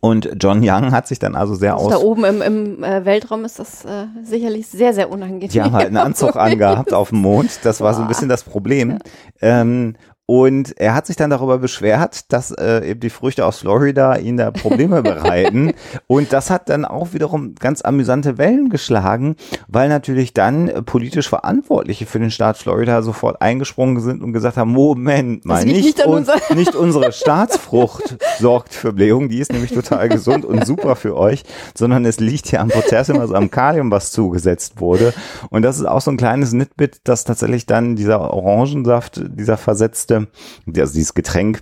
Und 0.00 0.30
John 0.40 0.60
Young 0.62 0.92
hat 0.92 1.06
sich 1.06 1.18
dann 1.18 1.36
also 1.36 1.54
sehr 1.54 1.74
Also 1.74 1.86
aus 1.86 1.92
da 1.92 1.98
oben 1.98 2.24
im, 2.24 2.40
im 2.40 2.82
äh, 2.82 3.04
Weltraum 3.04 3.44
ist 3.44 3.58
das 3.58 3.84
äh, 3.84 4.06
sicherlich 4.22 4.66
sehr, 4.66 4.94
sehr 4.94 5.10
unangenehm. 5.10 5.50
Die 5.50 5.60
haben 5.60 5.72
halt 5.72 5.88
einen 5.88 5.98
Anzug 5.98 6.36
angehabt 6.36 6.94
auf 6.94 7.10
dem 7.10 7.18
Mond. 7.18 7.60
Das 7.64 7.82
war 7.82 7.92
so 7.92 8.00
ein 8.00 8.08
bisschen 8.08 8.30
das 8.30 8.42
Problem. 8.42 8.98
Ähm, 9.42 9.96
und 10.30 10.78
er 10.78 10.94
hat 10.94 11.06
sich 11.08 11.16
dann 11.16 11.30
darüber 11.30 11.58
beschwert, 11.58 12.32
dass 12.32 12.52
äh, 12.52 12.88
eben 12.88 13.00
die 13.00 13.10
Früchte 13.10 13.44
aus 13.44 13.58
Florida 13.58 14.14
ihn 14.14 14.36
da 14.36 14.52
Probleme 14.52 15.02
bereiten. 15.02 15.72
Und 16.06 16.32
das 16.32 16.50
hat 16.50 16.68
dann 16.68 16.84
auch 16.84 17.14
wiederum 17.14 17.56
ganz 17.56 17.82
amüsante 17.82 18.38
Wellen 18.38 18.68
geschlagen, 18.68 19.34
weil 19.66 19.88
natürlich 19.88 20.32
dann 20.32 20.68
äh, 20.68 20.82
politisch 20.82 21.28
Verantwortliche 21.28 22.06
für 22.06 22.20
den 22.20 22.30
Staat 22.30 22.58
Florida 22.58 23.02
sofort 23.02 23.42
eingesprungen 23.42 23.98
sind 23.98 24.22
und 24.22 24.32
gesagt 24.32 24.56
haben, 24.56 24.70
Moment 24.70 25.44
mal, 25.46 25.64
nicht, 25.64 25.98
nicht 25.98 26.06
un 26.06 26.24
nicht 26.54 26.76
unsere 26.76 27.10
Staatsfrucht 27.10 28.16
sorgt 28.38 28.72
für 28.72 28.92
Blähung, 28.92 29.30
die 29.30 29.40
ist 29.40 29.52
nämlich 29.52 29.72
total 29.72 30.08
gesund 30.08 30.44
und 30.44 30.64
super 30.64 30.94
für 30.94 31.16
euch, 31.16 31.42
sondern 31.76 32.04
es 32.04 32.20
liegt 32.20 32.46
hier 32.46 32.60
am 32.60 32.68
Potassium, 32.68 33.18
also 33.18 33.34
am 33.34 33.50
Kalium, 33.50 33.90
was 33.90 34.12
zugesetzt 34.12 34.80
wurde. 34.80 35.12
Und 35.48 35.62
das 35.62 35.80
ist 35.80 35.86
auch 35.86 36.00
so 36.00 36.12
ein 36.12 36.16
kleines 36.16 36.52
Nitbit, 36.52 37.00
dass 37.02 37.24
tatsächlich 37.24 37.66
dann 37.66 37.96
dieser 37.96 38.20
Orangensaft, 38.20 39.22
dieser 39.36 39.56
versetzte, 39.56 40.19
also 40.66 40.92
dieses 40.92 41.14
Getränk, 41.14 41.60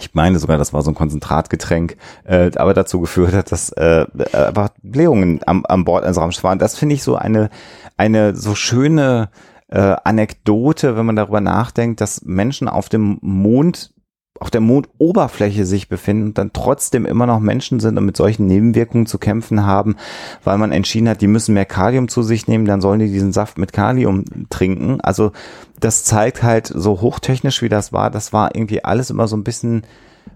ich 0.00 0.14
meine 0.14 0.38
sogar, 0.38 0.58
das 0.58 0.72
war 0.72 0.82
so 0.82 0.90
ein 0.90 0.94
Konzentratgetränk, 0.94 1.96
äh, 2.24 2.50
aber 2.56 2.74
dazu 2.74 3.00
geführt 3.00 3.32
hat, 3.32 3.52
dass 3.52 3.70
äh, 3.70 4.06
einfach 4.32 4.70
Blähungen 4.82 5.40
am, 5.46 5.64
am 5.66 5.84
Bord 5.84 6.04
eines 6.04 6.18
Raumschiffs 6.18 6.44
waren. 6.44 6.58
Das 6.58 6.76
finde 6.76 6.94
ich 6.94 7.02
so 7.02 7.16
eine, 7.16 7.50
eine 7.96 8.36
so 8.36 8.54
schöne 8.54 9.30
äh, 9.68 9.96
Anekdote, 10.04 10.96
wenn 10.96 11.06
man 11.06 11.16
darüber 11.16 11.40
nachdenkt, 11.40 12.00
dass 12.00 12.22
Menschen 12.22 12.68
auf 12.68 12.88
dem 12.88 13.18
Mond 13.20 13.92
auf 14.40 14.50
der 14.50 14.60
Mondoberfläche 14.60 15.66
sich 15.66 15.88
befinden 15.88 16.28
und 16.28 16.38
dann 16.38 16.52
trotzdem 16.52 17.06
immer 17.06 17.26
noch 17.26 17.40
Menschen 17.40 17.80
sind 17.80 17.98
und 17.98 18.04
mit 18.04 18.16
solchen 18.16 18.46
Nebenwirkungen 18.46 19.06
zu 19.06 19.18
kämpfen 19.18 19.66
haben, 19.66 19.96
weil 20.44 20.58
man 20.58 20.72
entschieden 20.72 21.08
hat, 21.08 21.20
die 21.20 21.26
müssen 21.26 21.54
mehr 21.54 21.64
Kalium 21.64 22.08
zu 22.08 22.22
sich 22.22 22.46
nehmen, 22.46 22.64
dann 22.64 22.80
sollen 22.80 23.00
die 23.00 23.10
diesen 23.10 23.32
Saft 23.32 23.58
mit 23.58 23.72
Kalium 23.72 24.24
trinken. 24.50 25.00
Also 25.00 25.32
das 25.80 26.04
zeigt 26.04 26.42
halt 26.42 26.66
so 26.66 27.00
hochtechnisch 27.00 27.62
wie 27.62 27.68
das 27.68 27.92
war, 27.92 28.10
das 28.10 28.32
war 28.32 28.54
irgendwie 28.54 28.84
alles 28.84 29.10
immer 29.10 29.28
so 29.28 29.36
ein 29.36 29.44
bisschen 29.44 29.82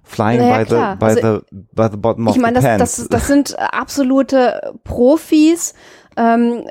flying 0.03 0.40
Naja, 0.40 0.59
by, 0.59 0.64
the, 0.68 0.74
by, 0.98 1.05
Also 1.05 1.40
the, 1.50 1.57
by 1.72 1.88
the 1.90 1.96
bottom 1.96 2.28
of 2.28 2.36
ich 2.36 2.42
meine, 2.42 2.61
the 2.61 2.66
das, 2.66 2.78
pants. 2.78 2.96
das, 2.96 3.09
das 3.09 3.26
sind 3.26 3.59
absolute 3.59 4.72
Profis. 4.84 5.74
Ähm, 6.14 6.64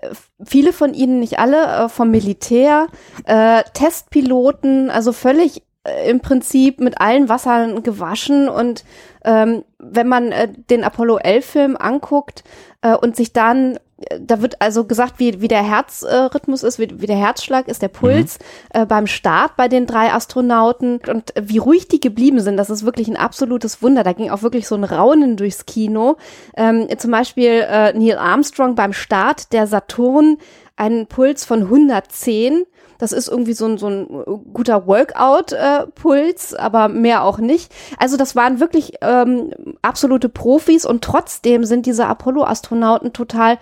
viele 0.44 0.72
von 0.72 0.94
ihnen, 0.94 1.20
nicht 1.20 1.40
alle, 1.40 1.86
äh, 1.86 1.90
vom 1.90 2.12
Militär, 2.12 2.88
äh, 3.26 3.64
Testpiloten, 3.74 4.92
also 4.92 5.14
völlig 5.14 5.64
im 6.08 6.20
Prinzip 6.20 6.80
mit 6.80 7.02
allen 7.02 7.28
Wassern 7.30 7.84
gewaschen. 7.84 8.50
Und 8.50 8.84
ähm, 9.26 9.64
wenn 9.80 10.08
man 10.08 10.32
äh, 10.32 10.48
den 10.70 10.84
Apollo 10.84 11.20
11-Film 11.20 11.76
anguckt 11.78 12.44
äh, 12.82 12.96
und 12.96 13.16
sich 13.16 13.34
dann 13.34 13.78
äh, 14.10 14.20
da 14.20 14.42
wird 14.42 14.62
also 14.62 14.86
gesagt, 14.86 15.16
wie, 15.18 15.42
wie 15.42 15.48
der 15.48 15.64
Herzrhythmus 15.64 16.64
ist, 16.64 16.78
wie, 16.78 17.02
wie 17.02 17.08
der 17.08 17.18
Herzschlag 17.18 17.68
ist, 17.68 17.82
der 17.82 17.88
Puls 17.88 18.38
äh, 18.72 18.86
beim 18.86 19.08
Start 19.08 19.56
bei 19.58 19.68
den 19.68 19.88
drei 19.88 20.14
Astronauten 20.14 21.00
und 21.08 21.34
wie 21.40 21.58
ruhig 21.58 21.88
die 21.88 22.00
geblieben 22.00 22.42
sind. 22.42 22.58
Das 22.58 22.70
ist 22.70 22.86
wirklich 22.86 23.08
ein 23.08 23.18
absolutes 23.18 23.82
Wunder. 23.82 24.04
Da 24.04 24.14
ging 24.14 24.30
auch 24.30 24.44
wirklich 24.44 24.68
so 24.68 24.76
ein 24.76 24.84
Raunen 24.84 25.36
durchs 25.36 25.66
Kino. 25.66 26.18
Ähm, 26.56 26.88
zum 26.98 27.12
Beispiel 27.12 27.66
äh, 27.68 27.94
Neil 27.94 28.18
Armstrong 28.18 28.76
beim 28.76 28.94
Start 28.94 29.52
der 29.54 29.66
Saturn 29.66 30.38
einen 30.76 31.08
Puls 31.08 31.46
von 31.46 31.64
110. 31.64 32.66
Das 33.02 33.14
ist 33.14 33.28
irgendwie 33.28 33.54
so 33.54 33.66
ein, 33.66 33.80
so 33.80 33.88
ein 33.88 34.08
guter 34.54 34.86
Workout-Puls, 34.86 36.54
aber 36.54 36.88
mehr 36.88 37.24
auch 37.24 37.40
nicht. 37.40 37.74
Also 37.98 38.16
das 38.16 38.36
waren 38.36 38.60
wirklich 38.60 38.94
ähm, 39.02 39.52
absolute 39.82 40.30
Profis 40.30 40.86
und 40.86 41.04
trotzdem 41.04 41.66
sind 41.66 41.88
diese 41.88 42.06
Apollo-Astronauten 42.06 43.12
total 43.12 43.58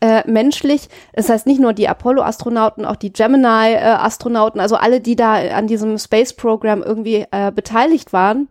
äh, 0.00 0.28
menschlich. 0.28 0.88
Das 1.12 1.28
heißt 1.28 1.46
nicht 1.46 1.60
nur 1.60 1.72
die 1.72 1.88
Apollo-Astronauten, 1.88 2.84
auch 2.84 2.96
die 2.96 3.12
Gemini-Astronauten, 3.12 4.60
also 4.60 4.74
alle, 4.74 5.00
die 5.00 5.14
da 5.14 5.34
an 5.34 5.68
diesem 5.68 5.96
Space-Programm 5.96 6.82
irgendwie 6.82 7.26
äh, 7.30 7.52
beteiligt 7.52 8.12
waren. 8.12 8.48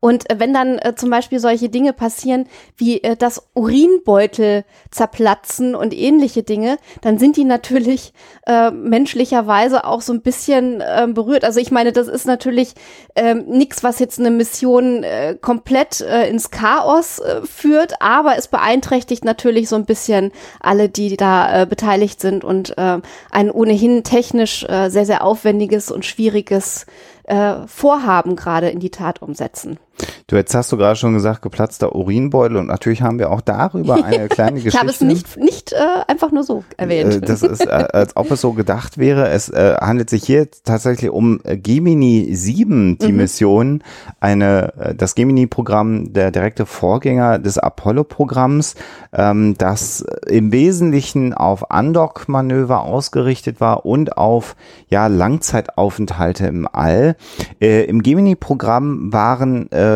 Und 0.00 0.28
äh, 0.30 0.40
wenn 0.40 0.54
dann 0.54 0.78
äh, 0.78 0.94
zum 0.96 1.10
Beispiel 1.10 1.38
solche 1.38 1.68
Dinge 1.68 1.92
passieren, 1.92 2.46
wie 2.76 3.02
äh, 3.02 3.16
das 3.16 3.48
Urinbeutel 3.54 4.64
zerplatzen 4.90 5.74
und 5.74 5.94
ähnliche 5.94 6.42
Dinge, 6.42 6.78
dann 7.02 7.18
sind 7.18 7.36
die 7.36 7.44
natürlich 7.44 8.14
äh, 8.46 8.70
menschlicherweise 8.70 9.84
auch 9.84 10.00
so 10.00 10.14
ein 10.14 10.22
bisschen 10.22 10.80
äh, 10.80 11.06
berührt. 11.12 11.44
Also 11.44 11.60
ich 11.60 11.70
meine, 11.70 11.92
das 11.92 12.08
ist 12.08 12.26
natürlich 12.26 12.74
ähm, 13.14 13.44
nichts, 13.46 13.84
was 13.84 13.98
jetzt 13.98 14.18
eine 14.18 14.30
Mission 14.30 15.04
äh, 15.04 15.36
komplett 15.38 16.00
äh, 16.00 16.28
ins 16.28 16.50
Chaos 16.50 17.18
äh, 17.18 17.42
führt, 17.42 18.00
aber 18.00 18.36
es 18.38 18.48
beeinträchtigt 18.48 19.24
natürlich 19.24 19.68
so 19.68 19.76
ein 19.76 19.84
bisschen 19.84 20.32
alle, 20.60 20.88
die 20.88 21.16
da 21.18 21.62
äh, 21.62 21.66
beteiligt 21.66 22.20
sind 22.20 22.42
und 22.42 22.76
äh, 22.78 22.98
ein 23.30 23.50
ohnehin 23.50 24.02
technisch 24.02 24.64
äh, 24.64 24.88
sehr, 24.88 25.04
sehr 25.04 25.24
aufwendiges 25.24 25.90
und 25.90 26.06
schwieriges 26.06 26.86
äh, 27.24 27.66
Vorhaben 27.66 28.34
gerade 28.34 28.70
in 28.70 28.80
die 28.80 28.90
Tat 28.90 29.20
umsetzen. 29.20 29.78
Du, 30.26 30.36
jetzt 30.36 30.54
hast 30.54 30.70
du 30.72 30.76
gerade 30.76 30.96
schon 30.96 31.12
gesagt, 31.14 31.42
geplatzter 31.42 31.94
Urinbeutel 31.94 32.56
und 32.56 32.66
natürlich 32.66 33.02
haben 33.02 33.18
wir 33.18 33.30
auch 33.30 33.40
darüber 33.40 34.04
eine 34.04 34.28
kleine 34.28 34.60
Geschichte. 34.60 34.68
Ich 34.76 34.78
habe 34.80 34.90
es 34.90 35.00
nicht, 35.00 35.36
nicht 35.36 35.72
äh, 35.72 35.76
einfach 36.06 36.30
nur 36.32 36.44
so 36.44 36.64
erwähnt. 36.76 37.14
Äh, 37.14 37.20
Das 37.20 37.42
ist, 37.42 37.66
äh, 37.66 37.68
als 37.70 38.16
ob 38.16 38.30
es 38.30 38.40
so 38.40 38.52
gedacht 38.52 38.98
wäre. 38.98 39.28
Es 39.28 39.48
äh, 39.48 39.74
handelt 39.80 40.10
sich 40.10 40.24
hier 40.24 40.48
tatsächlich 40.64 41.10
um 41.10 41.40
äh, 41.44 41.56
Gemini 41.56 42.28
7, 42.34 42.98
die 42.98 43.10
Mhm. 43.12 43.16
Mission, 43.16 43.82
eine, 44.20 44.94
das 44.96 45.14
Gemini-Programm, 45.14 46.12
der 46.12 46.30
direkte 46.30 46.64
Vorgänger 46.66 47.38
des 47.38 47.58
Apollo-Programms, 47.58 48.74
ähm, 49.12 49.54
das 49.58 50.04
im 50.26 50.52
Wesentlichen 50.52 51.34
auf 51.34 51.70
Andock-Manöver 51.70 52.82
ausgerichtet 52.82 53.60
war 53.60 53.84
und 53.84 54.16
auf 54.16 54.54
ja 54.88 55.06
Langzeitaufenthalte 55.08 56.46
im 56.46 56.68
All. 56.70 57.16
Äh, 57.60 57.84
Im 57.84 58.02
Gemini-Programm 58.02 59.12
waren 59.12 59.70
äh, 59.72 59.89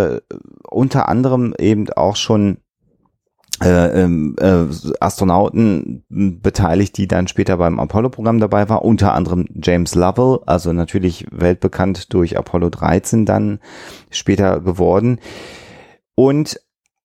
unter 0.71 1.09
anderem 1.09 1.55
eben 1.59 1.91
auch 1.91 2.17
schon 2.17 2.59
äh, 3.63 4.03
ähm, 4.03 4.35
äh, 4.41 4.65
Astronauten 5.01 6.05
beteiligt, 6.09 6.97
die 6.97 7.07
dann 7.07 7.29
später 7.29 7.57
beim 7.57 7.79
Apollo-Programm 7.79 8.41
dabei 8.41 8.69
war, 8.69 8.85
unter 8.85 9.15
anderem 9.15 9.47
James 9.63 9.95
Lovell, 9.95 10.41
also 10.47 10.73
natürlich 10.73 11.27
weltbekannt 11.31 12.13
durch 12.13 12.37
Apollo 12.37 12.71
13 12.71 13.27
dann 13.27 13.61
später 14.11 14.61
geworden. 14.61 15.21
Und 16.17 16.61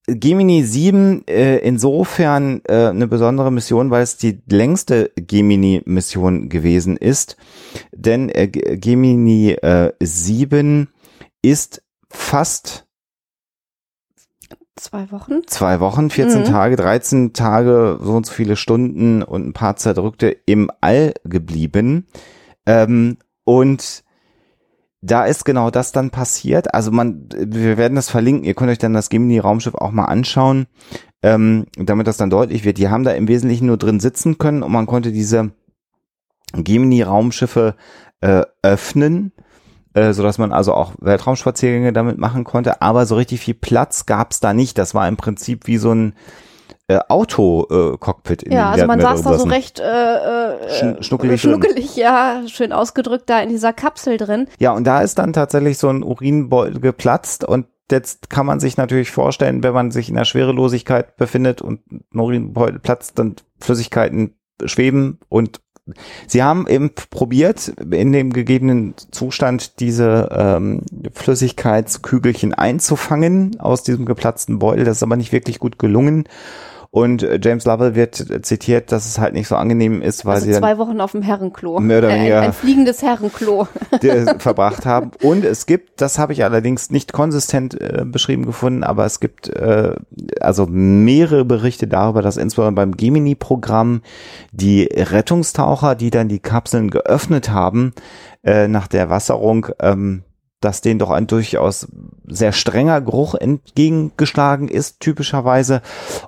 Gemini 0.08 0.64
7 0.64 1.28
äh, 1.28 1.58
insofern 1.58 2.62
äh, 2.68 2.88
eine 2.88 3.08
besondere 3.08 3.52
Mission, 3.52 3.92
weil 3.92 4.02
es 4.02 4.18
die 4.18 4.42
längste 4.50 5.12
Gemini-Mission 5.16 6.50
gewesen 6.50 6.98
ist. 6.98 7.38
Denn 7.92 8.30
äh, 8.30 8.48
Gemini 8.48 9.52
äh, 9.52 9.92
7 10.00 10.90
ist 11.44 11.84
fast 12.10 12.86
Zwei 14.80 15.12
Wochen? 15.12 15.41
Zwei 15.45 15.82
Wochen, 15.82 16.10
14 16.10 16.41
mhm. 16.41 16.45
Tage, 16.45 16.76
13 16.78 17.34
Tage, 17.34 17.99
so 18.01 18.14
und 18.14 18.26
so 18.26 18.32
viele 18.32 18.55
Stunden 18.55 19.22
und 19.22 19.45
ein 19.45 19.53
paar 19.53 19.76
zerdrückte 19.76 20.30
im 20.45 20.72
All 20.80 21.14
geblieben. 21.26 22.07
Ähm, 22.66 23.18
und 23.43 24.05
da 25.01 25.26
ist 25.26 25.43
genau 25.43 25.70
das 25.70 25.91
dann 25.91 26.12
passiert. 26.12 26.74
Also 26.74 26.91
man, 26.91 27.28
wir 27.36 27.78
werden 27.78 27.95
das 27.95 28.10
verlinken. 28.10 28.45
Ihr 28.45 28.53
könnt 28.53 28.72
euch 28.72 28.78
dann 28.78 28.93
das 28.93 29.10
Gemini-Raumschiff 29.10 29.76
auch 29.76 29.91
mal 29.91 30.05
anschauen, 30.05 30.68
ähm, 31.24 31.66
damit 31.76 32.07
das 32.07 32.18
dann 32.18 32.30
deutlich 32.30 32.64
wird. 32.64 32.78
Die 32.78 32.89
haben 32.89 33.03
da 33.03 33.12
im 33.12 33.28
Wesentlichen 33.28 33.68
nur 33.68 33.78
drin 33.78 33.99
sitzen 33.99 34.38
können 34.38 34.64
und 34.64 34.72
man 34.72 34.86
konnte 34.86 35.12
diese 35.12 35.51
Gemini-Raumschiffe 36.53 37.76
äh, 38.22 38.43
öffnen 38.62 39.34
äh, 39.94 40.14
so 40.14 40.24
dass 40.24 40.38
man 40.38 40.52
also 40.52 40.74
auch 40.74 40.94
Weltraumspaziergänge 41.00 41.94
damit 41.94 42.18
machen 42.18 42.44
konnte. 42.44 42.82
Aber 42.82 43.06
so 43.06 43.16
richtig 43.16 43.42
viel 43.42 43.56
Platz 43.56 44.06
gab's 44.06 44.40
da 44.40 44.54
nicht. 44.54 44.78
Das 44.78 44.94
war 44.94 45.08
im 45.08 45.18
Prinzip 45.18 45.68
wie 45.68 45.78
so 45.78 45.92
ein 45.94 46.14
äh, 46.88 47.00
Auto-Cockpit. 47.08 48.48
Äh, 48.48 48.54
ja, 48.54 48.72
also 48.72 48.86
man 48.88 49.00
saß 49.00 49.22
da 49.22 49.38
so 49.38 49.46
recht 49.46 49.80
äh, 49.80 49.84
äh, 49.84 51.04
schnuckelig, 51.04 51.42
schnuckelig 51.42 51.96
ja, 51.96 52.42
schön 52.48 52.74
ausgedrückt 52.74 53.30
da 53.30 53.40
in 53.42 53.50
dieser 53.50 53.74
Kapsel 53.74 54.18
drin. 54.18 54.48
Ja, 54.60 54.72
und 54.74 54.86
da 54.86 55.02
ist 55.02 55.20
dann 55.20 55.34
tatsächlich 55.34 55.78
so 55.78 55.90
ein 55.90 56.04
Urinbeutel 56.04 56.80
geplatzt 56.80 57.44
und 57.44 57.68
jetzt 57.92 58.30
kann 58.30 58.46
man 58.46 58.60
sich 58.60 58.78
natürlich 58.78 59.12
vorstellen, 59.12 59.64
wenn 59.64 59.74
man 59.74 59.92
sich 59.92 60.10
in 60.10 60.16
der 60.16 60.26
Schwerelosigkeit 60.26 61.16
befindet 61.16 61.62
und 61.62 61.82
ein 61.92 62.20
Urinbeutel 62.20 62.80
platzt, 62.80 63.20
dann 63.20 63.36
Flüssigkeiten 63.60 64.36
schweben 64.66 65.20
und 65.30 65.62
Sie 66.28 66.44
haben 66.44 66.68
eben 66.68 66.92
probiert, 67.10 67.74
in 67.92 68.12
dem 68.12 68.34
gegebenen 68.34 68.96
Zustand 69.12 69.80
diese 69.80 70.30
ähm, 70.32 70.82
Flüssigkeitskügelchen 71.14 72.54
einzufangen 72.54 73.60
aus 73.60 73.84
diesem 73.84 74.06
geplatzten 74.06 74.60
Beutel. 74.60 74.86
Das 74.86 74.98
ist 74.98 75.04
aber 75.04 75.16
nicht 75.16 75.32
wirklich 75.32 75.60
gut 75.60 75.80
gelungen. 75.80 76.26
Und 76.92 77.22
äh, 77.22 77.40
James 77.42 77.66
Lovell 77.66 77.94
wird 77.94 78.16
zitiert, 78.44 78.92
dass 78.92 79.06
es 79.06 79.20
halt 79.20 79.34
nicht 79.34 79.48
so 79.48 79.56
angenehm 79.56 80.02
ist, 80.02 80.26
weil 80.26 80.36
also 80.36 80.48
sie 80.48 80.54
zwei 80.54 80.80
Wochen 80.80 81.00
auf 81.02 81.12
dem 81.12 81.22
Herrenklo. 81.22 81.80
Mehr 81.80 82.00
oder 82.00 82.10
weniger 82.10 82.40
ein, 82.40 82.48
ein 82.48 82.54
fliegendes 82.54 83.04
Herrenklo 83.04 83.68
verbracht 84.40 84.88
haben. 84.88 85.12
Und 85.22 85.46
es 85.46 85.68
gibt, 85.68 86.02
das 86.02 86.18
habe 86.18 86.34
ich 86.34 86.44
allerdings 86.44 86.90
nicht 86.90 87.14
konsistent 87.14 87.80
äh, 87.80 88.06
beschrieben 88.06 88.46
gefunden, 88.46 88.84
aber 88.84 89.06
es 89.06 89.20
gibt 89.20 89.50
äh, 89.50 89.94
also 90.42 90.66
mehrere 90.66 91.46
Berichte 91.46 91.88
darüber, 91.88 92.24
dass 92.24 92.38
insbesondere 92.38 92.74
beim 92.74 92.98
Gemini-Programm 92.98 94.02
die 94.52 94.84
Rettungstaucher, 94.84 95.94
die 95.94 96.10
dann 96.10 96.28
die 96.28 96.40
Kapseln 96.40 96.90
geöffnet 96.90 97.52
haben, 97.52 97.94
äh, 98.44 98.68
nach 98.68 98.88
der 98.88 99.12
Wasserung 99.12 99.68
ähm, 99.80 100.24
dass 100.62 100.82
denen 100.82 100.99
doch 100.99 101.10
ein 101.10 101.28
durchaus 101.28 101.88
sehr 102.28 102.51
strenger 102.51 103.01
Geruch 103.01 103.34
entgegengeschlagen 103.34 104.68
ist, 104.68 104.99
typischerweise. 104.99 105.82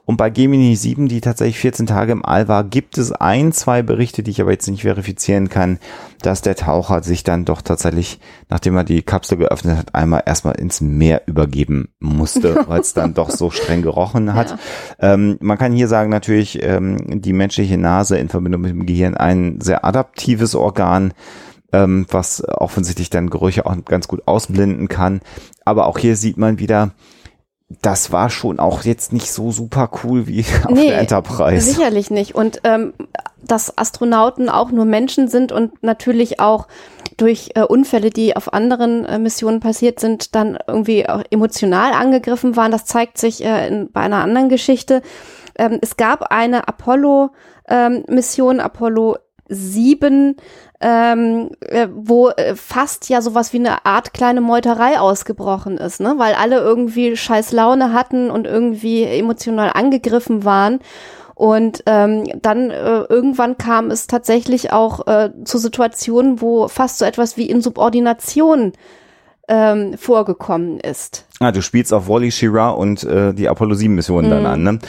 Und 0.05 0.17
bei 0.17 0.29
Gemini 0.29 0.75
7, 0.75 1.07
die 1.07 1.21
tatsächlich 1.21 1.59
14 1.59 1.85
Tage 1.85 2.11
im 2.11 2.25
All 2.25 2.47
war, 2.47 2.63
gibt 2.63 2.97
es 2.97 3.11
ein, 3.11 3.51
zwei 3.51 3.81
Berichte, 3.81 4.23
die 4.23 4.31
ich 4.31 4.41
aber 4.41 4.51
jetzt 4.51 4.67
nicht 4.67 4.81
verifizieren 4.81 5.49
kann, 5.49 5.79
dass 6.21 6.41
der 6.41 6.55
Taucher 6.55 7.03
sich 7.03 7.23
dann 7.23 7.45
doch 7.45 7.61
tatsächlich, 7.61 8.19
nachdem 8.49 8.77
er 8.77 8.83
die 8.83 9.01
Kapsel 9.01 9.37
geöffnet 9.37 9.77
hat, 9.77 9.95
einmal 9.95 10.23
erstmal 10.25 10.55
ins 10.55 10.81
Meer 10.81 11.23
übergeben 11.25 11.89
musste, 11.99 12.63
weil 12.67 12.81
es 12.81 12.93
dann 12.93 13.13
doch 13.13 13.29
so 13.29 13.49
streng 13.49 13.81
gerochen 13.81 14.33
hat. 14.33 14.51
Ja. 15.01 15.13
Ähm, 15.13 15.37
man 15.41 15.57
kann 15.57 15.73
hier 15.73 15.87
sagen, 15.87 16.09
natürlich, 16.09 16.61
ähm, 16.63 17.21
die 17.21 17.33
menschliche 17.33 17.77
Nase 17.77 18.17
in 18.17 18.29
Verbindung 18.29 18.61
mit 18.61 18.71
dem 18.71 18.85
Gehirn 18.85 19.15
ein 19.15 19.59
sehr 19.61 19.85
adaptives 19.85 20.55
Organ 20.55 21.13
ähm, 21.73 22.05
was 22.09 22.43
offensichtlich 22.47 23.09
dann 23.09 23.29
Gerüche 23.29 23.65
auch 23.65 23.75
ganz 23.85 24.07
gut 24.07 24.27
ausblenden 24.27 24.87
kann. 24.87 25.21
Aber 25.65 25.87
auch 25.87 25.97
hier 25.97 26.15
sieht 26.15 26.37
man 26.37 26.59
wieder, 26.59 26.91
das 27.81 28.11
war 28.11 28.29
schon 28.29 28.59
auch 28.59 28.83
jetzt 28.83 29.13
nicht 29.13 29.31
so 29.31 29.51
super 29.51 29.89
cool 30.03 30.27
wie 30.27 30.41
auf 30.65 30.71
nee, 30.71 30.87
der 30.87 30.99
Enterprise. 30.99 31.65
Sicherlich 31.65 32.11
nicht. 32.11 32.35
Und 32.35 32.61
ähm, 32.63 32.93
dass 33.43 33.77
Astronauten 33.77 34.49
auch 34.49 34.71
nur 34.71 34.85
Menschen 34.85 35.27
sind 35.27 35.51
und 35.51 35.83
natürlich 35.83 36.39
auch 36.39 36.67
durch 37.17 37.51
äh, 37.55 37.61
Unfälle, 37.61 38.09
die 38.09 38.35
auf 38.35 38.53
anderen 38.53 39.05
äh, 39.05 39.19
Missionen 39.19 39.59
passiert 39.59 39.99
sind, 39.99 40.35
dann 40.35 40.57
irgendwie 40.67 41.07
auch 41.07 41.23
emotional 41.29 41.93
angegriffen 41.93 42.55
waren. 42.55 42.71
Das 42.71 42.85
zeigt 42.85 43.17
sich 43.17 43.43
äh, 43.43 43.67
in, 43.67 43.91
bei 43.91 44.01
einer 44.01 44.23
anderen 44.23 44.49
Geschichte. 44.49 45.01
Ähm, 45.55 45.79
es 45.81 45.97
gab 45.97 46.31
eine 46.31 46.67
Apollo-Mission, 46.67 48.55
ähm, 48.55 48.61
Apollo 48.61 49.17
7, 49.49 50.37
ähm, 50.81 51.51
äh, 51.61 51.87
wo 51.93 52.29
äh, 52.29 52.55
fast 52.55 53.07
ja 53.09 53.21
sowas 53.21 53.53
wie 53.53 53.59
eine 53.59 53.85
Art 53.85 54.13
kleine 54.13 54.41
Meuterei 54.41 54.99
ausgebrochen 54.99 55.77
ist, 55.77 56.01
ne? 56.01 56.15
weil 56.17 56.33
alle 56.33 56.59
irgendwie 56.59 57.15
scheiß 57.15 57.51
Laune 57.51 57.93
hatten 57.93 58.31
und 58.31 58.47
irgendwie 58.47 59.03
emotional 59.03 59.71
angegriffen 59.73 60.43
waren. 60.43 60.79
Und 61.35 61.83
ähm, 61.87 62.25
dann 62.41 62.69
äh, 62.69 63.01
irgendwann 63.09 63.57
kam 63.57 63.89
es 63.89 64.07
tatsächlich 64.07 64.73
auch 64.73 65.07
äh, 65.07 65.31
zu 65.43 65.57
Situationen, 65.57 66.41
wo 66.41 66.67
fast 66.67 66.99
so 66.99 67.05
etwas 67.05 67.37
wie 67.37 67.49
Insubordination 67.49 68.73
ähm, 69.47 69.97
vorgekommen 69.97 70.79
ist. 70.79 71.25
Ah, 71.39 71.51
du 71.51 71.61
spielst 71.61 71.93
auf 71.93 72.07
Wally 72.07 72.31
Shira 72.31 72.69
und 72.69 73.03
äh, 73.03 73.33
die 73.33 73.49
Apollo 73.49 73.75
7 73.75 73.95
Mission 73.95 74.25
mhm. 74.25 74.29
dann 74.29 74.45
an, 74.45 74.63
ne? 74.63 74.79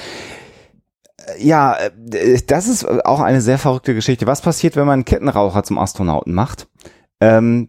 Ja, 1.39 1.75
äh, 1.75 2.41
das 2.47 2.69
ist 2.69 2.85
auch 2.87 3.21
eine 3.21 3.41
sehr 3.41 3.59
verrückte 3.59 3.95
Geschichte. 3.95 4.27
Was 4.27 4.43
passiert, 4.43 4.77
wenn 4.77 4.87
man 4.87 4.95
einen 4.95 5.05
Kettenraucher 5.05 5.63
zum 5.63 5.79
Astronauten 5.79 6.33
macht? 6.35 6.69
Ähm, 7.21 7.69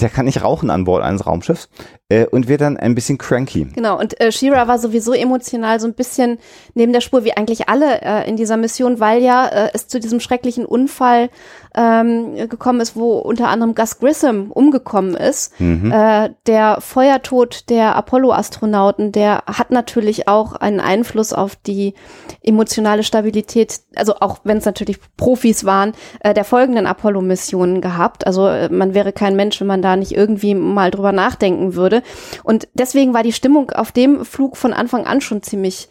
der 0.00 0.08
kann 0.08 0.24
nicht 0.24 0.42
rauchen 0.42 0.70
an 0.70 0.84
Bord 0.84 1.02
eines 1.02 1.26
Raumschiffs 1.26 1.68
äh, 2.12 2.26
und 2.26 2.48
wird 2.48 2.60
dann 2.60 2.76
ein 2.76 2.94
bisschen 2.94 3.18
cranky. 3.18 3.66
Genau, 3.74 3.98
und 3.98 4.20
äh, 4.20 4.30
Shira 4.30 4.68
war 4.68 4.78
sowieso 4.78 5.12
emotional 5.12 5.80
so 5.80 5.86
ein 5.86 5.94
bisschen 5.94 6.38
neben 6.74 6.92
der 6.92 7.00
Spur, 7.00 7.24
wie 7.24 7.36
eigentlich 7.36 7.68
alle 7.68 8.02
äh, 8.02 8.28
in 8.28 8.36
dieser 8.36 8.56
Mission, 8.56 9.00
weil 9.00 9.22
ja 9.22 9.46
äh, 9.46 9.70
es 9.72 9.88
zu 9.88 9.98
diesem 9.98 10.20
schrecklichen 10.20 10.66
Unfall 10.66 11.30
ähm, 11.74 12.48
gekommen 12.48 12.80
ist, 12.80 12.96
wo 12.96 13.18
unter 13.18 13.48
anderem 13.48 13.74
Gus 13.74 13.98
Grissom 13.98 14.50
umgekommen 14.50 15.14
ist. 15.14 15.58
Mhm. 15.58 15.90
Äh, 15.90 16.30
der 16.46 16.80
Feuertod 16.80 17.70
der 17.70 17.96
Apollo-Astronauten, 17.96 19.12
der 19.12 19.44
hat 19.46 19.70
natürlich 19.70 20.28
auch 20.28 20.54
einen 20.54 20.80
Einfluss 20.80 21.32
auf 21.32 21.56
die 21.56 21.94
emotionale 22.42 23.02
Stabilität, 23.04 23.80
also 23.96 24.16
auch 24.20 24.40
wenn 24.44 24.58
es 24.58 24.64
natürlich 24.64 24.98
Profis 25.16 25.64
waren, 25.64 25.92
äh, 26.20 26.34
der 26.34 26.44
folgenden 26.44 26.86
Apollo-Missionen 26.86 27.80
gehabt. 27.80 28.26
Also 28.26 28.48
äh, 28.48 28.68
man 28.68 28.94
wäre 28.94 29.12
kein 29.12 29.36
Mensch, 29.36 29.60
wenn 29.60 29.66
man 29.66 29.82
da 29.82 29.96
nicht 29.96 30.12
irgendwie 30.12 30.54
mal 30.54 30.90
drüber 30.90 31.12
nachdenken 31.12 31.74
würde. 31.74 32.01
Und 32.42 32.68
deswegen 32.74 33.14
war 33.14 33.22
die 33.22 33.32
Stimmung 33.32 33.70
auf 33.70 33.92
dem 33.92 34.24
Flug 34.24 34.56
von 34.56 34.72
Anfang 34.72 35.06
an 35.06 35.20
schon 35.20 35.42
ziemlich 35.42 35.88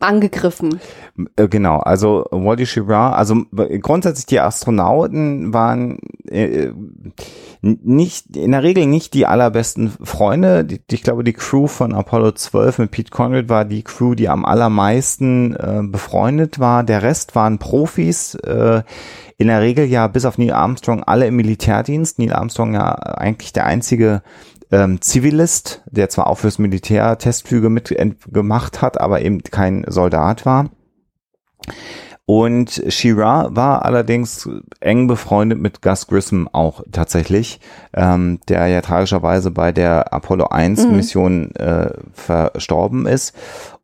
angegriffen. 0.00 0.80
Äh, 1.36 1.48
genau, 1.48 1.78
also 1.78 2.24
Wally 2.30 2.66
Schirra, 2.66 3.12
also 3.12 3.42
grundsätzlich 3.80 4.26
die 4.26 4.40
Astronauten 4.40 5.52
waren 5.52 5.98
äh, 6.28 6.72
nicht 7.60 8.36
in 8.36 8.52
der 8.52 8.62
Regel 8.62 8.86
nicht 8.86 9.12
die 9.12 9.26
allerbesten 9.26 9.90
Freunde. 10.02 10.64
Die, 10.64 10.80
ich 10.90 11.02
glaube, 11.02 11.22
die 11.24 11.34
Crew 11.34 11.66
von 11.66 11.92
Apollo 11.92 12.32
12 12.32 12.78
mit 12.78 12.90
Pete 12.90 13.10
Conrad 13.10 13.48
war 13.50 13.66
die 13.66 13.82
Crew, 13.82 14.14
die 14.14 14.28
am 14.28 14.46
allermeisten 14.46 15.54
äh, 15.54 15.82
befreundet 15.82 16.58
war. 16.58 16.82
Der 16.82 17.02
Rest 17.02 17.34
waren 17.34 17.58
Profis. 17.58 18.34
Äh, 18.36 18.82
in 19.36 19.46
der 19.46 19.62
Regel 19.62 19.86
ja 19.86 20.06
bis 20.06 20.26
auf 20.26 20.36
Neil 20.36 20.52
Armstrong 20.52 21.02
alle 21.02 21.26
im 21.26 21.36
Militärdienst. 21.36 22.18
Neil 22.18 22.34
Armstrong 22.34 22.74
ja 22.74 22.92
eigentlich 22.92 23.54
der 23.54 23.64
einzige 23.64 24.22
ähm, 24.72 25.00
Zivilist, 25.00 25.82
der 25.86 26.08
zwar 26.08 26.26
auch 26.28 26.38
fürs 26.38 26.58
Militär 26.58 27.18
Testflüge 27.18 27.70
mitgemacht 27.70 28.82
hat, 28.82 29.00
aber 29.00 29.22
eben 29.22 29.42
kein 29.42 29.84
Soldat 29.88 30.46
war. 30.46 30.70
Und 32.26 32.84
Shira 32.86 33.48
war 33.50 33.84
allerdings 33.84 34.48
eng 34.78 35.08
befreundet 35.08 35.58
mit 35.58 35.82
Gus 35.82 36.06
Grissom 36.06 36.48
auch 36.52 36.84
tatsächlich, 36.92 37.58
ähm, 37.92 38.38
der 38.48 38.68
ja 38.68 38.82
tragischerweise 38.82 39.50
bei 39.50 39.72
der 39.72 40.12
Apollo 40.12 40.46
1 40.46 40.86
mhm. 40.86 40.96
Mission 40.96 41.54
äh, 41.56 41.90
verstorben 42.12 43.06
ist. 43.06 43.34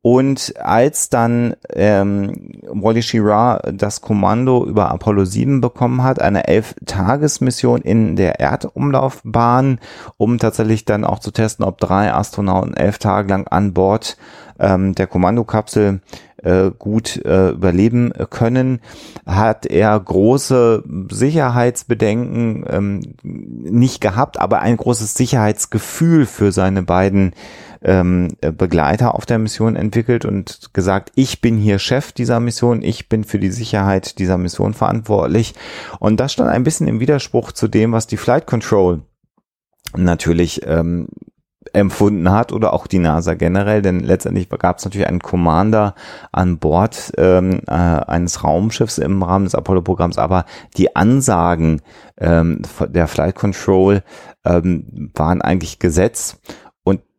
Und 0.09 0.55
als 0.61 1.11
dann 1.11 1.57
ähm, 1.73 2.53
Wally 2.69 3.03
Schirra 3.03 3.61
das 3.73 4.03
Kommando 4.03 4.65
über 4.65 4.93
Apollo 4.93 5.25
7 5.25 5.61
bekommen 5.61 6.05
hat, 6.05 6.23
eine 6.23 6.47
Elf-Tages-Mission 6.47 7.81
in 7.81 8.15
der 8.15 8.39
Erdumlaufbahn, 8.39 9.81
um 10.17 10.39
tatsächlich 10.39 10.85
dann 10.85 11.03
auch 11.03 11.19
zu 11.19 11.33
testen, 11.33 11.65
ob 11.65 11.79
drei 11.79 12.15
Astronauten 12.15 12.75
elf 12.75 12.99
Tage 12.99 13.31
lang 13.31 13.49
an 13.49 13.75
Bord 13.75 14.17
ähm, 14.61 14.95
der 14.95 15.09
Kommandokapsel 15.09 16.01
äh, 16.41 16.71
gut 16.79 17.17
äh, 17.25 17.51
überleben 17.51 18.13
können, 18.31 18.81
hat 19.27 19.67
er 19.67 19.99
große 19.99 20.85
Sicherheitsbedenken 21.11 22.65
ähm, 22.69 23.01
nicht 23.25 24.01
gehabt, 24.01 24.39
aber 24.39 24.61
ein 24.61 24.77
großes 24.77 25.15
Sicherheitsgefühl 25.15 26.27
für 26.27 26.53
seine 26.53 26.85
beiden 26.85 27.33
ähm, 27.87 28.37
Begleiter 28.41 29.15
auf 29.15 29.27
der 29.27 29.39
Mission 29.39 29.77
entwickelt 29.77 30.25
und 30.25 30.71
gesagt, 30.75 31.13
ich 31.15 31.41
bin 31.41 31.57
hier 31.57 31.79
Chef 31.79 32.13
dieser 32.13 32.41
Mission, 32.41 32.83
ich 32.83 33.09
bin 33.09 33.23
für 33.23 33.39
die 33.39 33.53
Sicherheit 33.53 34.19
dieser 34.19 34.39
Mission 34.39 34.75
verantwortlich. 34.75 35.55
Und 36.01 36.19
das 36.19 36.33
stand 36.33 36.51
ein 36.51 36.65
bisschen 36.65 36.89
im 36.89 36.99
Widerspruch 36.99 37.53
zu 37.53 37.69
dem, 37.69 37.93
was 37.93 38.09
die 38.09 38.17
Flight 38.17 38.47
Control 38.47 39.03
natürlich 39.97 40.67
ähm, 40.67 41.07
empfunden 41.73 42.31
hat 42.31 42.53
oder 42.53 42.73
auch 42.73 42.87
die 42.89 42.99
NASA 42.99 43.35
generell, 43.35 43.83
denn 43.83 44.01
letztendlich 44.01 44.49
gab 44.49 44.79
es 44.79 44.85
natürlich 44.85 45.07
einen 45.07 45.21
Commander 45.21 45.95
an 46.33 46.59
Bord 46.59 47.13
ähm, 47.19 47.61
äh, 47.67 47.73
eines 47.73 48.43
Raumschiffs 48.43 48.99
im 48.99 49.23
Rahmen 49.23 49.45
des 49.45 49.55
Apollo-Programms, 49.55 50.19
aber 50.19 50.45
die 50.77 50.97
Ansagen 50.97 51.83
ähm, 52.19 52.63
der 52.89 53.07
Flight 53.09 53.35
Control 53.35 54.03
ähm, 54.45 55.11
waren 55.15 55.43
eigentlich 55.43 55.79
Gesetz 55.79 56.41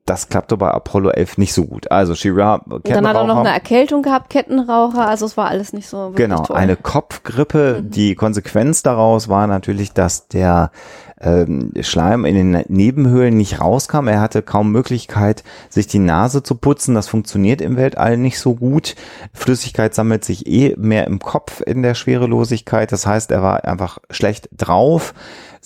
das 0.07 0.29
klappte 0.29 0.57
bei 0.57 0.71
Apollo 0.71 1.09
11 1.11 1.37
nicht 1.37 1.53
so 1.53 1.65
gut. 1.65 1.91
Also 1.91 2.15
Shira, 2.15 2.59
Kettenraucher. 2.59 2.81
Dann 2.93 3.07
hat 3.07 3.15
er 3.17 3.23
noch 3.25 3.37
eine 3.37 3.49
Erkältung 3.53 4.01
gehabt, 4.01 4.29
Kettenraucher, 4.29 5.07
also 5.07 5.25
es 5.25 5.37
war 5.37 5.47
alles 5.47 5.73
nicht 5.73 5.87
so 5.87 6.13
Genau, 6.15 6.43
toll. 6.43 6.55
eine 6.55 6.75
Kopfgrippe. 6.75 7.81
Mhm. 7.83 7.91
Die 7.91 8.15
Konsequenz 8.15 8.83
daraus 8.83 9.27
war 9.27 9.47
natürlich, 9.47 9.93
dass 9.93 10.27
der 10.27 10.71
ähm, 11.19 11.71
Schleim 11.81 12.25
in 12.25 12.35
den 12.35 12.63
Nebenhöhlen 12.67 13.35
nicht 13.35 13.59
rauskam. 13.59 14.07
Er 14.07 14.21
hatte 14.21 14.41
kaum 14.41 14.71
Möglichkeit, 14.71 15.43
sich 15.69 15.87
die 15.87 15.99
Nase 15.99 16.43
zu 16.43 16.55
putzen. 16.55 16.95
Das 16.95 17.07
funktioniert 17.07 17.61
im 17.61 17.75
Weltall 17.75 18.17
nicht 18.17 18.39
so 18.39 18.55
gut. 18.55 18.95
Flüssigkeit 19.33 19.93
sammelt 19.95 20.23
sich 20.23 20.47
eh 20.47 20.75
mehr 20.77 21.07
im 21.07 21.19
Kopf 21.19 21.61
in 21.65 21.81
der 21.81 21.95
Schwerelosigkeit. 21.95 22.91
Das 22.91 23.05
heißt, 23.07 23.31
er 23.31 23.41
war 23.41 23.65
einfach 23.65 23.97
schlecht 24.09 24.49
drauf. 24.55 25.13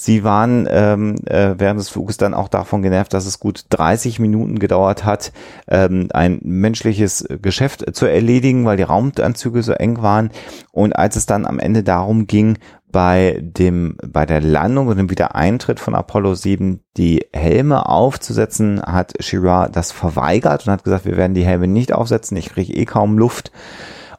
Sie 0.03 0.23
waren 0.23 0.67
ähm, 0.67 1.13
äh, 1.27 1.53
während 1.59 1.79
des 1.79 1.89
Fluges 1.89 2.17
dann 2.17 2.33
auch 2.33 2.47
davon 2.47 2.81
genervt, 2.81 3.13
dass 3.13 3.27
es 3.27 3.39
gut 3.39 3.65
30 3.69 4.17
Minuten 4.17 4.57
gedauert 4.57 5.05
hat, 5.05 5.31
ähm, 5.67 6.07
ein 6.11 6.39
menschliches 6.41 7.23
Geschäft 7.39 7.85
zu 7.95 8.07
erledigen, 8.07 8.65
weil 8.65 8.77
die 8.77 8.83
Raumanzüge 8.83 9.61
so 9.61 9.73
eng 9.73 10.01
waren. 10.01 10.31
Und 10.71 10.93
als 10.95 11.17
es 11.17 11.27
dann 11.27 11.45
am 11.45 11.59
Ende 11.59 11.83
darum 11.83 12.25
ging, 12.25 12.57
bei 12.91 13.39
dem, 13.43 13.95
bei 14.03 14.25
der 14.25 14.41
Landung 14.41 14.87
und 14.87 14.97
dem 14.97 15.11
Wiedereintritt 15.11 15.79
von 15.79 15.93
Apollo 15.93 16.33
7 16.33 16.79
die 16.97 17.27
Helme 17.31 17.87
aufzusetzen, 17.87 18.81
hat 18.81 19.13
Shira 19.19 19.69
das 19.69 19.91
verweigert 19.91 20.65
und 20.65 20.73
hat 20.73 20.83
gesagt, 20.83 21.05
wir 21.05 21.15
werden 21.15 21.35
die 21.35 21.45
Helme 21.45 21.67
nicht 21.67 21.93
aufsetzen, 21.93 22.37
ich 22.37 22.49
kriege 22.49 22.73
eh 22.73 22.85
kaum 22.85 23.19
Luft. 23.19 23.51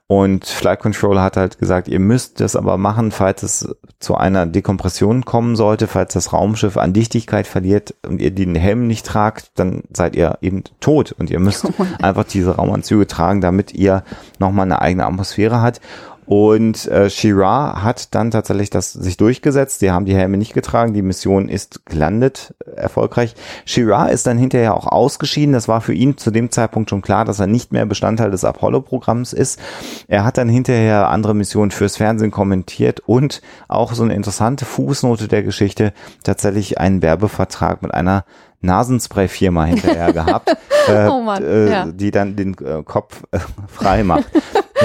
Und 0.08 0.44
Flight 0.44 0.80
Controller 0.80 1.22
hat 1.22 1.38
halt 1.38 1.58
gesagt, 1.58 1.88
ihr 1.88 2.00
müsst 2.00 2.40
das 2.40 2.54
aber 2.54 2.76
machen, 2.76 3.12
falls 3.12 3.42
es 3.42 3.74
zu 3.98 4.14
einer 4.14 4.46
Dekompression 4.46 5.24
kommen 5.24 5.56
sollte, 5.56 5.86
falls 5.86 6.12
das 6.12 6.34
Raumschiff 6.34 6.76
an 6.76 6.92
Dichtigkeit 6.92 7.46
verliert 7.46 7.94
und 8.06 8.20
ihr 8.20 8.30
den 8.30 8.54
Helm 8.54 8.86
nicht 8.86 9.06
tragt, 9.06 9.52
dann 9.54 9.84
seid 9.90 10.14
ihr 10.14 10.36
eben 10.42 10.64
tot 10.80 11.12
und 11.12 11.30
ihr 11.30 11.40
müsst 11.40 11.64
oh 11.78 11.86
einfach 12.02 12.24
diese 12.24 12.56
Raumanzüge 12.56 13.06
tragen, 13.06 13.40
damit 13.40 13.72
ihr 13.72 14.04
nochmal 14.38 14.66
eine 14.66 14.82
eigene 14.82 15.06
Atmosphäre 15.06 15.62
hat. 15.62 15.80
Und 16.24 16.86
äh, 16.86 17.10
Shira 17.10 17.82
hat 17.82 18.14
dann 18.14 18.30
tatsächlich 18.30 18.70
das 18.70 18.92
sich 18.92 19.16
durchgesetzt. 19.16 19.80
Sie 19.80 19.90
haben 19.90 20.04
die 20.04 20.14
Helme 20.14 20.36
nicht 20.36 20.54
getragen. 20.54 20.94
Die 20.94 21.02
Mission 21.02 21.48
ist 21.48 21.84
gelandet, 21.86 22.54
äh, 22.64 22.70
erfolgreich. 22.72 23.34
Shira 23.64 24.06
ist 24.06 24.26
dann 24.26 24.38
hinterher 24.38 24.76
auch 24.76 24.86
ausgeschieden. 24.86 25.52
Das 25.52 25.66
war 25.66 25.80
für 25.80 25.94
ihn 25.94 26.16
zu 26.16 26.30
dem 26.30 26.50
Zeitpunkt 26.50 26.90
schon 26.90 27.02
klar, 27.02 27.24
dass 27.24 27.40
er 27.40 27.48
nicht 27.48 27.72
mehr 27.72 27.86
Bestandteil 27.86 28.30
des 28.30 28.44
Apollo-Programms 28.44 29.32
ist. 29.32 29.58
Er 30.06 30.24
hat 30.24 30.38
dann 30.38 30.48
hinterher 30.48 31.08
andere 31.08 31.34
Missionen 31.34 31.72
fürs 31.72 31.96
Fernsehen 31.96 32.30
kommentiert 32.30 33.00
und 33.00 33.42
auch 33.68 33.92
so 33.92 34.04
eine 34.04 34.14
interessante 34.14 34.64
Fußnote 34.64 35.26
der 35.26 35.42
Geschichte 35.42 35.92
tatsächlich 36.22 36.78
einen 36.78 37.02
Werbevertrag 37.02 37.82
mit 37.82 37.92
einer 37.92 38.24
Nasenspray-Firma 38.62 39.64
hinterher 39.64 40.12
gehabt, 40.12 40.56
äh, 40.88 41.08
oh 41.08 41.20
Mann, 41.20 41.42
äh, 41.42 41.70
ja. 41.70 41.86
die 41.86 42.10
dann 42.10 42.36
den 42.36 42.56
äh, 42.58 42.82
Kopf 42.84 43.22
äh, 43.32 43.38
frei 43.66 44.04
macht. 44.04 44.26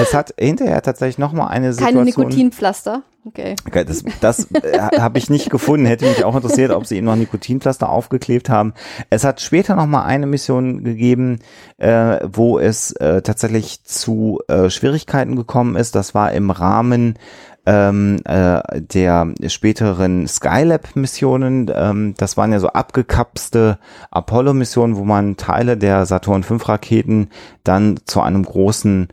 Es 0.00 0.14
hat 0.14 0.34
hinterher 0.38 0.82
tatsächlich 0.82 1.18
nochmal 1.18 1.48
eine 1.48 1.72
Situation. 1.72 1.96
Keine 1.96 2.04
Nikotinpflaster. 2.04 3.02
Okay. 3.24 3.56
okay 3.66 3.84
das 3.84 4.04
das 4.20 4.50
äh, 4.52 4.78
habe 4.98 5.18
ich 5.18 5.28
nicht 5.28 5.50
gefunden. 5.50 5.86
Hätte 5.86 6.06
mich 6.06 6.24
auch 6.24 6.34
interessiert, 6.34 6.70
ob 6.70 6.86
sie 6.86 6.96
ihm 6.96 7.04
noch 7.04 7.16
Nikotinpflaster 7.16 7.88
aufgeklebt 7.88 8.48
haben. 8.48 8.72
Es 9.10 9.24
hat 9.24 9.40
später 9.40 9.76
nochmal 9.76 10.06
eine 10.06 10.26
Mission 10.26 10.82
gegeben, 10.82 11.40
äh, 11.76 12.20
wo 12.24 12.58
es 12.58 12.92
äh, 12.92 13.20
tatsächlich 13.22 13.84
zu 13.84 14.40
äh, 14.48 14.70
Schwierigkeiten 14.70 15.36
gekommen 15.36 15.76
ist. 15.76 15.94
Das 15.94 16.14
war 16.14 16.32
im 16.32 16.50
Rahmen 16.50 17.18
ähm, 17.66 18.20
äh, 18.24 18.80
der 18.80 19.34
späteren 19.48 20.26
Skylab-Missionen. 20.26 21.70
Ähm, 21.74 22.14
das 22.16 22.38
waren 22.38 22.52
ja 22.52 22.60
so 22.60 22.68
abgekapste 22.68 23.78
Apollo-Missionen, 24.10 24.96
wo 24.96 25.04
man 25.04 25.36
Teile 25.36 25.76
der 25.76 26.06
Saturn 26.06 26.44
V-Raketen 26.44 27.28
dann 27.62 28.00
zu 28.06 28.22
einem 28.22 28.44
großen 28.44 29.08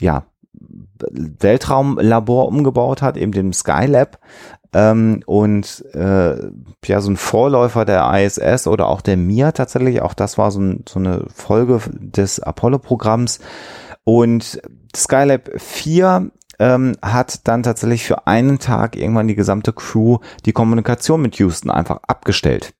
ja, 0.00 0.24
Weltraumlabor 1.10 2.48
umgebaut 2.48 3.02
hat, 3.02 3.16
eben 3.16 3.32
dem 3.32 3.52
Skylab. 3.52 4.18
Ähm, 4.72 5.22
und 5.26 5.84
äh, 5.94 6.36
ja, 6.84 7.00
so 7.00 7.10
ein 7.10 7.16
Vorläufer 7.16 7.84
der 7.84 8.08
ISS 8.14 8.66
oder 8.66 8.88
auch 8.88 9.00
der 9.00 9.16
Mir 9.16 9.52
tatsächlich, 9.52 10.00
auch 10.02 10.14
das 10.14 10.38
war 10.38 10.50
so, 10.50 10.60
ein, 10.60 10.84
so 10.88 11.00
eine 11.00 11.24
Folge 11.34 11.80
des 11.98 12.40
Apollo-Programms. 12.40 13.40
Und 14.04 14.62
Skylab 14.96 15.50
4 15.56 16.30
ähm, 16.60 16.92
hat 17.02 17.48
dann 17.48 17.62
tatsächlich 17.62 18.04
für 18.04 18.26
einen 18.26 18.58
Tag 18.58 18.96
irgendwann 18.96 19.28
die 19.28 19.34
gesamte 19.34 19.72
Crew 19.72 20.18
die 20.46 20.52
Kommunikation 20.52 21.22
mit 21.22 21.36
Houston 21.36 21.70
einfach 21.70 22.00
abgestellt 22.06 22.74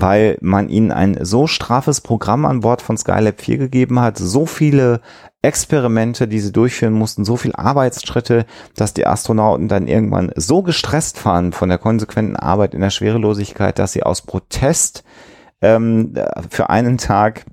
weil 0.00 0.38
man 0.40 0.68
ihnen 0.68 0.92
ein 0.92 1.18
so 1.24 1.46
straffes 1.46 2.00
Programm 2.00 2.44
an 2.44 2.60
Bord 2.60 2.82
von 2.82 2.96
Skylab 2.96 3.40
4 3.40 3.58
gegeben 3.58 4.00
hat, 4.00 4.18
so 4.18 4.46
viele 4.46 5.00
Experimente, 5.42 6.28
die 6.28 6.40
sie 6.40 6.52
durchführen 6.52 6.92
mussten, 6.92 7.24
so 7.24 7.36
viel 7.36 7.52
Arbeitsschritte, 7.54 8.44
dass 8.76 8.94
die 8.94 9.06
Astronauten 9.06 9.68
dann 9.68 9.86
irgendwann 9.86 10.32
so 10.36 10.62
gestresst 10.62 11.24
waren 11.24 11.52
von 11.52 11.68
der 11.68 11.78
konsequenten 11.78 12.36
Arbeit 12.36 12.74
in 12.74 12.80
der 12.80 12.90
Schwerelosigkeit, 12.90 13.78
dass 13.78 13.92
sie 13.92 14.02
aus 14.02 14.22
Protest 14.22 15.04
ähm, 15.60 16.14
für 16.50 16.70
einen 16.70 16.98
Tag 16.98 17.44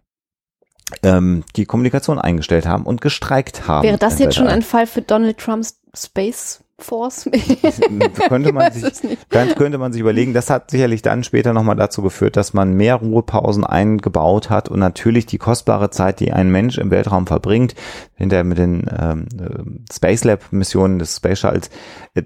ähm, 1.03 1.43
die 1.55 1.65
Kommunikation 1.65 2.19
eingestellt 2.19 2.65
haben 2.65 2.85
und 2.85 3.01
gestreikt 3.01 3.67
haben. 3.67 3.83
Wäre 3.83 3.97
das 3.97 4.19
jetzt 4.19 4.35
schon 4.35 4.47
ein 4.47 4.61
Fall 4.61 4.87
für 4.87 5.01
Donald 5.01 5.37
Trumps 5.37 5.79
Space 5.95 6.64
Force. 6.78 7.30
könnte 8.28 8.51
man 8.51 8.71
sich, 8.73 8.84
ganz 9.30 9.55
könnte 9.55 9.78
man 9.78 9.93
sich 9.93 10.01
überlegen. 10.01 10.34
Das 10.34 10.49
hat 10.49 10.71
sicherlich 10.71 11.01
dann 11.01 11.23
später 11.23 11.53
nochmal 11.53 11.78
dazu 11.78 12.01
geführt, 12.01 12.36
dass 12.36 12.53
man 12.53 12.73
mehr 12.73 12.95
Ruhepausen 12.95 13.63
eingebaut 13.63 14.49
hat 14.49 14.67
und 14.67 14.80
natürlich 14.80 15.26
die 15.26 15.38
kostbare 15.38 15.89
Zeit, 15.89 16.19
die 16.19 16.34
ein 16.34 16.51
Mensch 16.51 16.78
im 16.78 16.91
Weltraum 16.91 17.28
verbringt, 17.28 17.76
hinterher 18.15 18.43
mit 18.43 18.57
den 18.57 18.86
ähm, 18.97 19.28
äh, 19.39 19.93
Space 19.93 20.26
Lab 20.26 20.51
Missionen 20.51 20.99
des 20.99 21.15
Space 21.15 21.39
Shuttles. 21.39 21.69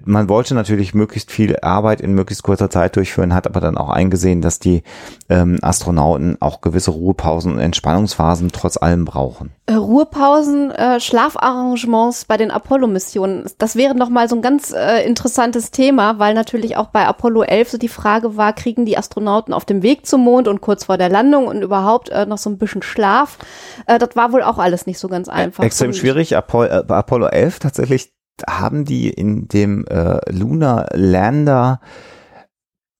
Man 0.04 0.28
wollte 0.28 0.54
natürlich 0.54 0.94
möglichst 0.94 1.30
viel 1.30 1.56
Arbeit 1.62 2.00
in 2.00 2.14
möglichst 2.14 2.42
kurzer 2.42 2.70
Zeit 2.70 2.96
durchführen, 2.96 3.34
hat 3.34 3.46
aber 3.46 3.60
dann 3.60 3.76
auch 3.76 3.88
eingesehen, 3.88 4.42
dass 4.42 4.58
die 4.58 4.82
ähm, 5.28 5.58
Astronauten 5.62 6.36
auch 6.40 6.60
gewisse 6.60 6.90
Ruhepausen 6.90 7.52
und 7.52 7.58
Entspannungsphasen 7.60 8.50
trotz 8.52 8.76
allem 8.76 9.04
brauchen. 9.04 9.52
Äh, 9.66 9.74
Ruhepausen, 9.74 10.72
äh, 10.72 10.98
Schlafarrangements 10.98 12.24
bei 12.24 12.36
den 12.36 12.50
Apollo-Missionen. 12.50 13.44
Das 13.58 13.76
wäre 13.76 13.94
nochmal 13.94 14.28
so 14.28 14.36
ein 14.36 14.39
ganz 14.42 14.72
äh, 14.72 15.04
interessantes 15.06 15.70
Thema, 15.70 16.18
weil 16.18 16.34
natürlich 16.34 16.76
auch 16.76 16.88
bei 16.88 17.06
Apollo 17.06 17.42
11 17.42 17.70
so 17.70 17.78
die 17.78 17.88
Frage 17.88 18.36
war, 18.36 18.52
kriegen 18.52 18.86
die 18.86 18.96
Astronauten 18.96 19.54
auf 19.54 19.64
dem 19.64 19.82
Weg 19.82 20.06
zum 20.06 20.22
Mond 20.22 20.48
und 20.48 20.60
kurz 20.60 20.84
vor 20.84 20.98
der 20.98 21.08
Landung 21.08 21.46
und 21.46 21.62
überhaupt 21.62 22.08
äh, 22.10 22.26
noch 22.26 22.38
so 22.38 22.50
ein 22.50 22.58
bisschen 22.58 22.82
Schlaf. 22.82 23.38
Äh, 23.86 23.98
das 23.98 24.16
war 24.16 24.32
wohl 24.32 24.42
auch 24.42 24.58
alles 24.58 24.86
nicht 24.86 24.98
so 24.98 25.08
ganz 25.08 25.28
einfach. 25.28 25.64
Extrem 25.64 25.92
schwierig. 25.92 26.36
Apollo, 26.36 26.80
äh, 26.80 26.82
bei 26.84 26.96
Apollo 26.96 27.26
11 27.26 27.58
tatsächlich 27.60 28.12
haben 28.48 28.84
die 28.84 29.10
in 29.10 29.48
dem 29.48 29.86
äh, 29.86 30.18
Lunar 30.30 30.88
Lander 30.94 31.80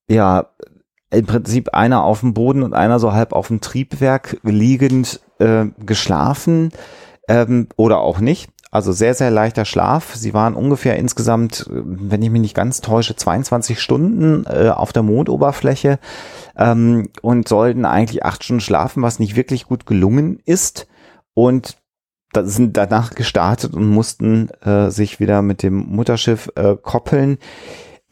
ja 0.08 0.50
im 1.10 1.26
Prinzip 1.26 1.74
einer 1.74 2.04
auf 2.04 2.20
dem 2.20 2.34
Boden 2.34 2.62
und 2.62 2.74
einer 2.74 2.98
so 2.98 3.12
halb 3.12 3.32
auf 3.32 3.48
dem 3.48 3.60
Triebwerk 3.60 4.38
liegend 4.42 5.20
äh, 5.38 5.66
geschlafen 5.84 6.70
ähm, 7.28 7.68
oder 7.76 8.00
auch 8.00 8.20
nicht. 8.20 8.50
Also 8.72 8.92
sehr, 8.92 9.14
sehr 9.14 9.32
leichter 9.32 9.64
Schlaf. 9.64 10.14
Sie 10.14 10.32
waren 10.32 10.54
ungefähr 10.54 10.96
insgesamt, 10.96 11.66
wenn 11.68 12.22
ich 12.22 12.30
mich 12.30 12.40
nicht 12.40 12.54
ganz 12.54 12.80
täusche, 12.80 13.16
22 13.16 13.80
Stunden 13.80 14.44
äh, 14.46 14.68
auf 14.68 14.92
der 14.92 15.02
Mondoberfläche 15.02 15.98
ähm, 16.56 17.08
und 17.20 17.48
sollten 17.48 17.84
eigentlich 17.84 18.24
acht 18.24 18.44
Stunden 18.44 18.60
schlafen, 18.60 19.02
was 19.02 19.18
nicht 19.18 19.34
wirklich 19.34 19.66
gut 19.66 19.86
gelungen 19.86 20.40
ist. 20.44 20.86
Und 21.34 21.78
da 22.32 22.44
sind 22.44 22.76
danach 22.76 23.10
gestartet 23.10 23.74
und 23.74 23.88
mussten 23.88 24.50
äh, 24.60 24.90
sich 24.90 25.18
wieder 25.18 25.42
mit 25.42 25.64
dem 25.64 25.74
Mutterschiff 25.74 26.52
äh, 26.54 26.76
koppeln. 26.80 27.38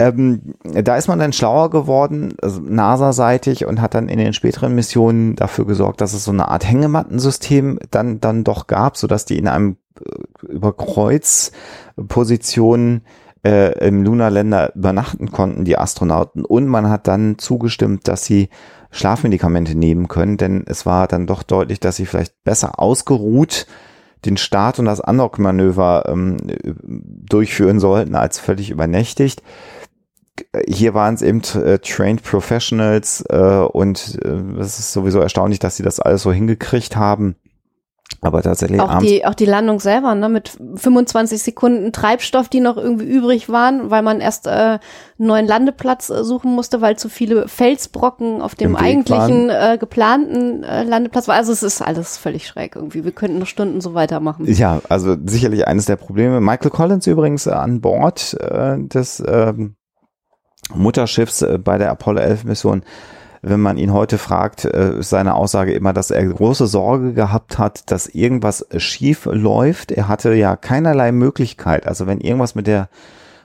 Ähm, 0.00 0.54
da 0.62 0.96
ist 0.96 1.08
man 1.08 1.18
dann 1.18 1.32
schlauer 1.32 1.70
geworden, 1.70 2.34
also 2.40 2.60
NASA-seitig, 2.60 3.66
und 3.66 3.80
hat 3.80 3.94
dann 3.94 4.08
in 4.08 4.18
den 4.18 4.32
späteren 4.32 4.74
Missionen 4.74 5.34
dafür 5.34 5.66
gesorgt, 5.66 6.00
dass 6.00 6.14
es 6.14 6.24
so 6.24 6.30
eine 6.30 6.48
Art 6.48 6.68
Hängemattensystem 6.68 7.80
dann, 7.90 8.20
dann 8.20 8.44
doch 8.44 8.68
gab, 8.68 8.96
so 8.96 9.06
dass 9.06 9.24
die 9.24 9.38
in 9.38 9.48
einem 9.48 9.76
äh, 10.00 10.17
über 10.48 10.76
Kreuzpositionen 10.76 13.02
äh, 13.44 13.86
im 13.86 14.02
Lunarländer 14.02 14.74
übernachten 14.74 15.30
konnten, 15.30 15.64
die 15.64 15.78
Astronauten. 15.78 16.44
Und 16.44 16.66
man 16.66 16.88
hat 16.88 17.06
dann 17.06 17.38
zugestimmt, 17.38 18.08
dass 18.08 18.24
sie 18.24 18.48
Schlafmedikamente 18.90 19.74
nehmen 19.74 20.08
können, 20.08 20.38
denn 20.38 20.64
es 20.66 20.86
war 20.86 21.06
dann 21.08 21.26
doch 21.26 21.42
deutlich, 21.42 21.80
dass 21.80 21.96
sie 21.96 22.06
vielleicht 22.06 22.42
besser 22.44 22.80
ausgeruht 22.80 23.66
den 24.24 24.36
Start 24.36 24.78
und 24.78 24.84
das 24.84 25.00
Unlock-Manöver 25.00 26.04
ähm, 26.08 26.36
durchführen 27.28 27.80
sollten, 27.80 28.14
als 28.14 28.38
völlig 28.38 28.70
übernächtigt. 28.70 29.42
Hier 30.66 30.94
waren 30.94 31.14
es 31.14 31.22
eben 31.22 31.42
äh, 31.54 31.78
Trained 31.78 32.22
Professionals 32.22 33.24
äh, 33.28 33.36
und 33.36 34.18
äh, 34.24 34.60
es 34.60 34.78
ist 34.78 34.92
sowieso 34.92 35.20
erstaunlich, 35.20 35.58
dass 35.58 35.76
sie 35.76 35.82
das 35.82 36.00
alles 36.00 36.22
so 36.22 36.32
hingekriegt 36.32 36.96
haben. 36.96 37.36
Aber 38.20 38.42
tatsächlich 38.42 38.80
auch 38.80 38.98
die, 38.98 39.24
auch 39.26 39.34
die 39.34 39.44
Landung 39.44 39.78
selber, 39.78 40.14
ne, 40.14 40.28
mit 40.28 40.58
25 40.74 41.40
Sekunden 41.40 41.92
Treibstoff, 41.92 42.48
die 42.48 42.60
noch 42.60 42.76
irgendwie 42.76 43.04
übrig 43.04 43.48
waren, 43.48 43.90
weil 43.90 44.02
man 44.02 44.20
erst 44.20 44.46
äh, 44.46 44.50
einen 44.50 44.80
neuen 45.18 45.46
Landeplatz 45.46 46.10
äh, 46.10 46.24
suchen 46.24 46.52
musste, 46.52 46.80
weil 46.80 46.96
zu 46.96 47.08
viele 47.08 47.46
Felsbrocken 47.46 48.42
auf 48.42 48.56
dem 48.56 48.74
eigentlichen 48.74 49.50
äh, 49.50 49.76
geplanten 49.78 50.64
äh, 50.64 50.82
Landeplatz 50.82 51.28
war. 51.28 51.36
Also 51.36 51.52
es 51.52 51.62
ist 51.62 51.80
alles 51.80 52.18
völlig 52.18 52.48
schräg 52.48 52.74
irgendwie. 52.74 53.04
Wir 53.04 53.12
könnten 53.12 53.38
noch 53.38 53.46
Stunden 53.46 53.80
so 53.80 53.94
weitermachen. 53.94 54.46
Ja, 54.46 54.80
also 54.88 55.16
sicherlich 55.24 55.68
eines 55.68 55.84
der 55.84 55.96
Probleme. 55.96 56.40
Michael 56.40 56.70
Collins 56.70 57.06
übrigens 57.06 57.46
äh, 57.46 57.50
an 57.50 57.80
Bord 57.80 58.36
äh, 58.40 58.78
des 58.78 59.20
äh, 59.20 59.52
Mutterschiffs 60.74 61.42
äh, 61.42 61.58
bei 61.58 61.78
der 61.78 61.90
Apollo 61.90 62.20
11 62.20 62.44
Mission 62.44 62.82
wenn 63.42 63.60
man 63.60 63.78
ihn 63.78 63.92
heute 63.92 64.18
fragt, 64.18 64.64
äh, 64.64 64.98
ist 64.98 65.10
seine 65.10 65.34
Aussage 65.34 65.72
immer, 65.72 65.92
dass 65.92 66.10
er 66.10 66.26
große 66.26 66.66
Sorge 66.66 67.12
gehabt 67.12 67.58
hat, 67.58 67.90
dass 67.90 68.06
irgendwas 68.06 68.66
schief 68.76 69.26
läuft. 69.26 69.92
Er 69.92 70.08
hatte 70.08 70.34
ja 70.34 70.56
keinerlei 70.56 71.12
Möglichkeit. 71.12 71.86
Also 71.86 72.06
wenn 72.06 72.20
irgendwas 72.20 72.54
mit 72.54 72.66
der 72.66 72.88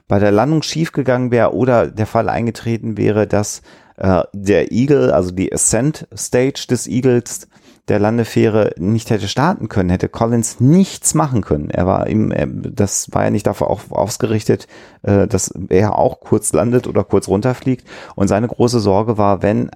bei 0.08 0.20
der 0.20 0.32
Landung 0.32 0.64
schiefgegangen 0.64 1.32
wäre 1.32 1.56
oder 1.56 1.88
der 1.88 2.06
Fall 2.06 2.28
eingetreten 2.28 2.98
wäre, 2.98 3.26
dass 3.26 3.62
äh, 3.98 4.24
der 4.34 4.72
Eagle, 4.72 5.14
also 5.14 5.32
die 5.32 5.52
Ascent 5.52 6.08
Stage 6.16 6.66
des 6.70 6.88
Eagles, 6.88 7.48
der 7.90 8.00
Landefähre 8.00 8.74
nicht 8.78 9.10
hätte 9.10 9.28
starten 9.28 9.68
können, 9.68 9.90
hätte 9.90 10.08
Collins 10.08 10.62
nichts 10.62 11.14
machen 11.16 11.42
können. 11.42 11.70
Er 11.70 11.86
war 11.86 12.08
ihm, 12.08 12.34
das 12.74 13.12
war 13.12 13.26
ja 13.26 13.30
nicht 13.30 13.46
dafür 13.46 13.70
auch 13.70 13.82
ausgerichtet, 13.92 14.68
äh, 15.02 15.28
dass 15.28 15.54
er 15.70 15.98
auch 15.98 16.22
kurz 16.22 16.54
landet 16.54 16.88
oder 16.88 17.04
kurz 17.04 17.28
runterfliegt. 17.28 17.86
Und 18.16 18.30
seine 18.30 18.48
große 18.48 18.80
Sorge 18.80 19.18
war, 19.18 19.42
wenn 19.42 19.70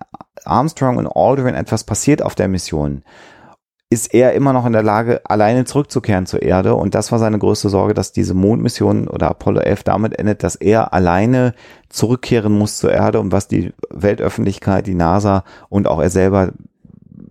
Armstrong 0.45 0.97
und 0.97 1.07
Aldrin 1.07 1.55
etwas 1.55 1.83
passiert 1.83 2.21
auf 2.21 2.35
der 2.35 2.47
Mission, 2.47 3.03
ist 3.89 4.13
er 4.13 4.33
immer 4.33 4.51
noch 4.51 4.65
in 4.65 4.73
der 4.73 4.83
Lage, 4.83 5.21
alleine 5.25 5.63
zurückzukehren 5.63 6.25
zur 6.25 6.41
Erde. 6.41 6.75
Und 6.75 6.93
das 6.93 7.11
war 7.11 7.19
seine 7.19 7.39
größte 7.39 7.69
Sorge, 7.69 7.93
dass 7.93 8.11
diese 8.11 8.33
Mondmission 8.33 9.07
oder 9.07 9.29
Apollo 9.29 9.61
11 9.61 9.83
damit 9.83 10.19
endet, 10.19 10.43
dass 10.43 10.55
er 10.55 10.93
alleine 10.93 11.53
zurückkehren 11.89 12.57
muss 12.57 12.77
zur 12.77 12.91
Erde 12.91 13.19
und 13.19 13.31
was 13.31 13.47
die 13.47 13.73
Weltöffentlichkeit, 13.89 14.87
die 14.87 14.95
NASA 14.95 15.45
und 15.69 15.87
auch 15.87 16.01
er 16.01 16.09
selber 16.09 16.51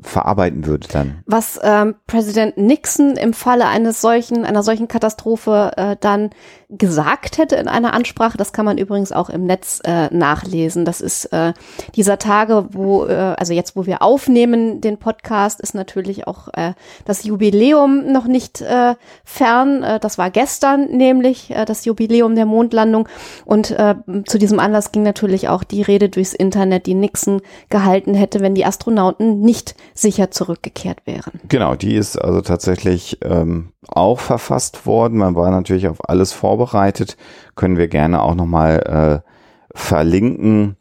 verarbeiten 0.03 0.67
würde 0.67 0.89
dann. 0.93 1.23
Was 1.27 1.59
ähm, 1.63 1.95
Präsident 2.07 2.57
Nixon 2.57 3.17
im 3.17 3.33
Falle 3.33 3.67
eines 3.67 4.01
solchen, 4.01 4.45
einer 4.45 4.63
solchen 4.63 4.89
Katastrophe 4.89 5.73
äh, 5.77 5.97
dann 6.01 6.31
gesagt 6.69 7.39
hätte 7.39 7.57
in 7.57 7.69
einer 7.69 7.95
Ansprache, 7.95 8.37
das 8.37 8.53
kann 8.53 8.65
man 8.65 8.77
übrigens 8.77 9.13
auch 9.13 9.31
im 9.31 9.45
Netz 9.45 9.81
äh, 9.85 10.13
nachlesen. 10.15 10.85
Das 10.85 11.01
ist 11.01 11.27
äh, 11.27 11.53
dieser 11.95 12.19
Tage, 12.19 12.69
wo, 12.73 13.07
äh, 13.07 13.15
also 13.15 13.53
jetzt, 13.53 13.77
wo 13.77 13.87
wir 13.87 14.03
aufnehmen, 14.03 14.81
den 14.81 14.99
Podcast, 14.99 15.61
ist 15.61 15.75
natürlich 15.75 16.27
auch 16.27 16.49
äh, 16.55 16.73
das 17.05 17.23
Jubiläum 17.25 18.11
noch 18.13 18.27
nicht 18.27 18.61
äh, 18.63 18.97
fern. 19.25 19.83
Äh, 19.83 20.01
das 20.01 20.19
war 20.19 20.31
gestern 20.31 20.87
nämlich 20.91 21.51
äh, 21.51 21.65
das 21.65 21.85
Jubiläum 21.85 22.35
der 22.35 22.47
Mondlandung. 22.47 23.09
Und 23.45 23.71
äh, 23.71 23.95
zu 24.27 24.39
diesem 24.39 24.59
Anlass 24.59 24.91
ging 24.91 25.05
natürlich 25.05 25.49
auch 25.49 25.63
die 25.63 25.83
Rede 25.83 26.09
durchs 26.09 26.35
Internet, 26.35 26.87
die 26.87 26.95
Nixon 26.95 27.43
gehalten 27.69 28.15
hätte, 28.15 28.41
wenn 28.41 28.57
die 28.57 28.67
Astronauten 28.67 29.41
nicht 29.41 29.77
sicher 29.99 30.31
zurückgekehrt 30.31 31.07
wären. 31.07 31.41
Genau, 31.49 31.75
die 31.75 31.95
ist 31.95 32.17
also 32.17 32.41
tatsächlich 32.41 33.19
ähm, 33.23 33.73
auch 33.89 34.21
verfasst 34.21 34.87
worden. 34.87 35.19
Man 35.19 35.35
war 35.35 35.51
natürlich 35.51 35.89
auf 35.89 36.09
alles 36.09 36.33
vorbereitet. 36.33 37.17
Können 37.55 37.77
wir 37.77 37.89
gerne 37.89 38.23
auch 38.23 38.35
nochmal 38.35 39.23
äh, 39.25 39.31
verlinken. 39.75 40.77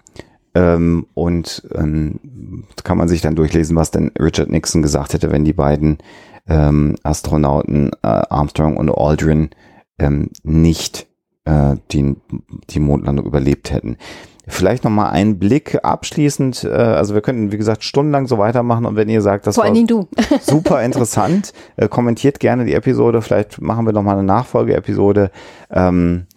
Ähm, 0.54 1.08
und 1.14 1.68
ähm, 1.76 2.20
kann 2.84 2.98
man 2.98 3.08
sich 3.08 3.22
dann 3.22 3.36
durchlesen, 3.36 3.76
was 3.76 3.92
denn 3.92 4.12
Richard 4.20 4.50
Nixon 4.50 4.82
gesagt 4.82 5.14
hätte, 5.14 5.32
wenn 5.32 5.44
die 5.44 5.54
beiden 5.54 5.98
ähm, 6.48 6.96
Astronauten 7.04 7.92
äh, 8.04 8.08
Armstrong 8.08 8.78
und 8.78 8.90
Aldrin 8.90 9.50
ähm, 10.00 10.30
nicht 10.44 11.08
äh, 11.46 11.76
die, 11.92 12.16
die 12.70 12.80
Mondlandung 12.80 13.26
überlebt 13.26 13.72
hätten. 13.72 13.98
Vielleicht 14.48 14.84
nochmal 14.84 15.12
einen 15.12 15.40
Blick 15.40 15.80
abschließend. 15.84 16.64
Äh, 16.64 16.70
also 16.70 17.14
wir 17.14 17.22
könnten, 17.22 17.52
wie 17.52 17.58
gesagt, 17.58 17.84
stundenlang 17.84 18.28
so 18.28 18.38
weitermachen. 18.38 18.86
Und 18.86 18.96
wenn 18.96 19.10
ihr 19.10 19.22
sagt, 19.22 19.48
das 19.48 19.56
Vor 19.56 19.66
war 19.66 19.72
super 20.42 20.84
interessant, 20.84 21.54
äh, 21.78 21.88
kommentiert 21.88 22.40
gerne 22.40 22.66
die 22.66 22.74
Episode. 22.74 23.22
Vielleicht 23.22 23.62
machen 23.62 23.86
wir 23.86 23.94
nochmal 23.94 24.18
eine 24.18 24.26
Nachfolgeepisode. 24.26 25.32
Ähm, 25.72 26.28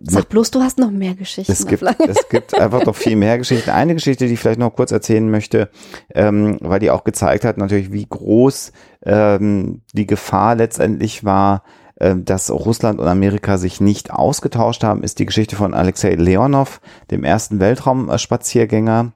Sag 0.00 0.28
bloß, 0.28 0.52
du 0.52 0.60
hast 0.60 0.78
noch 0.78 0.92
mehr 0.92 1.14
Geschichten. 1.14 1.50
Es 1.50 1.66
gibt, 1.66 1.82
es 1.82 2.28
gibt 2.28 2.54
einfach 2.58 2.86
noch 2.86 2.94
viel 2.94 3.16
mehr 3.16 3.36
Geschichten. 3.36 3.70
Eine 3.70 3.94
Geschichte, 3.94 4.26
die 4.26 4.34
ich 4.34 4.40
vielleicht 4.40 4.60
noch 4.60 4.76
kurz 4.76 4.92
erzählen 4.92 5.28
möchte, 5.28 5.70
ähm, 6.14 6.58
weil 6.60 6.78
die 6.78 6.90
auch 6.92 7.02
gezeigt 7.02 7.44
hat, 7.44 7.58
natürlich, 7.58 7.92
wie 7.92 8.06
groß 8.08 8.70
ähm, 9.04 9.82
die 9.92 10.06
Gefahr 10.06 10.54
letztendlich 10.54 11.24
war, 11.24 11.64
äh, 11.66 11.81
dass 11.96 12.50
Russland 12.50 12.98
und 12.98 13.06
Amerika 13.06 13.58
sich 13.58 13.80
nicht 13.80 14.10
ausgetauscht 14.10 14.82
haben, 14.82 15.02
ist 15.02 15.18
die 15.18 15.26
Geschichte 15.26 15.56
von 15.56 15.74
Alexei 15.74 16.14
Leonov, 16.14 16.80
dem 17.10 17.22
ersten 17.22 17.60
Weltraumspaziergänger, 17.60 19.12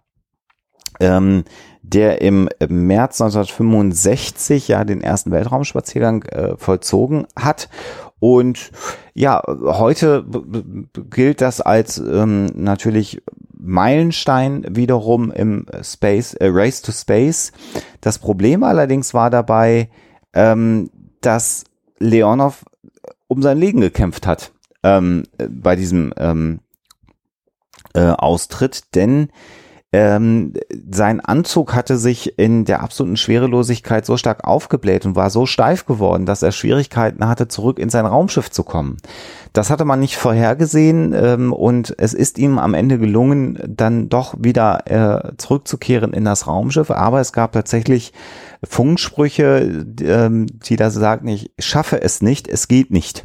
ähm, 1.00 1.44
der 1.82 2.20
im 2.20 2.48
März 2.68 3.20
1965 3.20 4.68
ja 4.68 4.84
den 4.84 5.00
ersten 5.00 5.30
Weltraumspaziergang 5.30 6.22
äh, 6.24 6.56
vollzogen 6.56 7.26
hat. 7.36 7.68
Und 8.18 8.72
ja, 9.14 9.42
heute 9.46 10.24
gilt 11.10 11.40
das 11.40 11.60
als 11.60 11.98
ähm, 11.98 12.46
natürlich 12.54 13.22
Meilenstein 13.52 14.64
wiederum 14.68 15.30
im 15.30 15.66
Space, 15.82 16.34
äh, 16.34 16.48
Race 16.50 16.82
to 16.82 16.92
Space. 16.92 17.52
Das 18.00 18.18
Problem 18.18 18.62
allerdings 18.62 19.12
war 19.14 19.30
dabei, 19.30 19.90
ähm, 20.32 20.90
dass 21.20 21.64
Leonov 21.98 22.64
um 23.28 23.42
sein 23.42 23.58
Leben 23.58 23.80
gekämpft 23.80 24.26
hat 24.26 24.52
ähm, 24.82 25.24
bei 25.48 25.76
diesem 25.76 26.12
ähm, 26.16 26.60
äh, 27.94 28.10
Austritt, 28.10 28.94
denn 28.94 29.30
ähm, 29.92 30.52
sein 30.90 31.20
Anzug 31.20 31.72
hatte 31.72 31.96
sich 31.96 32.38
in 32.38 32.64
der 32.64 32.82
absoluten 32.82 33.16
Schwerelosigkeit 33.16 34.04
so 34.04 34.16
stark 34.16 34.44
aufgebläht 34.44 35.06
und 35.06 35.16
war 35.16 35.30
so 35.30 35.46
steif 35.46 35.86
geworden, 35.86 36.26
dass 36.26 36.42
er 36.42 36.52
Schwierigkeiten 36.52 37.26
hatte, 37.26 37.48
zurück 37.48 37.78
in 37.78 37.88
sein 37.88 38.04
Raumschiff 38.04 38.50
zu 38.50 38.64
kommen. 38.64 38.98
Das 39.52 39.70
hatte 39.70 39.84
man 39.84 40.00
nicht 40.00 40.16
vorhergesehen 40.16 41.14
ähm, 41.14 41.52
und 41.52 41.94
es 41.98 42.14
ist 42.14 42.36
ihm 42.36 42.58
am 42.58 42.74
Ende 42.74 42.98
gelungen, 42.98 43.58
dann 43.66 44.08
doch 44.08 44.34
wieder 44.38 44.82
äh, 44.86 45.32
zurückzukehren 45.38 46.12
in 46.12 46.24
das 46.24 46.46
Raumschiff. 46.46 46.90
Aber 46.90 47.20
es 47.20 47.32
gab 47.32 47.52
tatsächlich 47.52 48.12
Funksprüche, 48.68 49.86
ähm, 50.02 50.46
die 50.46 50.76
da 50.76 50.90
sagten, 50.90 51.28
ich 51.28 51.52
schaffe 51.58 52.02
es 52.02 52.22
nicht, 52.22 52.48
es 52.48 52.68
geht 52.68 52.90
nicht. 52.90 53.24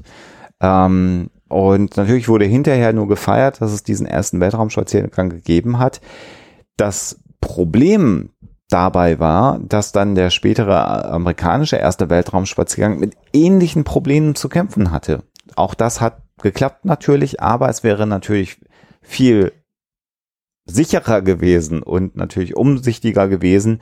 Ähm, 0.59 1.29
und 1.47 1.97
natürlich 1.97 2.29
wurde 2.29 2.45
hinterher 2.45 2.93
nur 2.93 3.07
gefeiert, 3.07 3.61
dass 3.61 3.71
es 3.71 3.83
diesen 3.83 4.05
ersten 4.05 4.39
Weltraumspaziergang 4.39 5.29
gegeben 5.29 5.79
hat. 5.79 5.99
Das 6.77 7.19
Problem 7.41 8.29
dabei 8.69 9.19
war, 9.19 9.59
dass 9.59 9.91
dann 9.91 10.15
der 10.15 10.29
spätere 10.29 11.11
amerikanische 11.11 11.75
erste 11.75 12.09
Weltraumspaziergang 12.09 12.99
mit 12.99 13.15
ähnlichen 13.33 13.83
Problemen 13.83 14.35
zu 14.35 14.47
kämpfen 14.47 14.91
hatte. 14.91 15.23
Auch 15.55 15.73
das 15.73 15.99
hat 15.99 16.21
geklappt 16.41 16.85
natürlich, 16.85 17.41
aber 17.41 17.69
es 17.69 17.83
wäre 17.83 18.07
natürlich 18.07 18.61
viel 19.01 19.51
sicherer 20.65 21.21
gewesen 21.21 21.81
und 21.83 22.15
natürlich 22.15 22.55
umsichtiger 22.55 23.27
gewesen, 23.27 23.79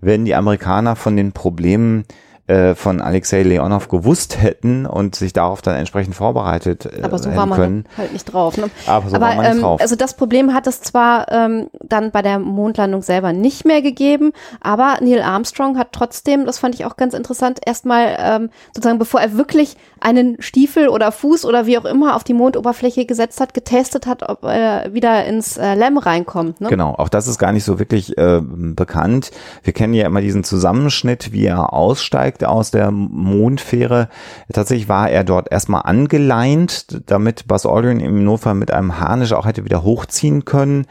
wenn 0.00 0.24
die 0.24 0.34
Amerikaner 0.34 0.96
von 0.96 1.16
den 1.16 1.32
Problemen 1.32 2.04
äh, 2.50 2.74
von 2.74 3.00
Alexei 3.00 3.44
Leonov 3.44 3.86
gewusst 3.86 4.42
hätten 4.42 4.84
und 4.84 5.14
sich 5.14 5.32
darauf 5.32 5.62
dann 5.62 5.76
entsprechend 5.76 6.16
vorbereitet 6.16 6.84
äh, 6.84 7.02
Aber 7.02 7.16
so 7.16 7.28
hätten 7.28 7.36
war 7.36 7.46
man 7.46 7.58
können. 7.58 7.84
halt 7.96 8.12
nicht 8.12 8.24
drauf. 8.24 8.56
Ne? 8.56 8.70
Aber 8.88 9.08
so 9.08 9.14
Aber 9.14 9.26
war 9.26 9.34
man 9.36 9.44
nicht 9.44 9.54
ähm, 9.54 9.60
drauf. 9.60 9.80
also 9.80 9.94
das 9.94 10.16
Problem 10.16 10.52
hat 10.52 10.66
es 10.66 10.80
zwar 10.80 11.30
ähm, 11.30 11.68
dann 11.80 12.10
bei 12.10 12.22
der 12.22 12.40
Mondlandung 12.40 13.02
selber 13.02 13.32
nicht 13.32 13.64
mehr 13.66 13.82
gegeben, 13.82 14.32
aber 14.60 14.98
Neil 15.00 15.22
Armstrong 15.22 15.78
hat 15.78 15.92
trotzdem, 15.92 16.44
das 16.44 16.58
fand 16.58 16.74
ich 16.74 16.84
auch 16.84 16.96
ganz 16.96 17.14
interessant, 17.14 17.60
erstmal 17.64 18.16
ähm, 18.18 18.50
sozusagen, 18.74 18.98
bevor 18.98 19.20
er 19.20 19.36
wirklich 19.36 19.76
einen 20.00 20.40
Stiefel 20.40 20.88
oder 20.88 21.12
Fuß 21.12 21.44
oder 21.44 21.66
wie 21.66 21.78
auch 21.78 21.84
immer 21.84 22.16
auf 22.16 22.24
die 22.24 22.34
Mondoberfläche 22.34 23.06
gesetzt 23.06 23.40
hat, 23.40 23.54
getestet 23.54 24.06
hat, 24.06 24.28
ob 24.28 24.44
er 24.44 24.92
wieder 24.92 25.24
ins 25.24 25.56
äh, 25.56 25.74
LEM 25.74 25.98
reinkommt. 25.98 26.60
Ne? 26.60 26.68
Genau, 26.68 26.94
auch 26.94 27.08
das 27.08 27.26
ist 27.26 27.38
gar 27.38 27.52
nicht 27.52 27.64
so 27.64 27.78
wirklich 27.78 28.16
äh, 28.18 28.40
bekannt. 28.42 29.30
Wir 29.62 29.72
kennen 29.72 29.94
ja 29.94 30.06
immer 30.06 30.20
diesen 30.20 30.44
Zusammenschnitt, 30.44 31.32
wie 31.32 31.46
er 31.46 31.72
aussteigt 31.72 32.44
aus 32.44 32.70
der 32.70 32.90
Mondfähre. 32.90 34.08
Tatsächlich 34.52 34.88
war 34.88 35.10
er 35.10 35.24
dort 35.24 35.50
erstmal 35.50 35.82
angeleint, 35.84 37.02
damit 37.06 37.46
Buzz 37.46 37.66
Aldrin 37.66 38.00
im 38.00 38.24
Notfall 38.24 38.54
mit 38.54 38.70
einem 38.70 39.00
Harnisch 39.00 39.32
auch 39.32 39.46
hätte 39.46 39.64
wieder 39.64 39.82
hochziehen 39.82 40.44
können. 40.44 40.86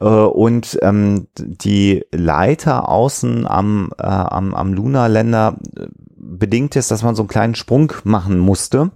Äh, 0.00 0.04
und 0.04 0.78
ähm, 0.82 1.28
die 1.38 2.04
Leiter 2.12 2.88
außen 2.88 3.46
am, 3.46 3.90
äh, 3.98 4.06
am, 4.06 4.54
am 4.54 4.72
Lunarländer 4.72 5.56
äh, 5.76 5.86
bedingt 6.30 6.76
ist, 6.76 6.90
dass 6.90 7.02
man 7.02 7.14
so 7.14 7.22
einen 7.22 7.28
kleinen 7.28 7.54
Sprung 7.54 7.92
machen 8.04 8.38
musste, 8.38 8.90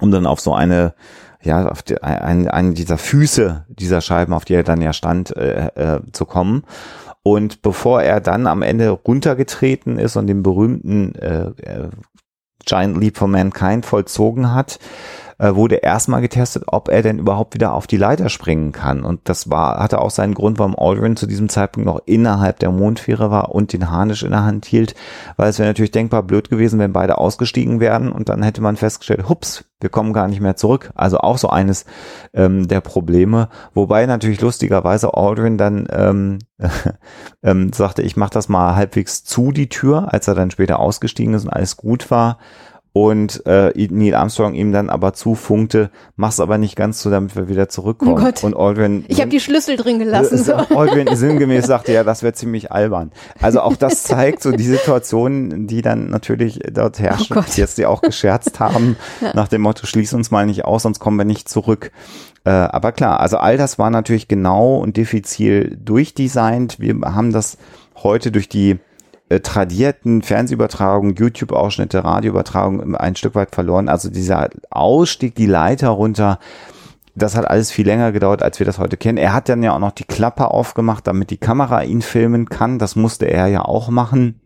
um 0.00 0.10
dann 0.10 0.26
auf 0.26 0.40
so 0.40 0.54
eine 0.54 0.94
ja, 1.42 1.68
auf 1.68 1.82
die, 1.82 2.02
ein, 2.02 2.48
ein 2.48 2.74
dieser 2.74 2.98
Füße 2.98 3.64
dieser 3.68 4.00
Scheiben, 4.00 4.32
auf 4.32 4.44
die 4.44 4.54
er 4.54 4.64
dann 4.64 4.80
ja 4.80 4.92
stand, 4.92 5.36
äh, 5.36 5.68
äh, 5.74 6.00
zu 6.12 6.24
kommen. 6.24 6.64
Und 7.22 7.62
bevor 7.62 8.02
er 8.02 8.20
dann 8.20 8.46
am 8.46 8.62
Ende 8.62 8.90
runtergetreten 8.90 9.98
ist 9.98 10.16
und 10.16 10.26
den 10.26 10.42
berühmten 10.42 11.14
äh, 11.14 11.48
äh, 11.62 11.90
Giant 12.64 12.98
Leap 12.98 13.16
for 13.16 13.28
Mankind 13.28 13.86
vollzogen 13.86 14.52
hat, 14.52 14.78
äh, 15.38 15.54
wurde 15.54 15.76
erstmal 15.76 16.20
getestet, 16.20 16.64
ob 16.66 16.88
er 16.88 17.02
denn 17.02 17.18
überhaupt 17.18 17.54
wieder 17.54 17.72
auf 17.72 17.86
die 17.86 17.96
Leiter 17.96 18.28
springen 18.28 18.72
kann. 18.72 19.04
Und 19.04 19.28
das 19.28 19.50
war, 19.50 19.78
hatte 19.78 20.00
auch 20.00 20.10
seinen 20.10 20.34
Grund, 20.34 20.58
warum 20.58 20.78
Aldrin 20.78 21.16
zu 21.16 21.26
diesem 21.26 21.48
Zeitpunkt 21.48 21.86
noch 21.86 22.02
innerhalb 22.06 22.58
der 22.58 22.70
Mondfähre 22.70 23.30
war 23.30 23.54
und 23.54 23.72
den 23.72 23.90
Harnisch 23.90 24.22
in 24.22 24.30
der 24.30 24.44
Hand 24.44 24.66
hielt, 24.66 24.94
weil 25.36 25.48
es 25.48 25.58
wäre 25.58 25.68
natürlich 25.68 25.92
denkbar 25.92 26.22
blöd 26.22 26.50
gewesen, 26.50 26.78
wenn 26.78 26.92
beide 26.92 27.18
ausgestiegen 27.18 27.80
wären 27.80 28.10
und 28.10 28.28
dann 28.28 28.42
hätte 28.42 28.60
man 28.60 28.76
festgestellt, 28.76 29.28
hups, 29.28 29.64
wir 29.80 29.90
kommen 29.90 30.12
gar 30.12 30.26
nicht 30.26 30.40
mehr 30.40 30.56
zurück. 30.56 30.90
Also 30.96 31.18
auch 31.18 31.38
so 31.38 31.48
eines 31.50 31.84
ähm, 32.34 32.66
der 32.66 32.80
Probleme. 32.80 33.48
Wobei 33.74 34.06
natürlich 34.06 34.40
lustigerweise 34.40 35.14
Aldrin 35.14 35.56
dann 35.56 35.86
ähm, 35.92 36.38
ähm, 37.44 37.72
sagte, 37.72 38.02
ich 38.02 38.16
mache 38.16 38.32
das 38.32 38.48
mal 38.48 38.74
halbwegs 38.74 39.22
zu, 39.22 39.52
die 39.52 39.68
Tür, 39.68 40.12
als 40.12 40.26
er 40.26 40.34
dann 40.34 40.50
später 40.50 40.80
ausgestiegen 40.80 41.34
ist 41.34 41.44
und 41.44 41.50
alles 41.50 41.76
gut 41.76 42.10
war 42.10 42.38
und 43.00 43.46
äh, 43.46 43.72
Neil 43.90 44.16
Armstrong 44.16 44.54
ihm 44.54 44.72
dann 44.72 44.90
aber 44.90 45.12
zufunkte, 45.12 45.90
mach's 46.16 46.40
aber 46.40 46.58
nicht 46.58 46.74
ganz 46.74 47.00
so, 47.00 47.10
damit 47.10 47.36
wir 47.36 47.48
wieder 47.48 47.68
zurückkommen. 47.68 48.12
Oh 48.12 48.16
Gott. 48.16 48.42
Und 48.42 48.56
Aldrin, 48.56 49.04
Ich 49.06 49.20
habe 49.20 49.30
die 49.30 49.38
Schlüssel 49.38 49.76
drin 49.76 50.00
gelassen. 50.00 50.36
So. 50.38 50.54
Aldrin 50.54 51.06
sinngemäß 51.14 51.66
sagte, 51.66 51.92
ja, 51.92 52.02
das 52.02 52.24
wäre 52.24 52.32
ziemlich 52.32 52.72
albern. 52.72 53.12
Also 53.40 53.60
auch 53.60 53.76
das 53.76 54.02
zeigt 54.04 54.42
so 54.42 54.50
die 54.50 54.64
Situation, 54.64 55.68
die 55.68 55.80
dann 55.80 56.10
natürlich 56.10 56.58
dort 56.72 56.98
herrschen, 56.98 57.26
Oh 57.30 57.34
Gott. 57.36 57.56
die 57.56 57.60
jetzt 57.60 57.78
die 57.78 57.86
auch 57.86 58.02
gescherzt 58.02 58.58
haben, 58.58 58.96
nach 59.34 59.46
dem 59.46 59.62
Motto, 59.62 59.86
schließ 59.86 60.14
uns 60.14 60.32
mal 60.32 60.44
nicht 60.44 60.64
aus, 60.64 60.82
sonst 60.82 60.98
kommen 60.98 61.18
wir 61.18 61.24
nicht 61.24 61.48
zurück. 61.48 61.92
Äh, 62.44 62.50
aber 62.50 62.90
klar, 62.90 63.20
also 63.20 63.36
all 63.36 63.56
das 63.56 63.78
war 63.78 63.90
natürlich 63.90 64.26
genau 64.26 64.76
und 64.78 64.96
diffizil 64.96 65.78
durchdesignt. 65.84 66.80
Wir 66.80 66.96
haben 67.04 67.32
das 67.32 67.58
heute 68.02 68.32
durch 68.32 68.48
die 68.48 68.78
äh, 69.28 69.40
tradierten 69.40 70.22
Fernsehübertragungen, 70.22 71.14
YouTube-Ausschnitte, 71.14 72.04
Radioübertragungen 72.04 72.94
ein 72.96 73.16
Stück 73.16 73.34
weit 73.34 73.54
verloren. 73.54 73.88
Also 73.88 74.10
dieser 74.10 74.48
Ausstieg, 74.70 75.34
die 75.34 75.46
Leiter 75.46 75.88
runter, 75.88 76.38
das 77.14 77.36
hat 77.36 77.48
alles 77.48 77.70
viel 77.70 77.86
länger 77.86 78.12
gedauert, 78.12 78.42
als 78.42 78.58
wir 78.58 78.66
das 78.66 78.78
heute 78.78 78.96
kennen. 78.96 79.18
Er 79.18 79.32
hat 79.34 79.48
dann 79.48 79.62
ja 79.62 79.74
auch 79.74 79.78
noch 79.80 79.90
die 79.92 80.04
Klappe 80.04 80.50
aufgemacht, 80.50 81.06
damit 81.06 81.30
die 81.30 81.36
Kamera 81.36 81.82
ihn 81.82 82.00
filmen 82.02 82.48
kann. 82.48 82.78
Das 82.78 82.94
musste 82.96 83.26
er 83.26 83.48
ja 83.48 83.62
auch 83.62 83.88
machen. 83.88 84.40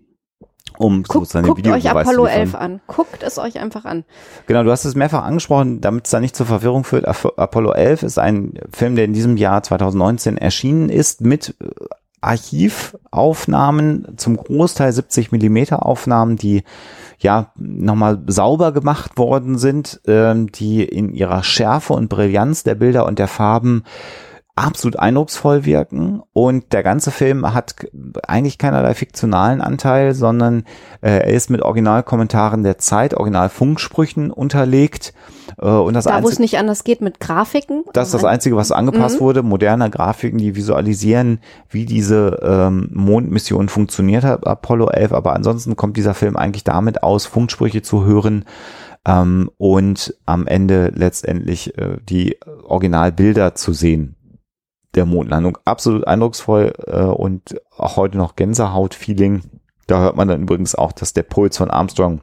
Um 0.79 1.03
Guckt, 1.03 1.13
sozusagen 1.29 1.45
den 1.45 1.55
guckt 1.55 1.67
euch 1.67 1.83
Videobeweis 1.85 2.09
Apollo 2.09 2.25
zu 2.25 2.31
liefern. 2.31 2.41
11 2.41 2.55
an. 2.55 2.81
Guckt 2.87 3.23
es 3.23 3.39
euch 3.39 3.61
einfach 3.61 3.85
an. 3.85 4.05
Genau, 4.47 4.63
du 4.65 4.71
hast 4.71 4.87
es 4.87 4.95
mehrfach 4.95 5.23
angesprochen, 5.23 5.83
damit 5.83 6.07
es 6.07 6.11
da 6.13 6.19
nicht 6.19 6.35
zur 6.35 6.47
Verwirrung 6.47 6.85
führt. 6.85 7.07
Ap- 7.07 7.35
Apollo 7.39 7.73
11 7.73 8.03
ist 8.05 8.19
ein 8.19 8.55
Film, 8.73 8.97
der 8.97 9.05
in 9.05 9.13
diesem 9.13 9.37
Jahr 9.37 9.63
2019 9.63 10.39
erschienen 10.39 10.89
ist 10.89 11.21
mit 11.21 11.55
äh, 11.61 11.67
Archivaufnahmen, 12.23 14.17
zum 14.17 14.37
Großteil 14.37 14.93
70 14.93 15.33
Millimeter 15.33 15.85
Aufnahmen, 15.85 16.37
die 16.37 16.63
ja 17.19 17.53
nochmal 17.57 18.23
sauber 18.27 18.73
gemacht 18.73 19.19
worden 19.19 19.59
sind, 19.59 20.01
ähm, 20.07 20.51
die 20.51 20.83
in 20.85 21.13
ihrer 21.13 21.43
Schärfe 21.43 21.93
und 21.93 22.09
Brillanz 22.09 22.63
der 22.63 22.75
Bilder 22.75 23.07
und 23.07 23.19
der 23.19 23.29
Farben 23.29 23.85
absolut 24.55 24.99
eindrucksvoll 24.99 25.65
wirken 25.65 26.23
und 26.35 26.75
der 26.75 26.83
ganze 26.83 27.11
Film 27.11 27.55
hat 27.55 27.75
eigentlich 28.27 28.59
keinerlei 28.59 28.95
fiktionalen 28.95 29.63
Anteil, 29.63 30.15
sondern 30.15 30.65
äh, 31.01 31.11
er 31.11 31.27
ist 31.29 31.49
mit 31.49 31.63
Originalkommentaren 31.63 32.63
der 32.63 32.77
Zeit, 32.77 33.15
Originalfunksprüchen 33.15 34.31
unterlegt 34.31 35.15
äh, 35.59 35.67
und 35.67 35.95
das 35.95 36.05
Da, 36.05 36.23
wo 36.23 36.29
es 36.29 36.39
nicht 36.39 36.59
anders 36.59 36.85
geht 36.85 37.01
mit 37.01 37.19
Grafiken. 37.19 37.85
das 37.95 38.09
ist 38.09 38.15
das 38.15 38.25
Einzige, 38.25 38.57
was 38.57 38.73
angepasst 38.73 39.17
Mhm. 39.17 39.25
wurde. 39.25 39.43
Moderne 39.43 39.89
Grafiken, 39.89 40.39
die 40.39 40.55
visualisieren, 40.55 41.41
wie 41.71 41.87
diese 41.87 42.39
ähm, 42.43 42.91
Mondmission 42.93 43.71
funktioniert 43.71 44.25
hat, 44.25 44.47
Apollo 44.47 44.89
11. 44.91 45.13
Aber 45.13 45.33
ansonsten 45.35 45.77
kommt 45.77 45.97
dieser 45.97 46.13
Film 46.15 46.37
eigentlich 46.37 46.65
damit 46.65 47.03
aus, 47.03 47.25
Funksprüche 47.25 47.81
zu 47.81 48.05
hören 48.05 48.45
ähm, 49.07 49.51
und 49.57 50.15
am 50.27 50.47
Ende 50.47 50.93
letztendlich 50.95 51.77
äh, 51.79 51.97
die 52.07 52.37
Originalbilder 52.65 53.55
zu 53.55 53.73
sehen 53.73 54.17
der 54.95 55.07
Mondlandung. 55.07 55.59
Absolut 55.65 56.07
eindrucksvoll 56.07 56.73
äh, 56.87 57.03
und 57.03 57.61
auch 57.77 57.97
heute 57.97 58.19
noch 58.19 58.37
Gänsehaut-Feeling. 58.37 59.43
Da 59.87 60.01
hört 60.01 60.17
man 60.17 60.29
dann 60.29 60.43
übrigens 60.43 60.75
auch, 60.75 60.93
dass 60.93 61.13
der 61.13 61.23
Puls 61.23 61.57
von 61.57 61.71
Armstrong 61.71 62.21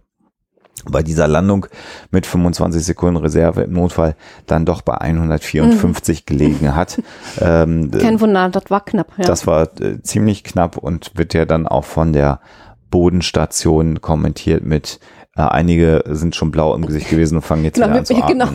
bei 0.85 1.03
dieser 1.03 1.27
Landung 1.27 1.65
mit 2.11 2.25
25 2.25 2.83
Sekunden 2.83 3.17
Reserve 3.17 3.61
im 3.61 3.73
Notfall 3.73 4.15
dann 4.45 4.65
doch 4.65 4.81
bei 4.81 4.97
154 4.97 6.25
gelegen 6.25 6.75
hat. 6.75 7.01
Ähm, 7.41 7.91
Kein 7.91 8.19
Wunder, 8.19 8.49
das 8.49 8.63
war 8.69 8.83
knapp. 8.83 9.13
Ja. 9.17 9.25
das 9.25 9.47
war 9.47 9.69
äh, 9.79 10.01
ziemlich 10.01 10.43
knapp 10.43 10.77
und 10.77 11.11
wird 11.15 11.33
ja 11.33 11.45
dann 11.45 11.67
auch 11.67 11.85
von 11.85 12.11
der 12.11 12.41
Bodenstation 12.89 14.01
kommentiert 14.01 14.63
mit 14.63 14.99
äh, 15.35 15.41
einige 15.41 16.03
sind 16.07 16.35
schon 16.35 16.51
blau 16.51 16.75
im 16.75 16.85
Gesicht 16.85 17.09
gewesen 17.09 17.37
und 17.37 17.43
fangen 17.43 17.63
jetzt 17.63 17.75
genau, 17.75 17.87
wieder 17.89 17.99
an 17.99 18.05
zu 18.05 18.15
atmen. 18.23 18.27
genau. 18.29 18.49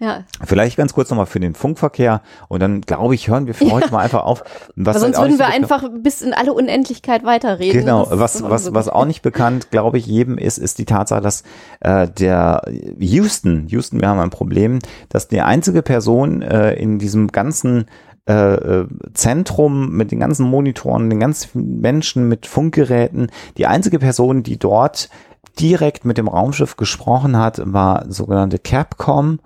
Ja. 0.00 0.22
Vielleicht 0.44 0.76
ganz 0.76 0.92
kurz 0.92 1.10
nochmal 1.10 1.26
für 1.26 1.40
den 1.40 1.54
Funkverkehr 1.54 2.22
und 2.46 2.60
dann 2.60 2.82
glaube 2.82 3.16
ich, 3.16 3.28
hören 3.28 3.46
wir 3.46 3.54
für 3.54 3.70
heute 3.72 3.90
mal 3.90 3.98
einfach 3.98 4.22
auf. 4.22 4.44
Was 4.76 4.76
Weil 4.76 4.86
halt 4.86 5.00
sonst 5.00 5.16
auch 5.16 5.22
würden 5.24 5.38
wir 5.38 5.46
einfach 5.46 5.88
bis 6.00 6.22
in 6.22 6.32
alle 6.32 6.52
Unendlichkeit 6.52 7.24
weiterreden. 7.24 7.80
Genau, 7.80 8.04
Das 8.04 8.36
ist 8.36 8.42
was, 8.42 8.50
was, 8.50 8.74
was 8.74 8.88
auch 8.88 9.06
nicht 9.06 9.22
bekannt, 9.22 9.72
glaube 9.72 9.98
ich, 9.98 10.06
jedem 10.06 10.38
ist, 10.38 10.58
ist 10.58 10.78
die 10.78 10.84
Tatsache, 10.84 11.20
dass 11.20 11.42
äh, 11.80 12.08
der 12.08 12.62
Houston, 12.98 13.66
Houston, 13.68 14.00
wir 14.00 14.08
haben 14.08 14.20
ein 14.20 14.30
Problem, 14.30 14.78
dass 15.08 15.26
die 15.26 15.40
einzige 15.40 15.82
Person 15.82 16.42
äh, 16.42 16.74
in 16.74 17.00
diesem 17.00 17.28
ganzen 17.28 17.86
äh, 18.28 18.82
äh, 18.82 18.86
Zentrum 19.14 19.96
mit 19.96 20.12
den 20.12 20.20
ganzen 20.20 20.44
Monitoren, 20.44 21.08
den 21.08 21.18
ganzen 21.18 21.80
Menschen 21.80 22.28
mit 22.28 22.46
Funkgeräten, 22.46 23.30
die 23.56 23.66
einzige 23.66 23.98
Person, 23.98 24.42
die 24.42 24.58
dort 24.58 25.08
direkt 25.60 26.04
mit 26.04 26.18
dem 26.18 26.28
Raumschiff 26.28 26.76
gesprochen 26.76 27.36
hat, 27.36 27.60
war 27.64 28.04
sogenannte 28.08 28.58
Capcom. 28.58 29.40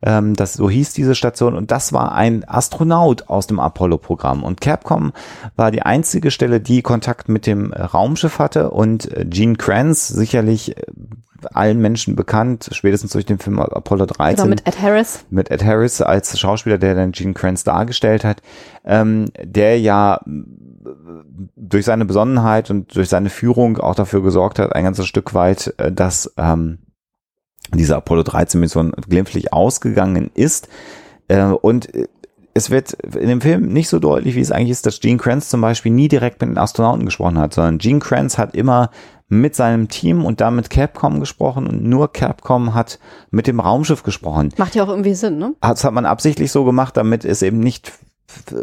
Ähm, 0.00 0.34
das 0.34 0.54
so 0.54 0.70
hieß 0.70 0.92
diese 0.92 1.14
Station 1.14 1.56
und 1.56 1.70
das 1.70 1.92
war 1.92 2.12
ein 2.12 2.44
Astronaut 2.48 3.28
aus 3.28 3.46
dem 3.48 3.58
Apollo-Programm. 3.58 4.44
Und 4.44 4.60
Capcom 4.60 5.12
war 5.56 5.70
die 5.70 5.82
einzige 5.82 6.30
Stelle, 6.30 6.60
die 6.60 6.82
Kontakt 6.82 7.28
mit 7.28 7.46
dem 7.46 7.72
Raumschiff 7.72 8.38
hatte 8.38 8.70
und 8.70 9.10
äh, 9.16 9.24
Gene 9.24 9.56
Kranz, 9.56 10.06
sicherlich 10.08 10.76
äh, 10.76 10.82
allen 11.52 11.80
Menschen 11.80 12.16
bekannt, 12.16 12.68
spätestens 12.72 13.12
durch 13.12 13.24
den 13.26 13.38
Film 13.38 13.60
Apollo 13.60 14.06
13 14.06 14.36
Genau, 14.36 14.48
mit 14.48 14.66
Ed 14.66 14.80
Harris. 14.82 15.24
mit 15.30 15.50
Ed 15.52 15.64
Harris 15.64 16.00
als 16.00 16.36
Schauspieler, 16.38 16.78
der 16.78 16.94
dann 16.96 17.12
Gene 17.12 17.34
Kranz 17.34 17.62
dargestellt 17.64 18.24
hat, 18.24 18.42
ähm, 18.84 19.26
der 19.42 19.78
ja 19.80 20.20
durch 21.56 21.84
seine 21.84 22.04
Besonnenheit 22.04 22.70
und 22.70 22.94
durch 22.94 23.08
seine 23.08 23.30
Führung 23.30 23.78
auch 23.78 23.94
dafür 23.94 24.22
gesorgt 24.22 24.58
hat, 24.58 24.74
ein 24.74 24.84
ganzes 24.84 25.06
Stück 25.06 25.34
weit, 25.34 25.74
äh, 25.78 25.92
dass 25.92 26.32
ähm, 26.36 26.78
diese 27.74 27.96
Apollo 27.96 28.22
13 28.24 28.60
Mission 28.60 28.92
glimpflich 28.92 29.52
ausgegangen 29.52 30.30
ist. 30.34 30.68
Äh, 31.28 31.44
und 31.44 31.94
äh, 31.94 32.08
es 32.54 32.70
wird 32.70 32.92
in 32.92 33.28
dem 33.28 33.40
Film 33.40 33.72
nicht 33.72 33.88
so 33.88 33.98
deutlich, 33.98 34.34
wie 34.34 34.40
es 34.40 34.50
eigentlich 34.50 34.70
ist, 34.70 34.86
dass 34.86 35.00
Gene 35.00 35.18
Kranz 35.18 35.48
zum 35.48 35.60
Beispiel 35.60 35.92
nie 35.92 36.08
direkt 36.08 36.40
mit 36.40 36.50
den 36.50 36.58
Astronauten 36.58 37.04
gesprochen 37.04 37.38
hat, 37.38 37.54
sondern 37.54 37.78
Gene 37.78 38.00
Kranz 38.00 38.36
hat 38.36 38.54
immer 38.54 38.90
mit 39.28 39.54
seinem 39.54 39.88
Team 39.88 40.24
und 40.24 40.40
damit 40.40 40.70
Capcom 40.70 41.20
gesprochen 41.20 41.66
und 41.66 41.84
nur 41.84 42.12
Capcom 42.12 42.74
hat 42.74 42.98
mit 43.30 43.46
dem 43.46 43.60
Raumschiff 43.60 44.02
gesprochen. 44.02 44.52
Macht 44.56 44.74
ja 44.74 44.82
auch 44.82 44.88
irgendwie 44.88 45.14
Sinn, 45.14 45.38
ne? 45.38 45.54
Das 45.60 45.84
hat 45.84 45.92
man 45.92 46.06
absichtlich 46.06 46.50
so 46.50 46.64
gemacht, 46.64 46.96
damit 46.96 47.24
es 47.24 47.42
eben 47.42 47.60
nicht 47.60 47.92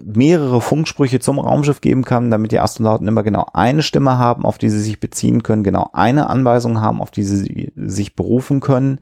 mehrere 0.04 0.62
Funksprüche 0.62 1.20
zum 1.20 1.40
Raumschiff 1.40 1.82
geben 1.82 2.04
kann, 2.04 2.32
damit 2.32 2.52
die 2.52 2.60
Astronauten 2.60 3.08
immer 3.08 3.24
genau 3.24 3.48
eine 3.54 3.82
Stimme 3.82 4.18
haben, 4.18 4.46
auf 4.46 4.58
die 4.58 4.70
sie 4.70 4.82
sich 4.82 5.00
beziehen 5.00 5.44
können, 5.44 5.64
genau 5.64 5.90
eine 5.94 6.30
Anweisung 6.30 6.82
haben, 6.82 7.02
auf 7.02 7.12
die 7.12 7.24
sie 7.24 7.72
sich 7.76 8.16
berufen 8.16 8.60
können. 8.60 9.00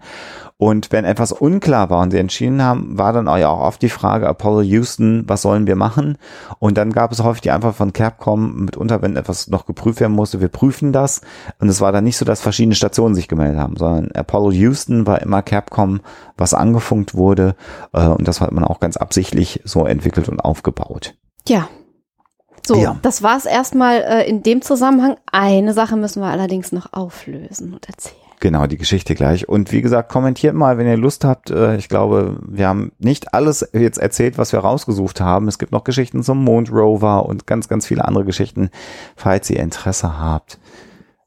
Und 0.63 0.93
wenn 0.93 1.03
etwas 1.03 1.33
unklar 1.33 1.89
war 1.89 2.01
und 2.03 2.11
sie 2.11 2.19
entschieden 2.19 2.61
haben, 2.63 2.97
war 2.97 3.11
dann 3.11 3.27
auch 3.27 3.35
ja 3.35 3.49
auch 3.49 3.59
oft 3.59 3.81
die 3.81 3.89
Frage, 3.89 4.29
Apollo 4.29 4.61
Houston, 4.61 5.25
was 5.27 5.41
sollen 5.41 5.67
wir 5.67 5.75
machen? 5.75 6.17
Und 6.57 6.77
dann 6.77 6.93
gab 6.93 7.11
es 7.11 7.21
häufig 7.21 7.41
die 7.41 7.51
Antwort 7.51 7.75
von 7.75 7.91
Capcom, 7.91 8.63
mitunter, 8.63 9.01
wenn 9.01 9.17
etwas 9.17 9.49
noch 9.49 9.65
geprüft 9.65 9.99
werden 9.99 10.13
musste, 10.15 10.39
wir 10.39 10.47
prüfen 10.47 10.93
das. 10.93 11.19
Und 11.59 11.67
es 11.67 11.81
war 11.81 11.91
dann 11.91 12.05
nicht 12.05 12.15
so, 12.15 12.23
dass 12.23 12.39
verschiedene 12.39 12.75
Stationen 12.75 13.13
sich 13.13 13.27
gemeldet 13.27 13.59
haben, 13.59 13.75
sondern 13.75 14.13
Apollo 14.13 14.51
Houston 14.51 15.05
war 15.05 15.21
immer 15.21 15.41
Capcom, 15.41 15.99
was 16.37 16.53
angefunkt 16.53 17.13
wurde. 17.13 17.57
Äh, 17.91 18.07
und 18.07 18.25
das 18.25 18.39
hat 18.39 18.53
man 18.53 18.63
auch 18.63 18.79
ganz 18.79 18.95
absichtlich 18.95 19.59
so 19.65 19.85
entwickelt 19.85 20.29
und 20.29 20.39
aufgebaut. 20.39 21.13
Ja. 21.45 21.67
So, 22.65 22.77
Ja. 22.77 22.95
das 23.01 23.21
war 23.21 23.35
es 23.35 23.45
erstmal 23.45 23.97
äh, 23.97 24.29
in 24.29 24.43
dem 24.43 24.61
Zusammenhang. 24.61 25.17
Eine 25.29 25.73
Sache 25.73 25.97
müssen 25.97 26.21
wir 26.21 26.29
allerdings 26.29 26.71
noch 26.71 26.93
auflösen 26.93 27.73
und 27.73 27.89
erzählen. 27.89 28.22
Genau, 28.43 28.67
die 28.67 28.77
Geschichte 28.77 29.15
gleich. 29.15 29.47
Und 29.47 29.71
wie 29.71 29.81
gesagt, 29.81 30.09
kommentiert 30.11 30.53
mal, 30.53 30.77
wenn 30.77 30.85
ihr 30.85 30.97
Lust 30.97 31.23
habt. 31.23 31.49
Äh, 31.49 31.77
Ich 31.77 31.87
glaube, 31.87 32.41
wir 32.45 32.67
haben 32.67 32.91
nicht 32.99 33.33
alles 33.33 33.65
jetzt 33.71 33.97
erzählt, 33.97 34.37
was 34.37 34.51
wir 34.51 34.59
rausgesucht 34.59 35.21
haben. 35.21 35.47
Es 35.47 35.57
gibt 35.59 35.71
noch 35.71 35.85
Geschichten 35.85 36.23
zum 36.23 36.43
Mondrover 36.43 37.25
und 37.25 37.47
ganz, 37.47 37.69
ganz 37.69 37.87
viele 37.87 38.03
andere 38.03 38.25
Geschichten. 38.25 38.69
Falls 39.15 39.49
ihr 39.49 39.61
Interesse 39.61 40.19
habt, 40.19 40.59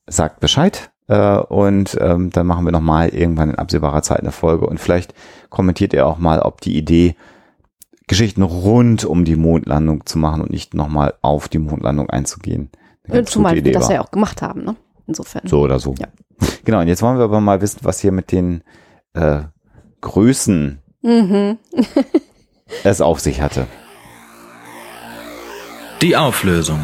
sagt 0.07 0.41
Bescheid. 0.41 0.91
Äh, 1.09 1.39
Und 1.39 1.97
ähm, 2.03 2.29
dann 2.29 2.47
machen 2.47 2.67
wir 2.67 2.73
nochmal 2.73 3.09
irgendwann 3.09 3.49
in 3.49 3.57
absehbarer 3.57 4.03
Zeit 4.03 4.21
eine 4.21 4.31
Folge. 4.31 4.67
Und 4.67 4.79
vielleicht 4.79 5.15
kommentiert 5.49 5.95
ihr 5.95 6.07
auch 6.07 6.19
mal, 6.19 6.41
ob 6.41 6.61
die 6.61 6.77
Idee, 6.77 7.17
Geschichten 8.09 8.43
rund 8.43 9.07
um 9.07 9.25
die 9.25 9.37
Mondlandung 9.37 10.05
zu 10.05 10.19
machen 10.19 10.43
und 10.43 10.51
nicht 10.51 10.75
nochmal 10.75 11.15
auf 11.23 11.49
die 11.49 11.61
Mondlandung 11.61 12.11
einzugehen. 12.11 12.69
Zumal 13.25 13.55
wir 13.65 13.73
das 13.73 13.89
ja 13.89 14.03
auch 14.03 14.11
gemacht 14.11 14.43
haben, 14.43 14.65
ne? 14.65 14.77
Insofern. 15.07 15.47
So 15.47 15.61
oder 15.61 15.79
so. 15.79 15.95
Ja. 15.99 16.09
Genau, 16.65 16.81
und 16.81 16.89
jetzt 16.89 17.01
wollen 17.03 17.17
wir 17.17 17.25
aber 17.25 17.41
mal 17.41 17.61
wissen, 17.61 17.79
was 17.83 18.01
hier 18.01 18.11
mit 18.11 18.33
den 18.33 18.63
äh, 19.15 19.43
Größen 20.01 20.83
Mhm. 21.07 21.59
es 22.83 23.01
auf 23.01 23.21
sich 23.21 23.41
hatte. 23.41 23.69
Die 26.03 26.17
Auflösung. 26.17 26.81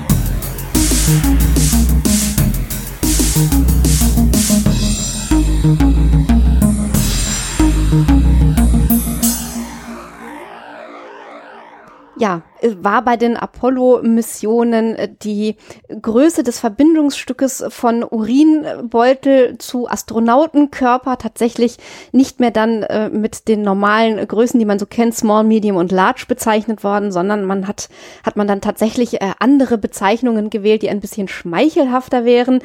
Ja, 12.23 12.43
es 12.61 12.85
war 12.85 13.03
bei 13.03 13.17
den 13.17 13.37
Apollo-Missionen 13.37 14.95
äh, 14.95 15.09
die 15.13 15.57
Größe 15.89 16.45
des 16.45 16.61
Verbindungsstückes 16.61 17.65
von 17.71 18.05
Urinbeutel 18.05 19.59
zu 19.59 19.89
Astronautenkörper 19.89 21.19
tatsächlich 21.19 21.79
nicht 22.13 22.39
mehr 22.39 22.53
dann 22.53 22.85
äh, 22.85 23.09
mit 23.09 23.49
den 23.49 23.63
normalen 23.63 24.25
Größen, 24.25 24.61
die 24.61 24.67
man 24.67 24.79
so 24.79 24.87
kennt, 24.87 25.17
Small, 25.17 25.43
Medium 25.43 25.75
und 25.75 25.91
Large 25.91 26.27
bezeichnet 26.29 26.85
worden, 26.85 27.11
sondern 27.11 27.45
man 27.45 27.67
hat, 27.67 27.89
hat 28.23 28.37
man 28.37 28.47
dann 28.47 28.61
tatsächlich 28.61 29.21
äh, 29.21 29.33
andere 29.41 29.77
Bezeichnungen 29.77 30.49
gewählt, 30.49 30.83
die 30.83 30.91
ein 30.91 31.01
bisschen 31.01 31.27
schmeichelhafter 31.27 32.25
wären. 32.25 32.61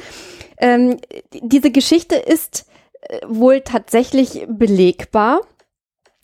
Ähm, 0.58 0.98
diese 1.32 1.72
Geschichte 1.72 2.14
ist 2.14 2.64
äh, 3.00 3.18
wohl 3.26 3.62
tatsächlich 3.62 4.46
belegbar. 4.48 5.40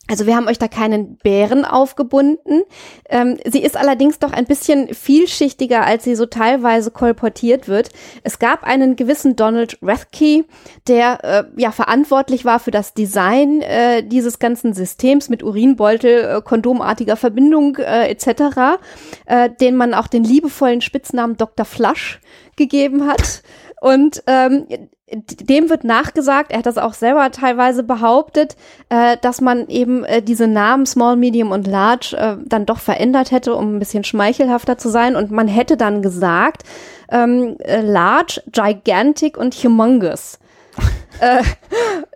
Also 0.06 0.26
wir 0.26 0.36
haben 0.36 0.48
euch 0.48 0.58
da 0.58 0.68
keinen 0.68 1.16
Bären 1.16 1.64
aufgebunden. 1.64 2.62
Ähm, 3.08 3.38
sie 3.46 3.62
ist 3.62 3.74
allerdings 3.76 4.18
doch 4.18 4.32
ein 4.32 4.44
bisschen 4.44 4.92
vielschichtiger, 4.92 5.84
als 5.86 6.04
sie 6.04 6.14
so 6.14 6.26
teilweise 6.26 6.90
kolportiert 6.90 7.68
wird. 7.68 7.88
Es 8.22 8.38
gab 8.38 8.64
einen 8.64 8.96
gewissen 8.96 9.34
Donald 9.34 9.78
Rathke, 9.80 10.44
der 10.88 11.24
äh, 11.24 11.44
ja 11.56 11.72
verantwortlich 11.72 12.44
war 12.44 12.60
für 12.60 12.70
das 12.70 12.92
Design 12.92 13.62
äh, 13.62 14.02
dieses 14.02 14.38
ganzen 14.38 14.74
Systems 14.74 15.30
mit 15.30 15.42
Urinbeutel, 15.42 16.36
äh, 16.36 16.42
kondomartiger 16.42 17.16
Verbindung 17.16 17.76
äh, 17.76 18.08
etc., 18.10 18.78
äh, 19.24 19.48
den 19.58 19.74
man 19.74 19.94
auch 19.94 20.06
den 20.06 20.24
liebevollen 20.24 20.82
Spitznamen 20.82 21.38
Dr. 21.38 21.64
Flush 21.64 22.20
gegeben 22.56 23.06
hat. 23.06 23.42
Und 23.80 24.22
ähm, 24.26 24.66
dem 25.12 25.68
wird 25.68 25.84
nachgesagt, 25.84 26.50
er 26.50 26.58
hat 26.58 26.66
das 26.66 26.78
auch 26.78 26.94
selber 26.94 27.30
teilweise 27.30 27.82
behauptet, 27.82 28.56
äh, 28.88 29.18
dass 29.20 29.40
man 29.40 29.68
eben 29.68 30.04
äh, 30.04 30.22
diese 30.22 30.46
Namen 30.46 30.86
Small, 30.86 31.16
Medium 31.16 31.50
und 31.50 31.66
Large 31.66 32.16
äh, 32.16 32.36
dann 32.46 32.64
doch 32.64 32.78
verändert 32.78 33.30
hätte, 33.30 33.54
um 33.54 33.76
ein 33.76 33.78
bisschen 33.78 34.04
schmeichelhafter 34.04 34.78
zu 34.78 34.88
sein. 34.88 35.14
Und 35.14 35.30
man 35.30 35.46
hätte 35.46 35.76
dann 35.76 36.00
gesagt, 36.00 36.62
ähm, 37.10 37.56
äh, 37.58 37.82
Large, 37.82 38.42
Gigantic 38.50 39.36
und 39.36 39.54
Humongous. 39.54 40.38
Äh, 41.20 41.42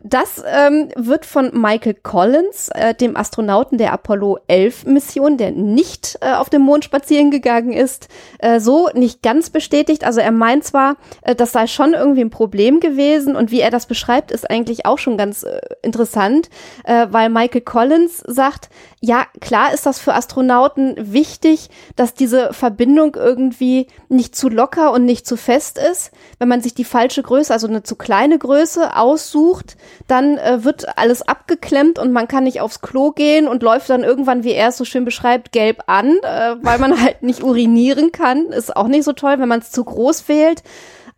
das 0.02 0.42
ähm, 0.46 0.88
wird 0.96 1.26
von 1.26 1.50
Michael 1.52 1.94
Collins, 1.94 2.68
äh, 2.74 2.94
dem 2.94 3.16
Astronauten 3.16 3.78
der 3.78 3.92
Apollo 3.92 4.38
11 4.46 4.86
Mission, 4.86 5.36
der 5.36 5.52
nicht 5.52 6.18
äh, 6.20 6.32
auf 6.32 6.50
dem 6.50 6.62
Mond 6.62 6.84
spazieren 6.84 7.30
gegangen 7.30 7.72
ist, 7.72 8.08
äh, 8.38 8.60
so 8.60 8.88
nicht 8.94 9.22
ganz 9.22 9.50
bestätigt. 9.50 10.04
Also 10.04 10.20
er 10.20 10.32
meint 10.32 10.64
zwar, 10.64 10.96
äh, 11.22 11.34
das 11.34 11.52
sei 11.52 11.66
schon 11.66 11.94
irgendwie 11.94 12.22
ein 12.22 12.30
Problem 12.30 12.80
gewesen 12.80 13.36
und 13.36 13.50
wie 13.50 13.60
er 13.60 13.70
das 13.70 13.86
beschreibt, 13.86 14.30
ist 14.30 14.48
eigentlich 14.48 14.86
auch 14.86 14.98
schon 14.98 15.16
ganz 15.16 15.44
interessant, 15.82 16.48
weil 16.84 17.28
Michael 17.28 17.60
Collins 17.60 18.22
sagt, 18.26 18.68
ja, 19.00 19.26
klar 19.40 19.72
ist 19.72 19.86
das 19.86 19.98
für 19.98 20.14
Astronauten 20.14 20.94
wichtig, 20.98 21.70
dass 21.96 22.14
diese 22.14 22.52
Verbindung 22.52 23.14
irgendwie 23.14 23.86
nicht 24.08 24.34
zu 24.34 24.48
locker 24.48 24.92
und 24.92 25.04
nicht 25.04 25.26
zu 25.26 25.36
fest 25.36 25.78
ist. 25.78 26.10
Wenn 26.38 26.48
man 26.48 26.60
sich 26.60 26.74
die 26.74 26.84
falsche 26.84 27.22
Größe, 27.22 27.52
also 27.52 27.68
eine 27.68 27.82
zu 27.82 27.96
kleine 27.96 28.38
Größe 28.38 28.87
aussucht, 28.88 29.76
dann 30.06 30.38
äh, 30.38 30.64
wird 30.64 30.98
alles 30.98 31.22
abgeklemmt 31.22 31.98
und 31.98 32.12
man 32.12 32.28
kann 32.28 32.44
nicht 32.44 32.60
aufs 32.60 32.80
Klo 32.80 33.12
gehen 33.12 33.48
und 33.48 33.62
läuft 33.62 33.90
dann 33.90 34.04
irgendwann, 34.04 34.44
wie 34.44 34.52
er 34.52 34.68
es 34.68 34.76
so 34.76 34.84
schön 34.84 35.04
beschreibt, 35.04 35.52
gelb 35.52 35.84
an, 35.86 36.18
äh, 36.22 36.56
weil 36.62 36.78
man 36.78 37.00
halt 37.02 37.22
nicht 37.22 37.42
urinieren 37.42 38.12
kann. 38.12 38.46
Ist 38.46 38.76
auch 38.76 38.88
nicht 38.88 39.04
so 39.04 39.12
toll, 39.12 39.36
wenn 39.38 39.48
man 39.48 39.60
es 39.60 39.70
zu 39.70 39.84
groß 39.84 40.28
wählt. 40.28 40.62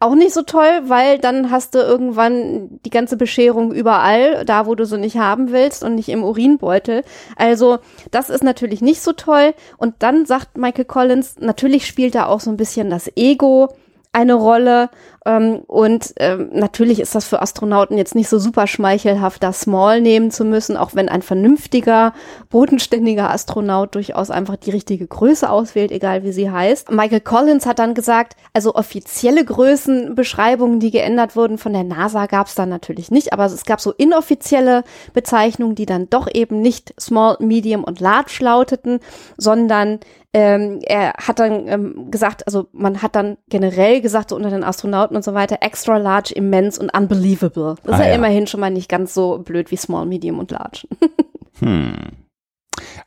Auch 0.03 0.15
nicht 0.15 0.33
so 0.33 0.41
toll, 0.41 0.85
weil 0.85 1.19
dann 1.19 1.51
hast 1.51 1.75
du 1.75 1.79
irgendwann 1.79 2.81
die 2.87 2.91
ganze 2.91 3.19
Bescherung 3.19 3.71
überall, 3.71 4.47
da 4.47 4.65
wo 4.65 4.75
du 4.75 4.87
sie 4.87 4.97
nicht 4.97 5.19
haben 5.19 5.53
willst 5.53 5.85
und 5.85 5.95
nicht 5.95 6.09
im 6.09 6.25
Urinbeutel. 6.25 7.05
Also 7.37 7.81
das 8.11 8.31
ist 8.31 8.43
natürlich 8.43 8.81
nicht 8.81 9.03
so 9.03 9.13
toll. 9.13 9.53
Und 9.77 9.97
dann 9.99 10.25
sagt 10.25 10.57
Michael 10.57 10.87
Collins, 10.87 11.37
natürlich 11.39 11.87
spielt 11.87 12.15
da 12.15 12.27
auch 12.27 12.41
so 12.41 12.51
ein 12.51 12.57
bisschen 12.57 12.89
das 12.89 13.15
Ego 13.15 13.75
eine 14.13 14.35
Rolle. 14.35 14.91
Ähm, 15.25 15.61
und 15.67 16.15
ähm, 16.17 16.51
natürlich 16.53 16.99
ist 16.99 17.15
das 17.15 17.27
für 17.27 17.43
Astronauten 17.43 17.99
jetzt 17.99 18.15
nicht 18.15 18.29
so 18.29 18.39
super 18.39 18.67
schmeichelhaft, 18.67 19.43
da 19.43 19.53
Small 19.53 20.01
nehmen 20.01 20.31
zu 20.31 20.45
müssen, 20.45 20.77
auch 20.77 20.95
wenn 20.95 21.09
ein 21.09 21.23
vernünftiger, 21.23 22.15
bodenständiger 22.49 23.31
Astronaut 23.31 23.95
durchaus 23.95 24.31
einfach 24.31 24.57
die 24.57 24.71
richtige 24.71 25.07
Größe 25.07 25.49
auswählt, 25.49 25.93
egal 25.93 26.25
wie 26.25 26.33
sie 26.33 26.51
heißt. 26.51 26.91
Michael 26.91 27.21
Collins 27.21 27.67
hat 27.67 27.79
dann 27.79 27.95
gesagt, 27.95 28.35
also 28.53 28.75
offizielle 28.75 29.45
Größenbeschreibungen, 29.45 30.81
die 30.81 30.91
geändert 30.91 31.37
wurden 31.37 31.59
von 31.59 31.75
der 31.75 31.85
NASA, 31.85 32.27
gab 32.27 32.47
es 32.47 32.55
dann 32.55 32.71
natürlich 32.71 33.11
nicht, 33.11 33.33
aber 33.33 33.45
es 33.45 33.65
gab 33.65 33.81
so 33.81 33.93
inoffizielle 33.93 34.85
Bezeichnungen, 35.13 35.75
die 35.75 35.87
dann 35.87 36.09
doch 36.09 36.29
eben 36.33 36.61
nicht 36.63 36.95
Small, 36.99 37.37
Medium 37.41 37.85
und 37.85 38.01
Large 38.01 38.39
lauteten, 38.41 39.01
sondern 39.37 40.01
ähm, 40.33 40.79
er 40.83 41.13
hat 41.15 41.39
dann 41.41 41.67
ähm, 41.69 42.11
gesagt, 42.11 42.47
also 42.47 42.69
man 42.73 43.03
hat 43.03 43.17
dann 43.17 43.37
generell 43.49 44.01
gesagt, 44.01 44.31
so 44.31 44.37
unter 44.37 44.51
den 44.51 44.63
Astronauten 44.65 45.17
und 45.17 45.25
so 45.25 45.35
weiter, 45.35 45.59
extra 45.61 45.97
large, 45.97 46.33
immens 46.35 46.79
und 46.79 46.97
unbelievable. 46.97 47.75
Das 47.83 47.97
ist 47.97 48.01
Ah, 48.01 48.05
ja, 48.05 48.09
ja. 48.11 48.15
immerhin 48.15 48.47
schon 48.47 48.61
mal 48.61 48.71
nicht 48.71 48.89
ganz 48.89 49.13
so 49.15 49.39
blöd 49.39 49.71
wie 49.71 49.77
small, 49.77 50.07
medium 50.07 50.39
und 50.39 50.51
large. 50.51 50.87
Hm. 51.61 51.93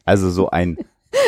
Also 0.06 0.30
so 0.30 0.50
ein, 0.52 0.78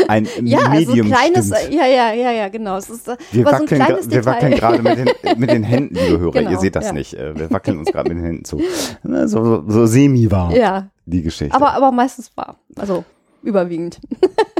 ein 0.07 0.27
ja, 0.43 0.59
also 0.59 0.91
Medium 0.91 1.07
ein 1.07 1.13
kleines, 1.13 1.47
stimmt. 1.47 1.73
ja, 1.73 1.87
ja, 1.87 2.13
ja, 2.13 2.31
ja, 2.31 2.49
genau. 2.49 2.77
Es 2.77 2.89
ist, 2.89 3.07
Wir 3.31 3.45
so 3.45 3.51
wackeln, 3.51 3.81
gra- 3.81 4.11
wir 4.11 4.25
wackeln 4.25 4.51
Detail. 4.51 4.77
gerade 4.79 4.83
mit 4.83 4.97
den, 4.97 5.09
mit 5.39 5.49
den 5.49 5.63
Händen, 5.63 5.95
liebe 5.95 6.19
Hörer. 6.19 6.31
Genau, 6.33 6.51
Ihr 6.51 6.59
seht 6.59 6.75
das 6.75 6.85
ja. 6.85 6.93
nicht. 6.93 7.13
Äh, 7.15 7.35
Wir 7.39 7.49
wackeln 7.49 7.79
uns 7.79 7.91
gerade 7.91 8.09
mit 8.09 8.19
den 8.19 8.25
Händen 8.25 8.45
zu. 8.45 8.61
Ne, 9.03 9.27
So, 9.27 9.43
so, 9.43 9.63
so 9.67 9.85
semi 9.87 10.29
war 10.29 10.55
Ja, 10.55 10.89
die 11.05 11.23
Geschichte. 11.23 11.55
aber, 11.55 11.71
aber 11.73 11.91
meistens 11.91 12.31
war. 12.37 12.57
Also 12.75 13.03
überwiegend. 13.41 13.99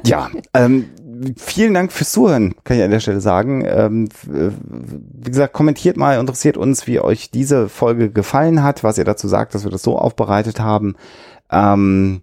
Ja, 0.06 0.30
ähm, 0.56 0.90
vielen 1.38 1.74
Dank 1.74 1.92
fürs 1.92 2.12
Zuhören, 2.12 2.56
kann 2.64 2.78
ich 2.78 2.84
an 2.84 2.92
der 2.92 3.00
Stelle 3.00 3.22
sagen. 3.22 3.64
Ähm, 3.66 4.06
äh, 4.26 4.52
wie 4.62 5.30
gesagt, 5.30 5.54
kommentiert 5.54 5.98
mal, 5.98 6.20
interessiert 6.20 6.58
uns, 6.58 6.88
wie 6.88 7.00
euch 7.00 7.32
diese 7.32 7.70
Folge 7.70 8.10
gefallen 8.12 8.64
hat, 8.64 8.84
was 8.84 8.98
ihr 8.98 9.06
dazu 9.06 9.28
sagt, 9.28 9.56
dass 9.56 9.64
wir 9.64 9.72
das 9.72 9.84
so 9.84 9.98
aufbereitet 9.98 10.60
haben. 10.60 10.96
Ähm, 11.52 12.22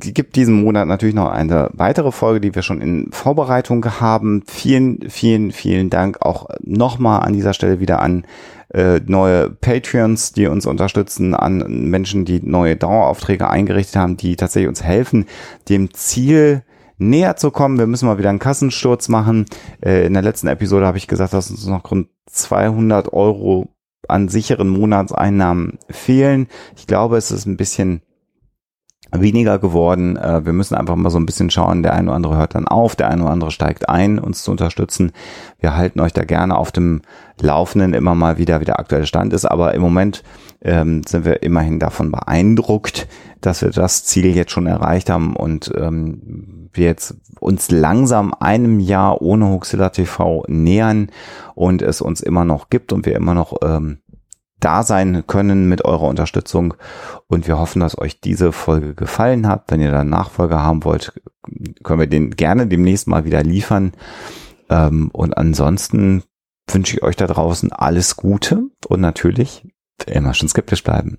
gibt 0.00 0.36
diesen 0.36 0.62
Monat 0.62 0.86
natürlich 0.86 1.14
noch 1.14 1.30
eine 1.30 1.70
weitere 1.72 2.12
Folge, 2.12 2.40
die 2.40 2.54
wir 2.54 2.62
schon 2.62 2.80
in 2.80 3.10
Vorbereitung 3.12 3.84
haben. 4.00 4.42
Vielen, 4.46 5.08
vielen, 5.10 5.52
vielen 5.52 5.90
Dank 5.90 6.22
auch 6.22 6.48
nochmal 6.60 7.22
an 7.22 7.32
dieser 7.32 7.54
Stelle 7.54 7.80
wieder 7.80 8.00
an 8.00 8.24
äh, 8.72 9.00
neue 9.06 9.50
Patreons, 9.50 10.32
die 10.32 10.46
uns 10.46 10.66
unterstützen, 10.66 11.34
an 11.34 11.88
Menschen, 11.90 12.24
die 12.24 12.40
neue 12.42 12.76
Daueraufträge 12.76 13.48
eingerichtet 13.48 13.96
haben, 13.96 14.16
die 14.16 14.36
tatsächlich 14.36 14.68
uns 14.68 14.82
helfen, 14.82 15.26
dem 15.68 15.92
Ziel 15.94 16.62
näher 16.98 17.36
zu 17.36 17.50
kommen. 17.50 17.78
Wir 17.78 17.86
müssen 17.86 18.06
mal 18.06 18.18
wieder 18.18 18.30
einen 18.30 18.38
Kassensturz 18.38 19.08
machen. 19.08 19.46
Äh, 19.80 20.06
in 20.06 20.14
der 20.14 20.22
letzten 20.22 20.48
Episode 20.48 20.86
habe 20.86 20.98
ich 20.98 21.08
gesagt, 21.08 21.32
dass 21.32 21.50
uns 21.50 21.66
noch 21.66 21.90
rund 21.90 22.08
200 22.26 23.12
Euro 23.12 23.68
an 24.06 24.28
sicheren 24.28 24.68
Monatseinnahmen 24.68 25.78
fehlen. 25.88 26.48
Ich 26.76 26.86
glaube, 26.86 27.16
es 27.16 27.30
ist 27.30 27.46
ein 27.46 27.56
bisschen 27.56 28.02
weniger 29.12 29.58
geworden. 29.58 30.16
Äh, 30.16 30.44
wir 30.44 30.52
müssen 30.52 30.74
einfach 30.74 30.96
mal 30.96 31.10
so 31.10 31.18
ein 31.18 31.26
bisschen 31.26 31.50
schauen. 31.50 31.82
Der 31.82 31.94
eine 31.94 32.08
oder 32.08 32.16
andere 32.16 32.36
hört 32.36 32.54
dann 32.54 32.68
auf, 32.68 32.96
der 32.96 33.08
eine 33.08 33.22
oder 33.22 33.32
andere 33.32 33.50
steigt 33.50 33.88
ein, 33.88 34.18
uns 34.18 34.42
zu 34.42 34.50
unterstützen. 34.50 35.12
Wir 35.60 35.76
halten 35.76 36.00
euch 36.00 36.12
da 36.12 36.24
gerne 36.24 36.56
auf 36.56 36.72
dem 36.72 37.02
Laufenden 37.40 37.94
immer 37.94 38.14
mal 38.14 38.38
wieder, 38.38 38.60
wie 38.60 38.64
der 38.64 38.78
aktuelle 38.78 39.06
Stand 39.06 39.32
ist. 39.32 39.44
Aber 39.44 39.74
im 39.74 39.82
Moment 39.82 40.22
ähm, 40.62 41.02
sind 41.06 41.24
wir 41.24 41.42
immerhin 41.42 41.78
davon 41.78 42.10
beeindruckt, 42.10 43.08
dass 43.40 43.62
wir 43.62 43.70
das 43.70 44.04
Ziel 44.04 44.34
jetzt 44.34 44.50
schon 44.50 44.66
erreicht 44.66 45.10
haben 45.10 45.36
und 45.36 45.72
ähm, 45.76 46.68
wir 46.72 46.86
jetzt 46.86 47.16
uns 47.40 47.70
langsam 47.70 48.34
einem 48.34 48.80
Jahr 48.80 49.22
ohne 49.22 49.48
Huxilla 49.48 49.90
TV 49.90 50.44
nähern 50.48 51.10
und 51.54 51.82
es 51.82 52.00
uns 52.00 52.20
immer 52.20 52.44
noch 52.44 52.68
gibt 52.68 52.92
und 52.92 53.06
wir 53.06 53.14
immer 53.14 53.34
noch 53.34 53.54
ähm, 53.62 53.98
da 54.60 54.82
sein 54.82 55.26
können 55.26 55.68
mit 55.68 55.84
eurer 55.84 56.08
Unterstützung. 56.08 56.74
Und 57.26 57.46
wir 57.46 57.58
hoffen, 57.58 57.80
dass 57.80 57.98
euch 57.98 58.20
diese 58.20 58.52
Folge 58.52 58.94
gefallen 58.94 59.46
hat. 59.46 59.64
Wenn 59.68 59.80
ihr 59.80 59.90
dann 59.90 60.08
Nachfolger 60.08 60.62
haben 60.62 60.84
wollt, 60.84 61.20
können 61.82 62.00
wir 62.00 62.06
den 62.06 62.30
gerne 62.30 62.66
demnächst 62.66 63.06
mal 63.06 63.24
wieder 63.24 63.42
liefern. 63.42 63.92
Ähm, 64.70 65.10
und 65.12 65.36
ansonsten 65.36 66.22
wünsche 66.66 66.96
ich 66.96 67.02
euch 67.02 67.16
da 67.16 67.26
draußen 67.26 67.72
alles 67.72 68.16
Gute 68.16 68.64
und 68.88 69.00
natürlich 69.00 69.66
immer 70.06 70.34
schon 70.34 70.48
skeptisch 70.48 70.84
bleiben. 70.84 71.18